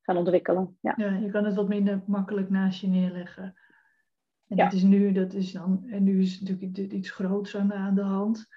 gaan 0.01 0.17
ontwikkelen. 0.17 0.77
Ja. 0.81 0.93
ja, 0.97 1.11
je 1.11 1.29
kan 1.29 1.45
het 1.45 1.55
wat 1.55 1.67
minder 1.67 2.01
makkelijk 2.05 2.49
naast 2.49 2.81
je 2.81 2.87
neerleggen. 2.87 3.55
En 4.51 4.57
ja. 4.57 4.63
dat 4.63 4.73
is 4.73 4.83
nu, 4.83 5.11
dat 5.11 5.33
is 5.33 5.51
dan, 5.51 5.83
en 5.89 6.03
nu 6.03 6.19
is 6.19 6.41
natuurlijk 6.41 6.93
iets 6.93 7.11
groots 7.11 7.55
aan 7.55 7.67
de, 7.67 7.73
aan 7.73 7.95
de 7.95 8.01
hand. 8.01 8.47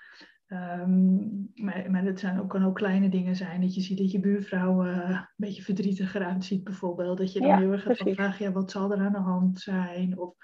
Um, 0.55 1.51
maar, 1.55 1.91
maar 1.91 2.05
dat 2.05 2.19
zijn 2.19 2.41
ook, 2.41 2.49
kan 2.49 2.65
ook 2.65 2.75
kleine 2.75 3.09
dingen 3.09 3.37
zijn. 3.37 3.61
Dat 3.61 3.75
je 3.75 3.81
ziet 3.81 3.99
dat 3.99 4.11
je 4.11 4.21
buurvrouw 4.21 4.87
uh, 4.87 5.11
een 5.11 5.27
beetje 5.37 5.63
verdrietiger 5.63 6.25
uitziet 6.25 6.65
bijvoorbeeld. 6.65 7.19
Dat 7.19 7.33
je 7.33 7.41
dan 7.41 7.59
heel 7.59 7.73
erg 7.73 7.83
gaat 7.83 7.97
vragen, 7.97 8.47
ja, 8.47 8.53
wat 8.53 8.71
zal 8.71 8.93
er 8.93 8.99
aan 8.99 9.13
de 9.13 9.19
hand 9.19 9.61
zijn? 9.61 10.19
Of, 10.19 10.35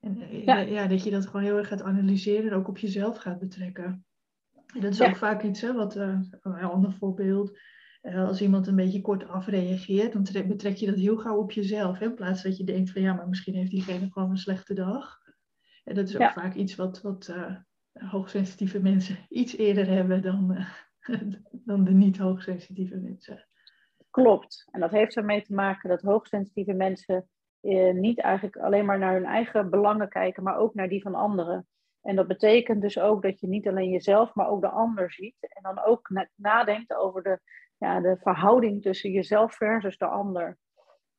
en, 0.00 0.20
eh, 0.20 0.44
ja. 0.44 0.56
ja. 0.56 0.86
dat 0.86 1.04
je 1.04 1.10
dat 1.10 1.26
gewoon 1.26 1.42
heel 1.42 1.56
erg 1.56 1.68
gaat 1.68 1.82
analyseren 1.82 2.50
en 2.50 2.56
ook 2.56 2.68
op 2.68 2.78
jezelf 2.78 3.16
gaat 3.16 3.38
betrekken. 3.38 4.04
En 4.74 4.80
dat 4.80 4.92
is 4.92 5.02
ook 5.02 5.16
vaak 5.16 5.42
iets, 5.42 5.60
hè, 5.60 5.72
wat, 5.72 5.96
uh, 5.96 6.20
een 6.40 6.54
ander 6.54 6.92
voorbeeld. 6.92 7.58
Uh, 8.02 8.26
als 8.26 8.40
iemand 8.40 8.66
een 8.66 8.76
beetje 8.76 9.00
kort 9.00 9.28
afreageert, 9.28 10.12
dan 10.12 10.46
betrek 10.46 10.76
je 10.76 10.86
dat 10.86 10.98
heel 10.98 11.16
gauw 11.16 11.36
op 11.36 11.52
jezelf. 11.52 11.98
Hè, 11.98 12.04
in 12.04 12.14
plaats 12.14 12.42
dat 12.42 12.56
je 12.56 12.64
denkt 12.64 12.90
van, 12.90 13.02
ja, 13.02 13.12
maar 13.12 13.28
misschien 13.28 13.54
heeft 13.54 13.70
diegene 13.70 14.10
gewoon 14.10 14.30
een 14.30 14.36
slechte 14.36 14.74
dag. 14.74 15.18
En 15.84 15.94
dat 15.94 16.08
is 16.08 16.16
ook 16.16 16.30
vaak 16.30 16.54
iets 16.54 16.74
wat, 16.74 17.00
wat 17.00 17.34
hoogsensitieve 17.92 18.80
mensen 18.80 19.18
iets 19.28 19.56
eerder 19.56 19.86
hebben 19.86 20.22
dan, 20.22 20.52
uh, 20.52 20.68
dan 21.50 21.84
de 21.84 21.92
niet 21.92 22.18
hoogsensitieve 22.18 22.96
mensen. 22.96 23.46
Klopt. 24.10 24.68
En 24.70 24.80
dat 24.80 24.90
heeft 24.90 25.16
ermee 25.16 25.42
te 25.42 25.54
maken 25.54 25.88
dat 25.88 26.02
hoogsensitieve 26.02 26.72
mensen 26.72 27.28
eh, 27.60 27.92
niet 27.92 28.20
eigenlijk 28.20 28.56
alleen 28.56 28.84
maar 28.84 28.98
naar 28.98 29.14
hun 29.14 29.24
eigen 29.24 29.70
belangen 29.70 30.08
kijken, 30.08 30.42
maar 30.42 30.56
ook 30.56 30.74
naar 30.74 30.88
die 30.88 31.02
van 31.02 31.14
anderen. 31.14 31.66
En 32.02 32.16
dat 32.16 32.26
betekent 32.26 32.80
dus 32.80 32.98
ook 32.98 33.22
dat 33.22 33.40
je 33.40 33.48
niet 33.48 33.68
alleen 33.68 33.90
jezelf, 33.90 34.34
maar 34.34 34.48
ook 34.48 34.60
de 34.60 34.68
ander 34.68 35.12
ziet. 35.12 35.36
En 35.40 35.62
dan 35.62 35.84
ook 35.84 36.10
nadenkt 36.34 36.94
over 36.94 37.22
de, 37.22 37.40
ja, 37.78 38.00
de 38.00 38.16
verhouding 38.20 38.82
tussen 38.82 39.10
jezelf 39.10 39.54
versus 39.54 39.98
de 39.98 40.06
ander. 40.06 40.58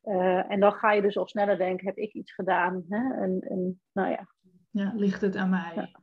Uh, 0.03 0.51
en 0.51 0.59
dan 0.59 0.73
ga 0.73 0.91
je 0.91 1.01
dus 1.01 1.17
al 1.17 1.27
sneller 1.27 1.57
denken, 1.57 1.85
heb 1.85 1.97
ik 1.97 2.13
iets 2.13 2.33
gedaan? 2.33 2.85
Hè? 2.89 3.21
En, 3.21 3.39
en, 3.39 3.81
nou 3.93 4.09
ja. 4.09 4.27
ja, 4.69 4.93
ligt 4.95 5.21
het 5.21 5.35
aan 5.35 5.49
mij? 5.49 5.71
Ja, 5.75 6.02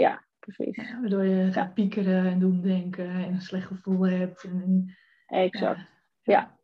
ja 0.00 0.26
precies. 0.38 0.76
Ja, 0.76 1.00
waardoor 1.00 1.24
je 1.24 1.52
gaat 1.52 1.74
piekeren 1.74 2.26
en 2.26 2.38
doen 2.38 2.60
denken 2.60 3.08
en 3.08 3.32
een 3.32 3.40
slecht 3.40 3.66
gevoel 3.66 4.06
hebt. 4.06 4.44
En, 4.44 4.96
exact, 5.26 5.80
ja. 6.22 6.56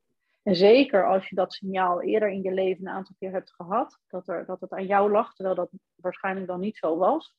En 0.42 0.56
zeker 0.56 1.06
als 1.06 1.28
je 1.28 1.34
dat 1.34 1.52
signaal 1.52 2.02
eerder 2.02 2.28
in 2.30 2.42
je 2.42 2.52
leven 2.52 2.86
een 2.86 2.92
aantal 2.92 3.14
keer 3.18 3.32
hebt 3.32 3.54
gehad, 3.54 4.00
dat, 4.06 4.28
er, 4.28 4.46
dat 4.46 4.60
het 4.60 4.72
aan 4.72 4.86
jou 4.86 5.10
lag, 5.10 5.34
terwijl 5.34 5.56
dat 5.56 5.70
waarschijnlijk 5.94 6.46
dan 6.46 6.60
niet 6.60 6.76
zo 6.76 6.96
was. 6.96 7.34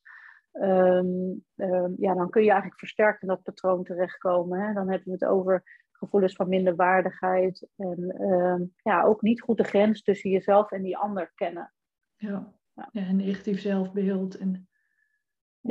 Ehm, 0.51 1.33
ehm, 1.55 1.91
ja, 1.97 2.13
dan 2.13 2.29
kun 2.29 2.41
je 2.41 2.49
eigenlijk 2.49 2.79
versterkt 2.79 3.21
in 3.21 3.27
dat 3.27 3.43
patroon 3.43 3.83
terechtkomen. 3.83 4.59
Hè? 4.59 4.73
Dan 4.73 4.89
hebben 4.89 5.05
we 5.05 5.11
het 5.11 5.25
over 5.25 5.63
gevoelens 5.91 6.35
van 6.35 6.49
minderwaardigheid 6.49 7.67
en 7.75 8.15
ehm, 8.17 8.63
ja, 8.83 9.03
ook 9.03 9.21
niet 9.21 9.41
goed 9.41 9.57
de 9.57 9.63
grens 9.63 10.01
tussen 10.01 10.29
jezelf 10.29 10.71
en 10.71 10.81
die 10.81 10.97
ander 10.97 11.31
kennen. 11.35 11.73
Ja, 12.15 12.53
ja. 12.73 12.89
ja 12.91 13.07
een 13.07 13.15
negatief 13.15 13.59
zelfbeeld 13.59 14.37
en 14.37 14.69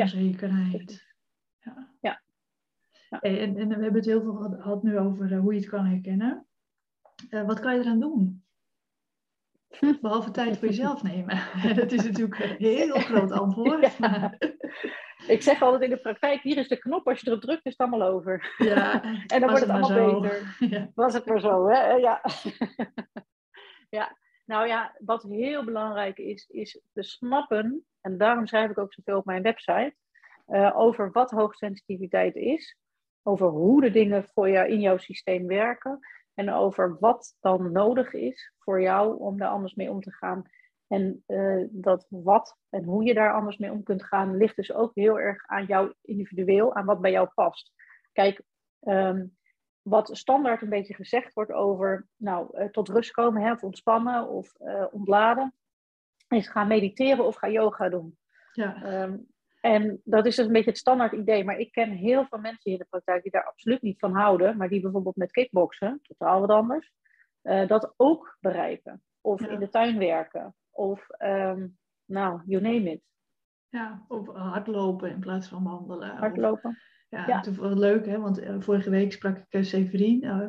onzekerheid. 0.02 1.14
Ja. 1.58 1.90
ja. 2.00 2.22
ja. 3.08 3.20
en, 3.20 3.56
en 3.56 3.68
we 3.68 3.74
hebben 3.74 3.94
het 3.94 4.04
heel 4.04 4.22
veel 4.22 4.34
gehad 4.34 4.82
nu 4.82 4.98
over 4.98 5.32
uh, 5.32 5.40
hoe 5.40 5.54
je 5.54 5.60
het 5.60 5.68
kan 5.68 5.86
herkennen. 5.86 6.46
Uh, 7.30 7.46
wat 7.46 7.60
kan 7.60 7.74
je 7.74 7.80
eraan 7.80 8.00
doen? 8.00 8.44
Behalve 10.00 10.30
tijd 10.30 10.58
voor 10.58 10.68
jezelf 10.68 11.02
nemen. 11.02 11.42
dat 11.76 11.92
is 11.92 12.04
natuurlijk 12.04 12.38
een 12.38 12.56
heel 12.58 12.98
groot 12.98 13.32
antwoord. 13.32 13.96
Ja. 13.98 15.32
Ik 15.32 15.42
zeg 15.42 15.62
altijd 15.62 15.82
in 15.82 15.90
de 15.90 16.00
praktijk, 16.00 16.42
hier 16.42 16.56
is 16.56 16.68
de 16.68 16.78
knop, 16.78 17.08
als 17.08 17.20
je 17.20 17.26
erop 17.26 17.40
drukt 17.40 17.66
is 17.66 17.74
het 17.76 17.88
allemaal 17.88 18.08
over. 18.08 18.54
Ja, 18.58 19.02
en 19.32 19.40
dan 19.40 19.50
wordt 19.50 19.60
het, 19.60 19.70
allemaal 19.70 20.20
beter. 20.20 20.56
Ja. 20.58 20.90
Was 20.94 21.14
het 21.14 21.26
maar 21.26 21.40
zo, 21.40 21.68
hè? 21.68 21.92
Ja. 21.92 22.20
ja. 23.90 24.16
Nou 24.44 24.66
ja, 24.66 24.96
wat 24.98 25.22
heel 25.22 25.64
belangrijk 25.64 26.18
is, 26.18 26.46
is 26.46 26.80
te 26.92 27.02
snappen, 27.02 27.84
en 28.04 28.18
daarom 28.18 28.46
schrijf 28.46 28.70
ik 28.70 28.78
ook 28.78 28.92
zoveel 28.92 29.18
op 29.18 29.24
mijn 29.24 29.42
website, 29.42 29.94
uh, 30.48 30.78
over 30.78 31.10
wat 31.12 31.30
hoogsensitiviteit 31.30 32.34
is, 32.34 32.76
over 33.22 33.48
hoe 33.48 33.80
de 33.80 33.90
dingen 33.90 34.24
voor 34.24 34.50
jou 34.50 34.68
in 34.68 34.80
jouw 34.80 34.96
systeem 34.96 35.46
werken 35.46 35.98
en 36.34 36.50
over 36.50 36.96
wat 37.00 37.36
dan 37.40 37.72
nodig 37.72 38.12
is 38.12 38.52
voor 38.58 38.82
jou 38.82 39.18
om 39.18 39.38
daar 39.38 39.48
anders 39.48 39.74
mee 39.74 39.90
om 39.90 40.00
te 40.00 40.12
gaan. 40.12 40.42
En 40.86 41.24
uh, 41.26 41.66
dat 41.70 42.06
wat 42.08 42.56
en 42.68 42.84
hoe 42.84 43.04
je 43.04 43.14
daar 43.14 43.32
anders 43.32 43.56
mee 43.56 43.70
om 43.70 43.82
kunt 43.82 44.04
gaan, 44.04 44.36
ligt 44.36 44.56
dus 44.56 44.72
ook 44.72 44.94
heel 44.94 45.20
erg 45.20 45.46
aan 45.46 45.64
jou 45.64 45.94
individueel, 46.00 46.74
aan 46.74 46.84
wat 46.84 47.00
bij 47.00 47.10
jou 47.10 47.28
past. 47.34 47.72
Kijk, 48.12 48.42
um, 48.80 49.36
wat 49.82 50.16
standaard 50.16 50.62
een 50.62 50.68
beetje 50.68 50.94
gezegd 50.94 51.34
wordt 51.34 51.52
over 51.52 52.06
nou, 52.16 52.58
uh, 52.58 52.68
tot 52.68 52.88
rust 52.88 53.10
komen, 53.10 53.42
hè, 53.42 53.52
of 53.52 53.62
ontspannen 53.62 54.28
of 54.28 54.52
ontladen, 54.90 55.54
is 56.28 56.48
ga 56.48 56.64
mediteren 56.64 57.26
of 57.26 57.36
ga 57.36 57.48
yoga 57.48 57.88
doen. 57.88 58.18
Ja. 58.52 59.02
Um, 59.02 59.26
en 59.60 60.00
dat 60.04 60.26
is 60.26 60.36
dus 60.36 60.46
een 60.46 60.52
beetje 60.52 60.70
het 60.70 60.78
standaard 60.78 61.12
idee. 61.12 61.44
Maar 61.44 61.58
ik 61.58 61.72
ken 61.72 61.90
heel 61.90 62.26
veel 62.26 62.38
mensen 62.38 62.72
in 62.72 62.78
de 62.78 62.86
praktijk 62.90 63.22
die 63.22 63.32
daar 63.32 63.44
absoluut 63.44 63.82
niet 63.82 63.98
van 63.98 64.14
houden. 64.14 64.56
Maar 64.56 64.68
die 64.68 64.80
bijvoorbeeld 64.80 65.16
met 65.16 65.30
kickboksen, 65.30 66.00
totaal 66.02 66.40
wat 66.40 66.50
anders, 66.50 66.92
uh, 67.42 67.66
dat 67.66 67.94
ook 67.96 68.36
bereiken. 68.40 69.02
Of 69.20 69.40
in 69.40 69.58
de 69.58 69.68
tuin 69.68 69.98
werken. 69.98 70.54
Of, 70.70 71.06
um, 71.18 71.78
nou, 72.04 72.40
you 72.44 72.62
name 72.62 72.90
it. 72.90 73.02
Ja, 73.68 74.04
of 74.08 74.26
hardlopen 74.26 75.10
in 75.10 75.20
plaats 75.20 75.48
van 75.48 75.64
wandelen. 75.64 76.16
Hardlopen. 76.16 76.78
Ja, 77.14 77.26
ja. 77.26 77.36
Het 77.36 77.56
was 77.56 77.74
leuk, 77.74 78.06
hè? 78.06 78.20
want 78.20 78.42
uh, 78.42 78.54
vorige 78.58 78.90
week 78.90 79.12
sprak 79.12 79.36
ik 79.36 79.44
uh, 79.50 79.62
Severien. 79.62 80.24
Uh, 80.24 80.46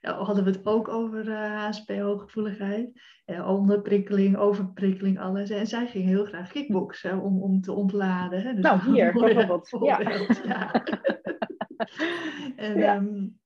ja, 0.00 0.22
hadden 0.22 0.44
we 0.44 0.50
het 0.50 0.66
ook 0.66 0.88
over 0.88 1.32
HSP, 1.32 1.90
hooggevoeligheid. 1.90 3.00
onderprikkeling, 3.26 4.36
overprikkeling, 4.36 5.20
alles. 5.20 5.50
En 5.50 5.66
zij 5.66 5.86
ging 5.86 6.04
heel 6.04 6.24
graag 6.24 6.50
kickboksen 6.50 7.20
om, 7.20 7.42
om 7.42 7.60
te 7.60 7.72
ontladen. 7.72 8.42
Hè? 8.42 8.54
Dus 8.54 8.62
nou, 8.62 8.80
hier 8.92 9.12
bijvoorbeeld. 9.12 9.76
Ja. 9.80 10.00
ja. 10.44 10.72
en, 12.56 12.78
ja. 12.78 12.96
Um, 12.96 13.38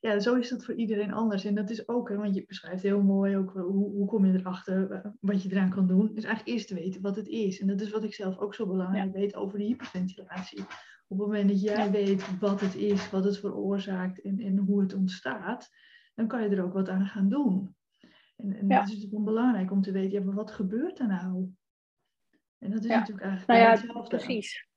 ja, 0.00 0.18
zo 0.18 0.34
is 0.34 0.48
dat 0.48 0.64
voor 0.64 0.74
iedereen 0.74 1.12
anders. 1.12 1.44
En 1.44 1.54
dat 1.54 1.70
is 1.70 1.88
ook, 1.88 2.08
hè, 2.08 2.16
want 2.16 2.34
je 2.34 2.44
beschrijft 2.46 2.82
heel 2.82 3.02
mooi 3.02 3.36
ook 3.36 3.52
hoe, 3.52 3.90
hoe 3.90 4.06
kom 4.06 4.26
je 4.26 4.38
erachter, 4.38 5.02
wat 5.20 5.42
je 5.42 5.48
eraan 5.50 5.70
kan 5.70 5.86
doen. 5.86 6.10
Dus 6.14 6.24
eigenlijk 6.24 6.56
eerst 6.56 6.68
te 6.68 6.74
weten 6.74 7.02
wat 7.02 7.16
het 7.16 7.28
is. 7.28 7.60
En 7.60 7.66
dat 7.66 7.80
is 7.80 7.90
wat 7.90 8.04
ik 8.04 8.14
zelf 8.14 8.38
ook 8.38 8.54
zo 8.54 8.66
belangrijk 8.66 9.12
weet 9.12 9.34
over 9.34 9.58
de 9.58 9.64
hyperventilatie 9.64 10.64
op 11.12 11.18
het 11.18 11.26
moment 11.26 11.48
dat 11.48 11.62
jij 11.62 11.90
weet 11.90 12.38
wat 12.38 12.60
het 12.60 12.74
is, 12.74 13.10
wat 13.10 13.24
het 13.24 13.38
veroorzaakt 13.38 14.20
en, 14.20 14.40
en 14.40 14.56
hoe 14.56 14.80
het 14.80 14.94
ontstaat, 14.94 15.68
dan 16.14 16.26
kan 16.26 16.42
je 16.42 16.48
er 16.48 16.64
ook 16.64 16.72
wat 16.72 16.88
aan 16.88 17.06
gaan 17.06 17.28
doen. 17.28 17.76
En, 18.36 18.56
en 18.56 18.68
ja. 18.68 18.78
dat 18.78 18.88
is 18.88 18.94
natuurlijk 18.94 19.24
belangrijk 19.24 19.70
om 19.70 19.82
te 19.82 19.92
weten, 19.92 20.18
ja, 20.18 20.24
maar 20.24 20.34
wat 20.34 20.50
gebeurt 20.50 20.98
er 20.98 21.06
nou? 21.06 21.54
En 22.58 22.70
dat 22.70 22.84
is 22.84 22.90
natuurlijk 22.90 23.26
eigenlijk 23.26 23.60
nou 23.60 23.60
ja, 23.60 23.70
hetzelfde. 23.70 24.16
Precies. 24.16 24.68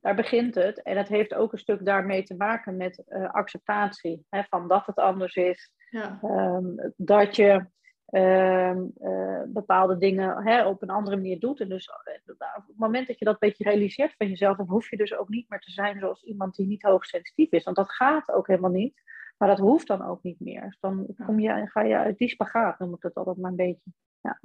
Daar 0.00 0.14
begint 0.14 0.54
het. 0.54 0.82
En 0.82 0.96
het 0.96 1.08
heeft 1.08 1.34
ook 1.34 1.52
een 1.52 1.58
stuk 1.58 1.84
daarmee 1.84 2.22
te 2.22 2.36
maken 2.36 2.76
met 2.76 3.02
uh, 3.08 3.30
acceptatie. 3.30 4.26
Hè, 4.28 4.42
van 4.42 4.68
dat 4.68 4.86
het 4.86 4.96
anders 4.96 5.34
is. 5.34 5.70
Ja. 5.90 6.18
Um, 6.22 6.92
dat 6.96 7.36
je 7.36 7.66
uh, 8.10 8.74
uh, 9.00 9.42
bepaalde 9.46 9.98
dingen 9.98 10.44
hè, 10.44 10.66
op 10.66 10.82
een 10.82 10.90
andere 10.90 11.16
manier 11.16 11.40
doet. 11.40 11.60
En 11.60 11.68
dus 11.68 11.86
uh, 11.86 12.36
op 12.56 12.66
het 12.66 12.76
moment 12.76 13.06
dat 13.06 13.18
je 13.18 13.24
dat 13.24 13.34
een 13.34 13.48
beetje 13.48 13.64
realiseert 13.64 14.14
van 14.16 14.28
jezelf, 14.28 14.56
dan 14.56 14.68
hoef 14.68 14.90
je 14.90 14.96
dus 14.96 15.14
ook 15.14 15.28
niet 15.28 15.48
meer 15.48 15.60
te 15.60 15.70
zijn 15.70 15.98
zoals 15.98 16.22
iemand 16.22 16.54
die 16.54 16.66
niet 16.66 16.82
hoogsensitief 16.82 17.50
is. 17.50 17.64
Want 17.64 17.76
dat 17.76 17.90
gaat 17.90 18.32
ook 18.32 18.46
helemaal 18.46 18.70
niet. 18.70 19.02
Maar 19.36 19.48
dat 19.48 19.58
hoeft 19.58 19.86
dan 19.86 20.02
ook 20.02 20.22
niet 20.22 20.40
meer. 20.40 20.62
Dus 20.62 20.78
dan 20.80 21.06
kom 21.26 21.40
je, 21.40 21.66
ga 21.66 21.82
je 21.82 21.96
uit 21.96 22.18
die 22.18 22.28
spagaat, 22.28 22.78
noem 22.78 22.94
ik 22.94 23.02
het 23.02 23.14
altijd 23.14 23.36
maar 23.36 23.50
een 23.50 23.56
beetje. 23.56 23.90
Ja. 24.20 24.40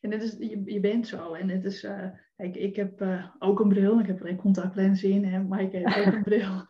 En 0.00 0.10
het 0.10 0.22
is, 0.22 0.36
je, 0.38 0.62
je 0.64 0.80
bent 0.80 1.06
zo. 1.06 1.34
En 1.34 1.48
het 1.48 1.64
is, 1.64 1.84
uh, 1.84 2.08
kijk, 2.36 2.56
ik 2.56 2.76
heb 2.76 3.00
uh, 3.00 3.26
ook 3.38 3.60
een 3.60 3.68
bril. 3.68 4.00
Ik 4.00 4.06
heb 4.06 4.20
er 4.20 4.28
een 4.28 4.36
contactlens 4.36 5.02
in. 5.02 5.24
En 5.24 5.48
Mike 5.48 5.76
heeft 5.76 6.06
ook 6.06 6.14
een 6.14 6.22
bril. 6.32 6.64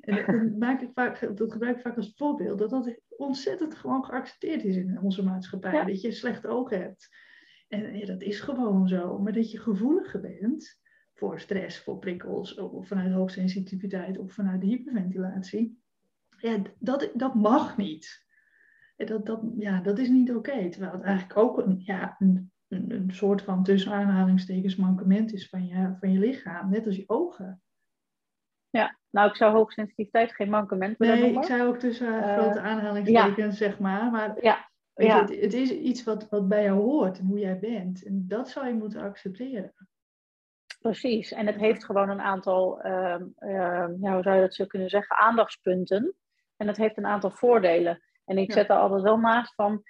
en 0.00 0.14
dat, 0.14 0.58
maak 0.58 0.80
ik 0.80 0.90
vaak, 0.94 1.36
dat 1.36 1.52
gebruik 1.52 1.76
ik 1.76 1.82
vaak 1.82 1.96
als 1.96 2.12
voorbeeld. 2.16 2.58
Dat 2.58 2.70
dat 2.70 3.00
ontzettend 3.08 3.74
gewoon 3.74 4.04
geaccepteerd 4.04 4.64
is 4.64 4.76
in 4.76 5.00
onze 5.00 5.24
maatschappij. 5.24 5.72
Ja. 5.72 5.84
Dat 5.84 6.00
je 6.00 6.12
slecht 6.12 6.46
oog 6.46 6.70
hebt. 6.70 7.08
En 7.68 7.98
ja, 7.98 8.06
dat 8.06 8.22
is 8.22 8.40
gewoon 8.40 8.88
zo. 8.88 9.18
Maar 9.18 9.32
dat 9.32 9.50
je 9.50 9.58
gevoeliger 9.58 10.20
bent 10.20 10.80
voor 11.14 11.40
stress, 11.40 11.78
voor 11.78 11.98
prikkels. 11.98 12.54
Of 12.54 12.86
vanuit 12.86 13.12
hoogsensitiviteit 13.12 14.18
of 14.18 14.32
vanuit 14.32 14.60
de 14.60 14.66
hyperventilatie. 14.66 15.82
Ja, 16.38 16.62
dat, 16.78 17.10
dat 17.14 17.34
mag 17.34 17.76
niet. 17.76 18.26
Dat, 18.96 19.26
dat, 19.26 19.42
ja, 19.56 19.80
dat 19.80 19.98
is 19.98 20.08
niet 20.08 20.32
oké. 20.32 20.68
Terwijl 20.68 20.92
het 20.92 21.02
eigenlijk 21.02 21.38
ook 21.38 21.58
een, 21.58 21.80
ja, 21.84 22.16
een 22.18 22.52
een, 22.68 22.90
een 22.90 23.14
soort 23.14 23.42
van 23.42 23.62
tussen 23.62 23.92
aanhalingstekens 23.92 24.76
mankement 24.76 25.32
is 25.32 25.48
van 25.48 25.66
je, 25.66 25.96
van 26.00 26.12
je 26.12 26.18
lichaam, 26.18 26.70
net 26.70 26.86
als 26.86 26.96
je 26.96 27.04
ogen. 27.06 27.62
Ja, 28.70 28.98
nou 29.10 29.28
ik 29.28 29.36
zou 29.36 29.52
hoogsensitiviteit 29.52 30.32
geen 30.32 30.50
mankement 30.50 30.98
willen 30.98 31.20
nee, 31.20 31.32
ik 31.32 31.44
zou 31.44 31.68
ook 31.68 31.78
tussen 31.78 32.12
uh, 32.12 32.38
grote 32.38 32.60
aanhalingstekens, 32.60 33.58
ja. 33.58 33.66
zeg 33.66 33.78
maar. 33.78 34.10
Maar 34.10 34.42
ja. 34.42 34.72
Ja. 34.94 35.20
Het, 35.20 35.40
het, 35.40 35.52
is 35.52 35.70
iets 35.70 36.04
wat, 36.04 36.28
wat 36.28 36.48
bij 36.48 36.62
jou 36.62 36.80
hoort 36.80 37.18
en 37.18 37.26
hoe 37.26 37.38
jij 37.38 37.58
bent. 37.58 38.04
En 38.04 38.28
dat 38.28 38.48
zou 38.48 38.66
je 38.66 38.74
moeten 38.74 39.00
accepteren. 39.00 39.74
Precies, 40.80 41.32
en 41.32 41.46
het 41.46 41.56
heeft 41.56 41.84
gewoon 41.84 42.08
een 42.08 42.20
aantal, 42.20 42.86
uh, 42.86 43.16
uh, 43.38 43.86
ja, 44.00 44.12
hoe 44.12 44.22
zou 44.22 44.34
je 44.34 44.40
dat 44.40 44.54
zo 44.54 44.66
kunnen 44.66 44.88
zeggen, 44.88 45.16
aandachtspunten. 45.16 46.14
En 46.56 46.66
het 46.66 46.76
heeft 46.76 46.96
een 46.96 47.06
aantal 47.06 47.30
voordelen. 47.30 48.02
En 48.24 48.38
ik 48.38 48.52
zet 48.52 48.68
er 48.68 48.76
altijd 48.76 49.02
wel 49.02 49.18
naast 49.18 49.54
van, 49.54 49.82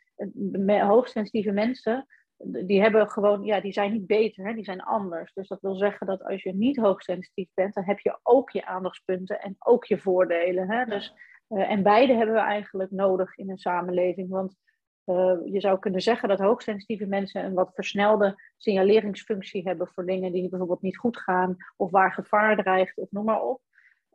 hoogsensitieve 0.67 1.51
mensen 1.51 2.07
die 2.37 2.81
hebben 2.81 3.11
gewoon, 3.11 3.45
ja, 3.45 3.61
die 3.61 3.73
zijn 3.73 3.93
niet 3.93 4.07
beter, 4.07 4.47
hè? 4.47 4.55
die 4.55 4.65
zijn 4.65 4.83
anders. 4.83 5.33
Dus 5.33 5.49
dat 5.49 5.61
wil 5.61 5.75
zeggen 5.75 6.07
dat 6.07 6.25
als 6.25 6.43
je 6.43 6.55
niet 6.55 6.77
hoogsensitief 6.77 7.49
bent, 7.55 7.75
dan 7.75 7.85
heb 7.85 7.99
je 7.99 8.19
ook 8.23 8.51
je 8.51 8.67
aandachtspunten 8.67 9.41
en 9.41 9.57
ook 9.59 9.85
je 9.85 9.99
voordelen. 9.99 10.71
Hè? 10.71 10.85
Dus, 10.85 11.15
uh, 11.49 11.71
en 11.71 11.83
beide 11.83 12.13
hebben 12.13 12.35
we 12.35 12.41
eigenlijk 12.41 12.91
nodig 12.91 13.37
in 13.37 13.51
een 13.51 13.59
samenleving. 13.59 14.29
Want 14.29 14.57
uh, 15.07 15.37
je 15.45 15.61
zou 15.61 15.79
kunnen 15.79 16.01
zeggen 16.01 16.29
dat 16.29 16.39
hoogsensitieve 16.39 17.07
mensen 17.07 17.45
een 17.45 17.55
wat 17.55 17.75
versnelde 17.75 18.35
signaleringsfunctie 18.57 19.63
hebben 19.63 19.89
voor 19.89 20.07
dingen 20.07 20.33
die 20.33 20.49
bijvoorbeeld 20.49 20.83
niet 20.83 20.99
goed 20.99 21.19
gaan 21.19 21.57
of 21.77 21.91
waar 21.91 22.13
gevaar 22.13 22.57
dreigt 22.57 22.99
of 22.99 23.11
noem 23.11 23.25
maar 23.25 23.43
op. 23.43 23.61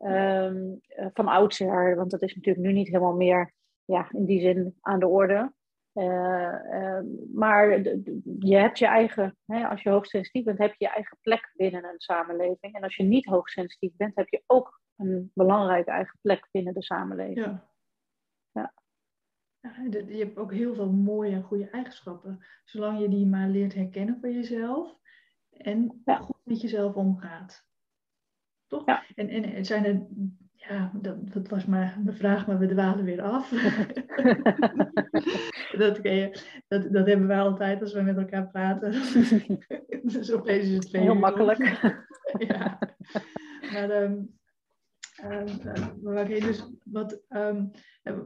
Um, 0.01 0.79
uh, 0.99 1.07
van 1.13 1.27
oudsher, 1.27 1.95
want 1.95 2.11
dat 2.11 2.21
is 2.21 2.35
natuurlijk 2.35 2.65
nu 2.65 2.73
niet 2.73 2.87
helemaal 2.87 3.15
meer 3.15 3.53
ja, 3.85 4.07
in 4.11 4.25
die 4.25 4.41
zin 4.41 4.75
aan 4.81 4.99
de 4.99 5.07
orde. 5.07 5.53
Uh, 5.99 6.59
uh, 6.71 6.99
maar 7.33 7.81
je 8.39 8.55
hebt 8.55 8.79
je 8.79 8.85
eigen, 8.85 9.37
hè, 9.45 9.67
als 9.67 9.81
je 9.81 9.89
hoogsensitief 9.89 10.43
bent, 10.43 10.57
heb 10.57 10.73
je 10.77 10.85
je 10.85 10.91
eigen 10.91 11.17
plek 11.21 11.51
binnen 11.55 11.83
een 11.83 11.99
samenleving. 11.99 12.75
En 12.75 12.83
als 12.83 12.95
je 12.95 13.03
niet 13.03 13.25
hoogsensitief 13.25 13.95
bent, 13.95 14.15
heb 14.15 14.29
je 14.29 14.43
ook 14.45 14.81
een 14.95 15.31
belangrijke 15.33 15.91
eigen 15.91 16.19
plek 16.21 16.47
binnen 16.51 16.73
de 16.73 16.83
samenleving. 16.83 17.45
Ja. 17.45 17.69
ja. 18.51 18.73
je 19.91 20.17
hebt 20.17 20.37
ook 20.37 20.53
heel 20.53 20.73
veel 20.73 20.91
mooie 20.91 21.33
en 21.35 21.43
goede 21.43 21.69
eigenschappen. 21.69 22.45
Zolang 22.63 22.99
je 22.99 23.09
die 23.09 23.25
maar 23.25 23.47
leert 23.47 23.73
herkennen 23.73 24.19
van 24.19 24.33
jezelf 24.33 24.97
en 25.49 26.01
goed 26.05 26.41
met 26.43 26.61
jezelf 26.61 26.95
omgaat. 26.95 27.67
Toch? 28.67 28.85
Ja. 28.85 29.03
En, 29.15 29.29
en 29.29 29.65
zijn 29.65 29.85
er, 29.85 30.07
ja, 30.67 30.91
dat, 31.01 31.33
dat 31.33 31.47
was 31.47 31.65
maar 31.65 31.97
mijn 32.03 32.17
vraag, 32.17 32.47
maar 32.47 32.59
we 32.59 32.67
dwalen 32.67 33.05
weer 33.05 33.21
af. 33.21 33.49
dat, 35.81 36.03
dat, 36.67 36.93
dat 36.93 37.07
hebben 37.07 37.27
wij 37.27 37.39
altijd 37.39 37.81
als 37.81 37.93
we 37.93 38.01
met 38.01 38.17
elkaar 38.17 38.47
praten. 38.47 38.91
dus 40.13 40.31
opeens 40.31 40.67
is 40.67 40.75
het 40.75 40.91
Heel 40.91 41.15
makkelijk. 41.15 41.81
ja. 42.47 42.79
Maar 43.71 44.03
um, 44.03 44.39
uh, 45.23 46.27
dus 46.27 46.69
wat, 46.83 47.21
ehm, 47.27 47.65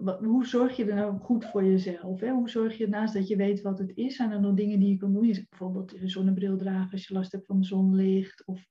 wat, 0.01 0.19
hoe 0.19 0.45
zorg 0.45 0.75
je 0.75 0.85
er 0.85 0.95
nou 0.95 1.19
goed 1.19 1.45
voor 1.45 1.63
jezelf? 1.63 2.19
Hè? 2.19 2.31
Hoe 2.31 2.49
zorg 2.49 2.77
je 2.77 2.87
naast 2.87 3.13
dat 3.13 3.27
je 3.27 3.35
weet 3.35 3.61
wat 3.61 3.79
het 3.79 3.91
is, 3.95 4.15
zijn 4.15 4.31
er 4.31 4.41
nog 4.41 4.55
dingen 4.55 4.79
die 4.79 4.89
je 4.89 4.97
kan 4.97 5.13
doen? 5.13 5.45
Bijvoorbeeld 5.49 6.01
een 6.01 6.09
zonnebril 6.09 6.57
dragen 6.57 6.91
als 6.91 7.07
je 7.07 7.13
last 7.13 7.31
hebt 7.31 7.45
van 7.45 7.63
zonlicht. 7.63 8.45
Of 8.45 8.65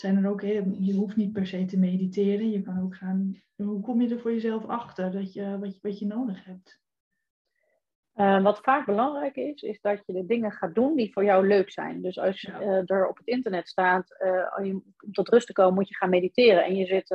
zijn 0.00 0.24
er 0.24 0.30
ook, 0.30 0.40
je 0.40 0.94
hoeft 0.94 1.16
niet 1.16 1.32
per 1.32 1.46
se 1.46 1.64
te 1.64 1.78
mediteren. 1.78 2.50
Je 2.50 2.62
kan 2.62 2.82
ook 2.82 2.96
gaan. 2.96 3.42
Hoe 3.56 3.80
kom 3.80 4.00
je 4.00 4.08
er 4.08 4.20
voor 4.20 4.32
jezelf 4.32 4.66
achter 4.66 5.12
dat 5.12 5.32
je, 5.32 5.58
wat, 5.58 5.74
je, 5.74 5.78
wat 5.82 5.98
je 5.98 6.06
nodig 6.06 6.44
hebt? 6.44 6.80
Uh, 8.14 8.42
wat 8.42 8.60
vaak 8.60 8.86
belangrijk 8.86 9.36
is, 9.36 9.62
is 9.62 9.80
dat 9.80 10.02
je 10.06 10.12
de 10.12 10.26
dingen 10.26 10.52
gaat 10.52 10.74
doen 10.74 10.96
die 10.96 11.12
voor 11.12 11.24
jou 11.24 11.46
leuk 11.46 11.70
zijn. 11.70 12.02
Dus 12.02 12.18
als 12.18 12.40
ja. 12.40 12.60
uh, 12.60 12.90
er 12.90 13.08
op 13.08 13.16
het 13.16 13.26
internet 13.26 13.68
staat, 13.68 14.16
uh, 14.24 14.66
je, 14.66 14.72
om 14.72 15.12
tot 15.12 15.28
rust 15.28 15.46
te 15.46 15.52
komen 15.52 15.74
moet 15.74 15.88
je 15.88 15.96
gaan 15.96 16.10
mediteren. 16.10 16.64
En 16.64 16.76
je, 16.76 16.86
zit, 16.86 17.08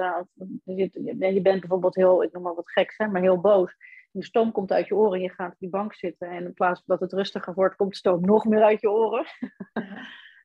je, 0.63 0.73
zit, 0.75 0.93
je 1.33 1.41
bent 1.41 1.59
bijvoorbeeld 1.59 1.95
heel, 1.95 2.23
ik 2.23 2.31
noem 2.31 2.43
maar 2.43 2.55
wat 2.55 2.71
geks, 2.71 2.97
hè, 2.97 3.07
maar 3.07 3.21
heel 3.21 3.41
boos. 3.41 3.75
De 4.11 4.23
stoom 4.23 4.51
komt 4.51 4.71
uit 4.71 4.87
je 4.87 4.95
oren, 4.95 5.21
je 5.21 5.29
gaat 5.29 5.51
op 5.51 5.59
die 5.59 5.69
bank 5.69 5.93
zitten. 5.93 6.29
En 6.29 6.45
in 6.45 6.53
plaats 6.53 6.81
van 6.85 6.97
dat 6.97 7.09
het 7.09 7.19
rustiger 7.19 7.53
wordt, 7.53 7.75
komt 7.75 7.91
de 7.91 7.97
stoom 7.97 8.21
nog 8.21 8.45
meer 8.45 8.63
uit 8.63 8.81
je 8.81 8.91
oren. 8.91 9.25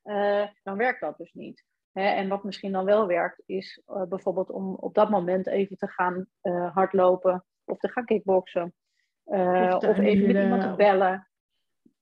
dan 0.63 0.77
werkt 0.77 1.01
dat 1.01 1.17
dus 1.17 1.33
niet. 1.33 1.65
Hè? 1.93 2.09
En 2.09 2.29
wat 2.29 2.45
misschien 2.45 2.73
dan 2.73 2.85
wel 2.85 3.07
werkt, 3.07 3.43
is 3.47 3.83
bijvoorbeeld 4.09 4.51
om 4.51 4.75
op 4.75 4.95
dat 4.95 5.11
moment 5.11 5.47
even 5.47 5.77
te 5.77 5.89
gaan 5.89 6.27
hardlopen 6.73 7.45
of 7.65 7.79
te 7.79 7.89
gaan 7.89 8.05
kickboksen. 8.05 8.75
Uh, 9.27 9.77
of, 9.77 9.99
even 9.99 10.27
met 10.27 10.43
iemand 10.43 10.63
te 10.63 10.75
bellen. 10.77 11.29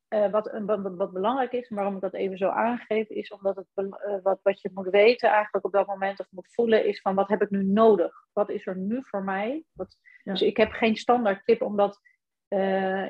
Wat, 0.09 0.61
wat, 0.66 0.95
wat, 0.97 1.12
belangrijk 1.12 1.53
is, 1.53 1.68
waarom 1.68 1.95
ik 1.95 2.01
dat 2.01 2.14
even 2.14 2.39
zo 2.39 2.49
aangeef, 2.49 3.09
is 3.09 3.30
omdat 3.30 3.57
het, 3.57 3.89
wat, 4.22 4.41
wat 4.43 4.61
je 4.61 4.70
moet 4.74 4.89
weten 4.89 5.30
eigenlijk 5.30 5.64
op 5.64 5.72
dat 5.72 5.86
moment 5.86 6.20
of 6.20 6.26
moet 6.30 6.53
voelen, 6.53 6.86
is 6.86 7.01
van 7.01 7.14
wat 7.14 7.28
heb 7.28 7.43
ik 7.43 7.51
nu 7.51 7.64
nodig? 7.64 8.12
Wat 8.32 8.51
is 8.51 8.66
er 8.66 8.76
nu 8.76 8.99
voor 9.03 9.24
mij? 9.24 9.64
Wat, 9.72 9.97
Dus 10.24 10.43
ik 10.43 10.57
heb 10.57 10.70
geen 10.70 10.97
standaard 10.97 11.45
tip, 11.45 11.62
omdat 11.62 12.01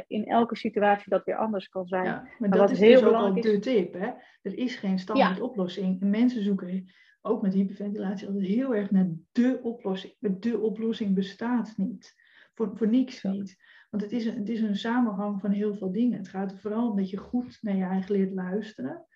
in 0.06 0.24
elke 0.26 0.56
situatie 0.56 1.10
dat 1.10 1.24
weer 1.24 1.36
anders 1.36 1.68
kan 1.68 1.86
zijn. 1.86 2.04
Ja, 2.04 2.28
maar, 2.38 2.50
dat 2.50 2.70
is 2.70 2.78
heel 2.78 3.00
dus 3.00 3.08
ook 3.08 3.14
al 3.14 3.34
de 3.34 3.58
tip. 3.58 3.92
Hè? 3.92 4.10
Er 4.42 4.58
is 4.58 4.76
geen 4.76 4.98
standaard 4.98 5.40
oplossing. 5.40 6.00
En 6.00 6.10
mensen 6.10 6.42
zoeken 6.42 6.90
ook 7.22 7.42
met 7.42 7.54
hyperventilatie 7.54 8.26
altijd 8.26 8.46
heel 8.46 8.74
erg 8.74 8.90
naar 8.90 9.08
de 9.32 9.60
oplossing. 9.62 10.14
De 10.18 10.58
oplossing 10.58 11.14
bestaat 11.14 11.74
niet. 11.76 12.14
Voor, 12.54 12.70
voor 12.74 12.88
niks 12.88 13.22
niet. 13.22 13.56
Want 13.90 14.02
het 14.02 14.12
is, 14.12 14.26
een, 14.26 14.38
het 14.38 14.48
is 14.48 14.60
een 14.60 14.76
samenhang 14.76 15.40
van 15.40 15.50
heel 15.50 15.74
veel 15.74 15.92
dingen. 15.92 16.18
Het 16.18 16.28
gaat 16.28 16.52
er 16.52 16.58
vooral 16.58 16.90
om 16.90 16.96
dat 16.96 17.10
je 17.10 17.16
goed 17.16 17.58
naar 17.60 17.76
je 17.76 17.84
eigen 17.84 18.14
leert 18.14 18.32
luisteren. 18.32 19.06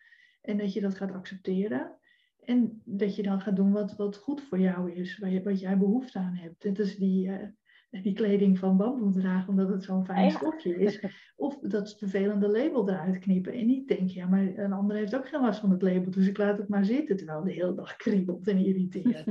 En 0.40 0.58
dat 0.58 0.72
je 0.72 0.80
dat 0.80 0.94
gaat 0.94 1.12
accepteren. 1.12 1.96
En 2.44 2.82
dat 2.84 3.16
je 3.16 3.22
dan 3.22 3.40
gaat 3.40 3.56
doen 3.56 3.72
wat, 3.72 3.96
wat 3.96 4.16
goed 4.16 4.42
voor 4.42 4.58
jou 4.58 4.92
is, 4.92 5.18
waar 5.18 5.30
je, 5.30 5.42
wat 5.42 5.60
jij 5.60 5.78
behoefte 5.78 6.18
aan 6.18 6.34
hebt. 6.34 6.62
Dit 6.62 6.78
is 6.78 6.96
die, 6.96 7.28
uh, 7.28 7.42
die 8.01 8.12
kleding 8.12 8.59
van 8.59 8.76
bamboe 8.76 9.12
dragen 9.12 9.49
omdat 9.49 9.68
het 9.68 9.84
zo'n 9.84 10.05
fijn 10.05 10.30
stofje 10.30 10.76
is. 10.78 11.05
Of 11.36 11.59
dat 11.59 11.99
vervelende 11.99 12.49
label 12.49 12.88
eruit 12.88 13.18
knippen. 13.18 13.53
En 13.53 13.66
niet 13.66 13.88
denken, 13.88 14.14
ja, 14.14 14.26
maar 14.26 14.59
een 14.59 14.72
ander 14.72 14.97
heeft 14.97 15.16
ook 15.16 15.28
geen 15.28 15.40
last 15.40 15.61
van 15.61 15.70
het 15.70 15.82
label, 15.82 16.11
dus 16.11 16.26
ik 16.26 16.38
laat 16.38 16.59
het 16.59 16.68
maar 16.68 16.84
zitten. 16.84 17.16
Terwijl 17.16 17.45
de 17.45 17.53
hele 17.53 17.74
dag 17.74 17.97
kriebelt 17.97 18.49
en 18.49 18.59
irriteert. 18.59 19.24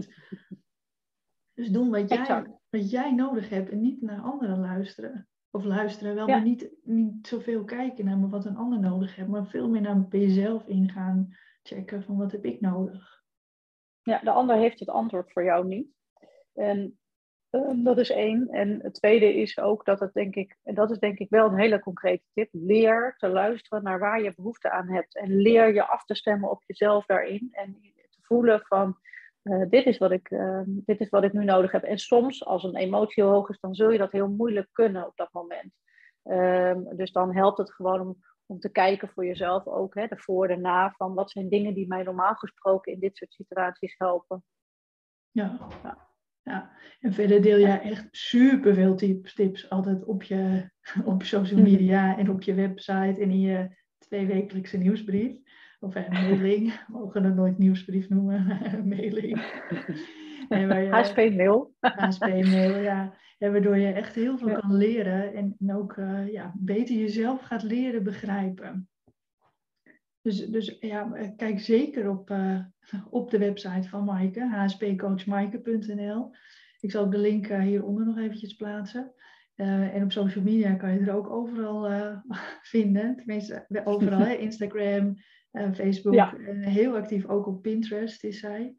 dus 1.57 1.69
doen 1.69 1.89
wat 1.89 2.09
jij, 2.09 2.45
wat 2.69 2.89
jij 2.89 3.13
nodig 3.13 3.49
hebt 3.49 3.69
en 3.69 3.81
niet 3.81 4.01
naar 4.01 4.21
anderen 4.21 4.59
luisteren. 4.59 5.27
Of 5.49 5.63
luisteren 5.63 6.15
wel, 6.15 6.27
maar 6.27 6.43
niet, 6.43 6.71
niet 6.83 7.27
zoveel 7.27 7.63
kijken 7.63 8.05
naar 8.05 8.29
wat 8.29 8.45
een 8.45 8.55
ander 8.55 8.79
nodig 8.79 9.15
heeft, 9.15 9.27
maar 9.27 9.47
veel 9.47 9.69
meer 9.69 9.81
naar 9.81 10.07
bij 10.07 10.19
jezelf 10.19 10.67
ingaan, 10.67 11.35
checken 11.63 12.03
van 12.03 12.17
wat 12.17 12.31
heb 12.31 12.45
ik 12.45 12.61
nodig. 12.61 13.23
Ja, 14.01 14.19
de 14.19 14.31
ander 14.31 14.55
heeft 14.55 14.79
het 14.79 14.89
antwoord 14.89 15.31
voor 15.31 15.43
jou 15.43 15.67
niet. 15.67 15.87
En 16.53 16.99
ehm, 17.51 17.83
dat 17.83 17.97
is 17.97 18.09
één. 18.09 18.47
En 18.49 18.79
het 18.81 18.93
tweede 18.93 19.33
is 19.33 19.59
ook 19.59 19.85
dat 19.85 19.99
het 19.99 20.13
denk 20.13 20.35
ik, 20.35 20.57
en 20.63 20.75
dat 20.75 20.91
is 20.91 20.99
denk 20.99 21.17
ik 21.19 21.29
wel 21.29 21.47
een 21.47 21.59
hele 21.59 21.79
concrete 21.79 22.23
tip, 22.33 22.49
leer 22.51 23.15
te 23.17 23.27
luisteren 23.27 23.83
naar 23.83 23.99
waar 23.99 24.21
je 24.21 24.33
behoefte 24.35 24.71
aan 24.71 24.89
hebt. 24.89 25.15
En 25.15 25.35
leer 25.35 25.73
je 25.73 25.87
af 25.87 26.05
te 26.05 26.15
stemmen 26.15 26.49
op 26.49 26.63
jezelf 26.65 27.05
daarin. 27.05 27.49
En 27.51 27.77
te 28.09 28.19
voelen 28.21 28.61
van, 28.61 28.97
uh, 29.43 29.69
dit, 29.69 29.85
is 29.85 29.97
wat 29.97 30.11
ik, 30.11 30.31
uh, 30.31 30.61
dit 30.65 30.99
is 30.99 31.09
wat 31.09 31.23
ik 31.23 31.33
nu 31.33 31.43
nodig 31.43 31.71
heb. 31.71 31.83
En 31.83 31.97
soms, 31.97 32.45
als 32.45 32.63
een 32.63 32.75
emotie 32.75 33.23
hoog 33.23 33.49
is, 33.49 33.59
dan 33.59 33.75
zul 33.75 33.89
je 33.89 33.97
dat 33.97 34.11
heel 34.11 34.29
moeilijk 34.29 34.67
kunnen 34.71 35.07
op 35.07 35.15
dat 35.15 35.29
moment. 35.31 35.73
Um, 36.23 36.95
dus 36.95 37.11
dan 37.11 37.35
helpt 37.35 37.57
het 37.57 37.73
gewoon 37.73 38.01
om, 38.01 38.15
om 38.45 38.59
te 38.59 38.69
kijken 38.69 39.09
voor 39.09 39.25
jezelf 39.25 39.67
ook, 39.67 39.95
hè, 39.95 40.07
de 40.07 40.17
voor 40.17 40.47
en 40.47 40.61
na, 40.61 40.91
van 40.91 41.13
wat 41.13 41.31
zijn 41.31 41.49
dingen 41.49 41.73
die 41.73 41.87
mij 41.87 42.03
normaal 42.03 42.35
gesproken 42.35 42.93
in 42.93 42.99
dit 42.99 43.17
soort 43.17 43.33
situaties 43.33 43.95
helpen. 43.97 44.43
Ja, 45.31 45.57
ja. 45.83 46.10
Ja. 46.43 46.71
en 46.99 47.13
verder 47.13 47.41
deel 47.41 47.59
jij 47.59 47.81
echt 47.81 48.07
superveel 48.11 48.95
tips, 48.95 49.33
tips 49.33 49.69
altijd 49.69 50.05
op 50.05 50.23
je, 50.23 50.69
op 51.05 51.23
social 51.23 51.61
media 51.61 52.17
en 52.17 52.29
op 52.29 52.41
je 52.41 52.53
website 52.53 53.21
en 53.21 53.31
in 53.31 53.39
je 53.39 53.75
tweewekelijkse 53.97 54.77
nieuwsbrief. 54.77 55.35
Of 55.79 55.95
een 55.95 56.05
mailing, 56.09 56.73
we 56.87 56.93
mogen 56.93 57.23
het 57.23 57.35
nooit 57.35 57.57
nieuwsbrief 57.57 58.09
noemen, 58.09 58.59
mailing. 58.95 59.39
HSP-mail. 60.89 61.73
HSP-mail, 61.79 62.77
ja. 62.77 63.13
En 63.37 63.51
waardoor 63.51 63.77
je 63.77 63.91
echt 63.91 64.15
heel 64.15 64.37
veel 64.37 64.59
kan 64.59 64.75
leren 64.75 65.33
en, 65.33 65.55
ook 65.75 65.97
uh, 65.97 66.31
ja, 66.31 66.53
beter 66.57 66.95
jezelf 66.95 67.41
gaat 67.41 67.63
leren 67.63 68.03
begrijpen. 68.03 68.89
Dus, 70.21 70.45
dus 70.45 70.77
ja, 70.79 71.31
kijk 71.37 71.59
zeker 71.59 72.09
op, 72.09 72.29
uh, 72.29 72.59
op 73.09 73.31
de 73.31 73.37
website 73.37 73.89
van 73.89 74.05
Maaike, 74.05 74.49
hspcoachmaaike.nl. 74.49 76.31
Ik 76.79 76.91
zal 76.91 77.03
ook 77.03 77.11
de 77.11 77.17
link 77.17 77.47
uh, 77.47 77.59
hieronder 77.59 78.05
nog 78.05 78.17
eventjes 78.17 78.53
plaatsen. 78.53 79.13
en 79.55 80.03
op 80.03 80.11
social 80.11 80.43
media 80.43 80.73
kan 80.73 80.93
je 80.93 80.99
er 80.99 81.15
ook 81.15 81.29
overal 81.29 81.89
vinden. 82.73 83.15
Tenminste, 83.15 83.65
overal, 83.83 84.19
hè? 84.19 84.33
Instagram, 84.33 85.15
Facebook. 85.73 86.13
Ja. 86.13 86.35
Heel 86.59 86.95
actief 86.95 87.25
ook 87.25 87.47
op 87.47 87.61
Pinterest 87.61 88.23
is 88.23 88.39
zij. 88.39 88.75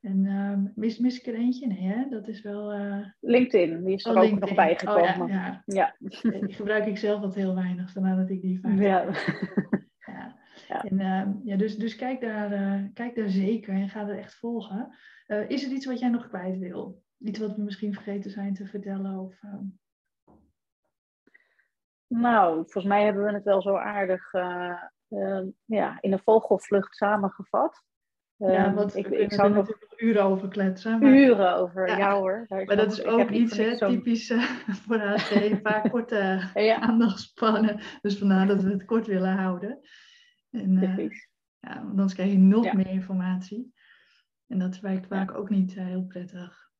En 0.00 0.24
uh, 0.24 0.72
mis, 0.74 0.98
mis 0.98 1.18
ik 1.18 1.26
er 1.26 1.34
eentje? 1.34 1.66
Nee, 1.66 1.82
hè? 1.82 2.08
dat 2.08 2.28
is 2.28 2.42
wel... 2.42 2.74
Uh... 2.74 3.06
LinkedIn, 3.20 3.84
die 3.84 3.94
is 3.94 4.04
er 4.04 4.16
oh, 4.16 4.22
ook 4.22 4.38
nog 4.38 4.54
bijgekomen. 4.54 5.20
Oh, 5.20 5.28
ja, 5.28 5.62
ja. 5.66 5.94
ja. 5.96 6.30
die 6.40 6.54
gebruik 6.54 6.86
ik 6.86 6.96
zelf 6.96 7.20
wat 7.20 7.34
heel 7.34 7.54
weinig, 7.54 7.92
vandaar 7.92 8.16
dat 8.16 8.30
ik 8.30 8.40
die 8.40 8.60
vaak 8.60 8.78
ja. 8.78 9.04
ja. 10.12 10.38
Ja. 10.68 10.82
En, 10.82 11.00
ehm, 11.00 11.32
ja, 11.44 11.56
dus, 11.56 11.76
dus 11.76 11.96
kijk, 11.96 12.20
daar, 12.20 12.90
kijk 12.94 13.14
daar 13.14 13.28
zeker 13.28 13.74
en 13.74 13.88
ga 13.88 14.08
er 14.08 14.18
echt 14.18 14.34
volgen. 14.34 14.94
is 15.48 15.64
er 15.64 15.72
iets 15.72 15.86
wat 15.86 15.98
jij 15.98 16.08
nog 16.08 16.28
kwijt 16.28 16.58
wil? 16.58 17.02
Iets 17.18 17.38
wat 17.38 17.56
we 17.56 17.62
misschien 17.62 17.94
vergeten 17.94 18.30
zijn 18.30 18.54
te 18.54 18.66
vertellen? 18.66 19.18
Of, 19.18 19.42
ehm? 19.42 19.64
Nou, 22.06 22.54
volgens 22.54 22.84
mij 22.84 23.04
hebben 23.04 23.24
we 23.24 23.32
het 23.32 23.44
wel 23.44 23.62
zo 23.62 23.76
aardig 23.76 24.32
Ehm, 25.10 25.46
ja, 25.64 25.98
in 26.00 26.12
een 26.12 26.22
vogelvlucht 26.24 26.96
samengevat. 26.96 27.82
ja, 28.36 28.74
want 28.74 28.96
ik, 28.96 29.06
ik 29.06 29.32
zou 29.32 29.52
nog 29.52 29.68
uren 29.96 30.22
over 30.22 30.48
kletsen. 30.48 30.98
Maar... 30.98 31.12
Uren 31.12 31.54
over, 31.54 31.88
ja, 31.88 31.96
ja 31.96 32.18
hoor. 32.18 32.44
Maar 32.48 32.76
dat 32.76 32.92
is 32.92 33.04
ook 33.04 33.30
iets 33.30 33.56
hè, 33.56 33.76
typisch 33.76 34.30
uh, 34.30 34.42
voor 34.86 34.98
HSP, 34.98 35.34
vaak 35.62 35.90
korte 35.90 36.50
ja. 36.54 36.80
aandachtspannen. 36.80 37.80
Dus 38.00 38.18
vandaar 38.18 38.46
dat 38.46 38.62
we 38.62 38.70
het 38.70 38.84
kort 38.84 39.06
willen 39.06 39.36
houden. 39.36 39.80
En, 40.50 40.70
uh, 40.70 41.10
ja, 41.58 41.74
want 41.74 41.90
anders 41.90 42.14
krijg 42.14 42.30
je 42.30 42.38
nog 42.38 42.72
meer 42.72 42.90
informatie. 42.90 43.74
En 44.46 44.58
dat 44.58 44.80
werkt 44.80 45.06
vaak 45.06 45.34
ook 45.34 45.50
niet 45.50 45.74
uh, 45.74 45.84
heel 45.84 46.04
prettig. 46.04 46.70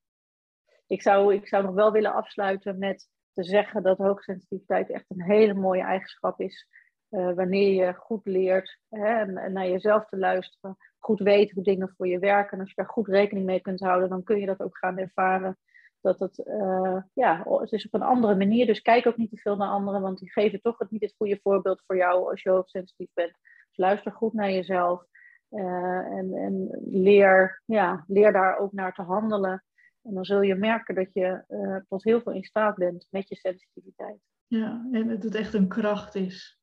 Ik 0.86 1.02
zou, 1.02 1.34
ik 1.34 1.48
zou 1.48 1.64
nog 1.64 1.74
wel 1.74 1.92
willen 1.92 2.14
afsluiten 2.14 2.78
met 2.78 3.08
te 3.32 3.44
zeggen 3.44 3.82
dat 3.82 3.98
hoogsensitiviteit 3.98 4.90
echt 4.90 5.04
een 5.08 5.22
hele 5.22 5.54
mooie 5.54 5.82
eigenschap 5.82 6.40
is 6.40 6.68
uh, 7.10 7.32
wanneer 7.34 7.86
je 7.86 7.94
goed 7.94 8.26
leert 8.26 8.78
hè, 8.88 9.20
en, 9.20 9.52
naar 9.52 9.68
jezelf 9.68 10.06
te 10.06 10.18
luisteren, 10.18 10.76
goed 10.98 11.20
weet 11.20 11.50
hoe 11.50 11.64
dingen 11.64 11.94
voor 11.96 12.08
je 12.08 12.18
werken. 12.18 12.52
En 12.52 12.60
als 12.60 12.68
je 12.68 12.74
daar 12.74 12.90
goed 12.90 13.08
rekening 13.08 13.46
mee 13.46 13.60
kunt 13.60 13.80
houden, 13.80 14.08
dan 14.08 14.22
kun 14.22 14.38
je 14.38 14.46
dat 14.46 14.62
ook 14.62 14.78
gaan 14.78 14.98
ervaren. 14.98 15.58
Dat 16.00 16.18
het, 16.18 16.38
uh, 16.38 17.02
ja, 17.14 17.44
het 17.60 17.72
is 17.72 17.86
op 17.86 17.94
een 17.94 18.02
andere 18.02 18.36
manier. 18.36 18.66
Dus 18.66 18.82
kijk 18.82 19.06
ook 19.06 19.16
niet 19.16 19.30
te 19.30 19.36
veel 19.36 19.56
naar 19.56 19.68
anderen, 19.68 20.00
want 20.00 20.18
die 20.18 20.32
geven 20.32 20.60
toch 20.60 20.90
niet 20.90 21.02
het 21.02 21.14
goede 21.16 21.38
voorbeeld 21.42 21.82
voor 21.86 21.96
jou 21.96 22.30
als 22.30 22.42
je 22.42 22.50
hoogsensitief 22.50 23.08
bent. 23.14 23.38
Dus 23.70 23.76
luister 23.76 24.12
goed 24.12 24.32
naar 24.32 24.50
jezelf 24.50 25.04
uh, 25.50 26.18
en, 26.18 26.34
en 26.34 26.78
leer, 26.90 27.62
ja, 27.64 28.04
leer 28.06 28.32
daar 28.32 28.58
ook 28.58 28.72
naar 28.72 28.94
te 28.94 29.02
handelen. 29.02 29.64
En 30.02 30.14
dan 30.14 30.24
zul 30.24 30.40
je 30.40 30.54
merken 30.54 30.94
dat 30.94 31.12
je 31.12 31.44
uh, 31.48 31.76
tot 31.88 32.04
heel 32.04 32.20
veel 32.20 32.32
in 32.32 32.44
staat 32.44 32.76
bent 32.76 33.06
met 33.10 33.28
je 33.28 33.36
sensitiviteit. 33.36 34.18
Ja, 34.46 34.88
en 34.92 35.08
dat 35.08 35.22
het 35.22 35.34
echt 35.34 35.54
een 35.54 35.68
kracht 35.68 36.14
is. 36.14 36.58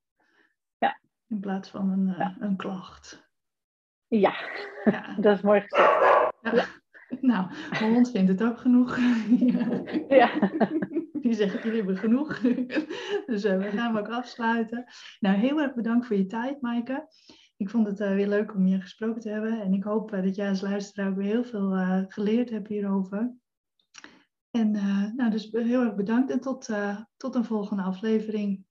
Ja. 0.77 0.99
In 1.27 1.39
plaats 1.39 1.69
van 1.69 1.89
een, 1.89 2.07
uh, 2.07 2.35
een 2.39 2.55
klacht. 2.55 3.29
Ja. 4.07 4.35
ja. 4.83 5.15
dat 5.21 5.35
is 5.37 5.41
mooi 5.41 5.61
gezegd. 5.61 6.33
Ja. 6.41 6.65
Nou, 7.21 7.47
mijn 7.79 7.93
hond 7.93 8.11
vindt 8.11 8.29
het 8.29 8.43
ook 8.43 8.57
genoeg. 8.57 8.97
ja. 10.07 10.51
Die 11.21 11.33
zegt, 11.33 11.63
jullie 11.63 11.77
hebben 11.77 11.97
genoeg. 11.97 12.39
dus 13.25 13.45
uh, 13.45 13.57
we 13.57 13.69
gaan 13.71 13.97
ook 13.97 14.09
afsluiten. 14.09 14.85
Nou, 15.19 15.35
heel 15.35 15.61
erg 15.61 15.73
bedankt 15.73 16.05
voor 16.05 16.15
je 16.15 16.25
tijd, 16.25 16.61
Maaike. 16.61 17.07
Ik 17.57 17.69
vond 17.69 17.87
het 17.87 17.99
uh, 17.99 18.13
weer 18.13 18.27
leuk 18.27 18.53
om 18.53 18.67
je 18.67 18.81
gesproken 18.81 19.21
te 19.21 19.29
hebben. 19.29 19.61
En 19.61 19.73
ik 19.73 19.83
hoop 19.83 20.13
uh, 20.13 20.23
dat 20.23 20.35
jij 20.35 20.49
als 20.49 20.61
luisteraar 20.61 21.09
ook 21.09 21.15
weer 21.15 21.25
heel 21.25 21.43
veel 21.43 21.75
geleerd 22.07 22.49
hebt 22.49 22.67
hierover. 22.67 23.35
En 24.51 24.71
nou, 25.15 25.29
dus 25.29 25.49
heel 25.51 25.83
erg 25.83 25.95
bedankt 25.95 26.31
en 26.31 26.39
tot, 26.39 26.69
tot 27.17 27.35
een 27.35 27.45
volgende 27.45 27.83
aflevering. 27.83 28.66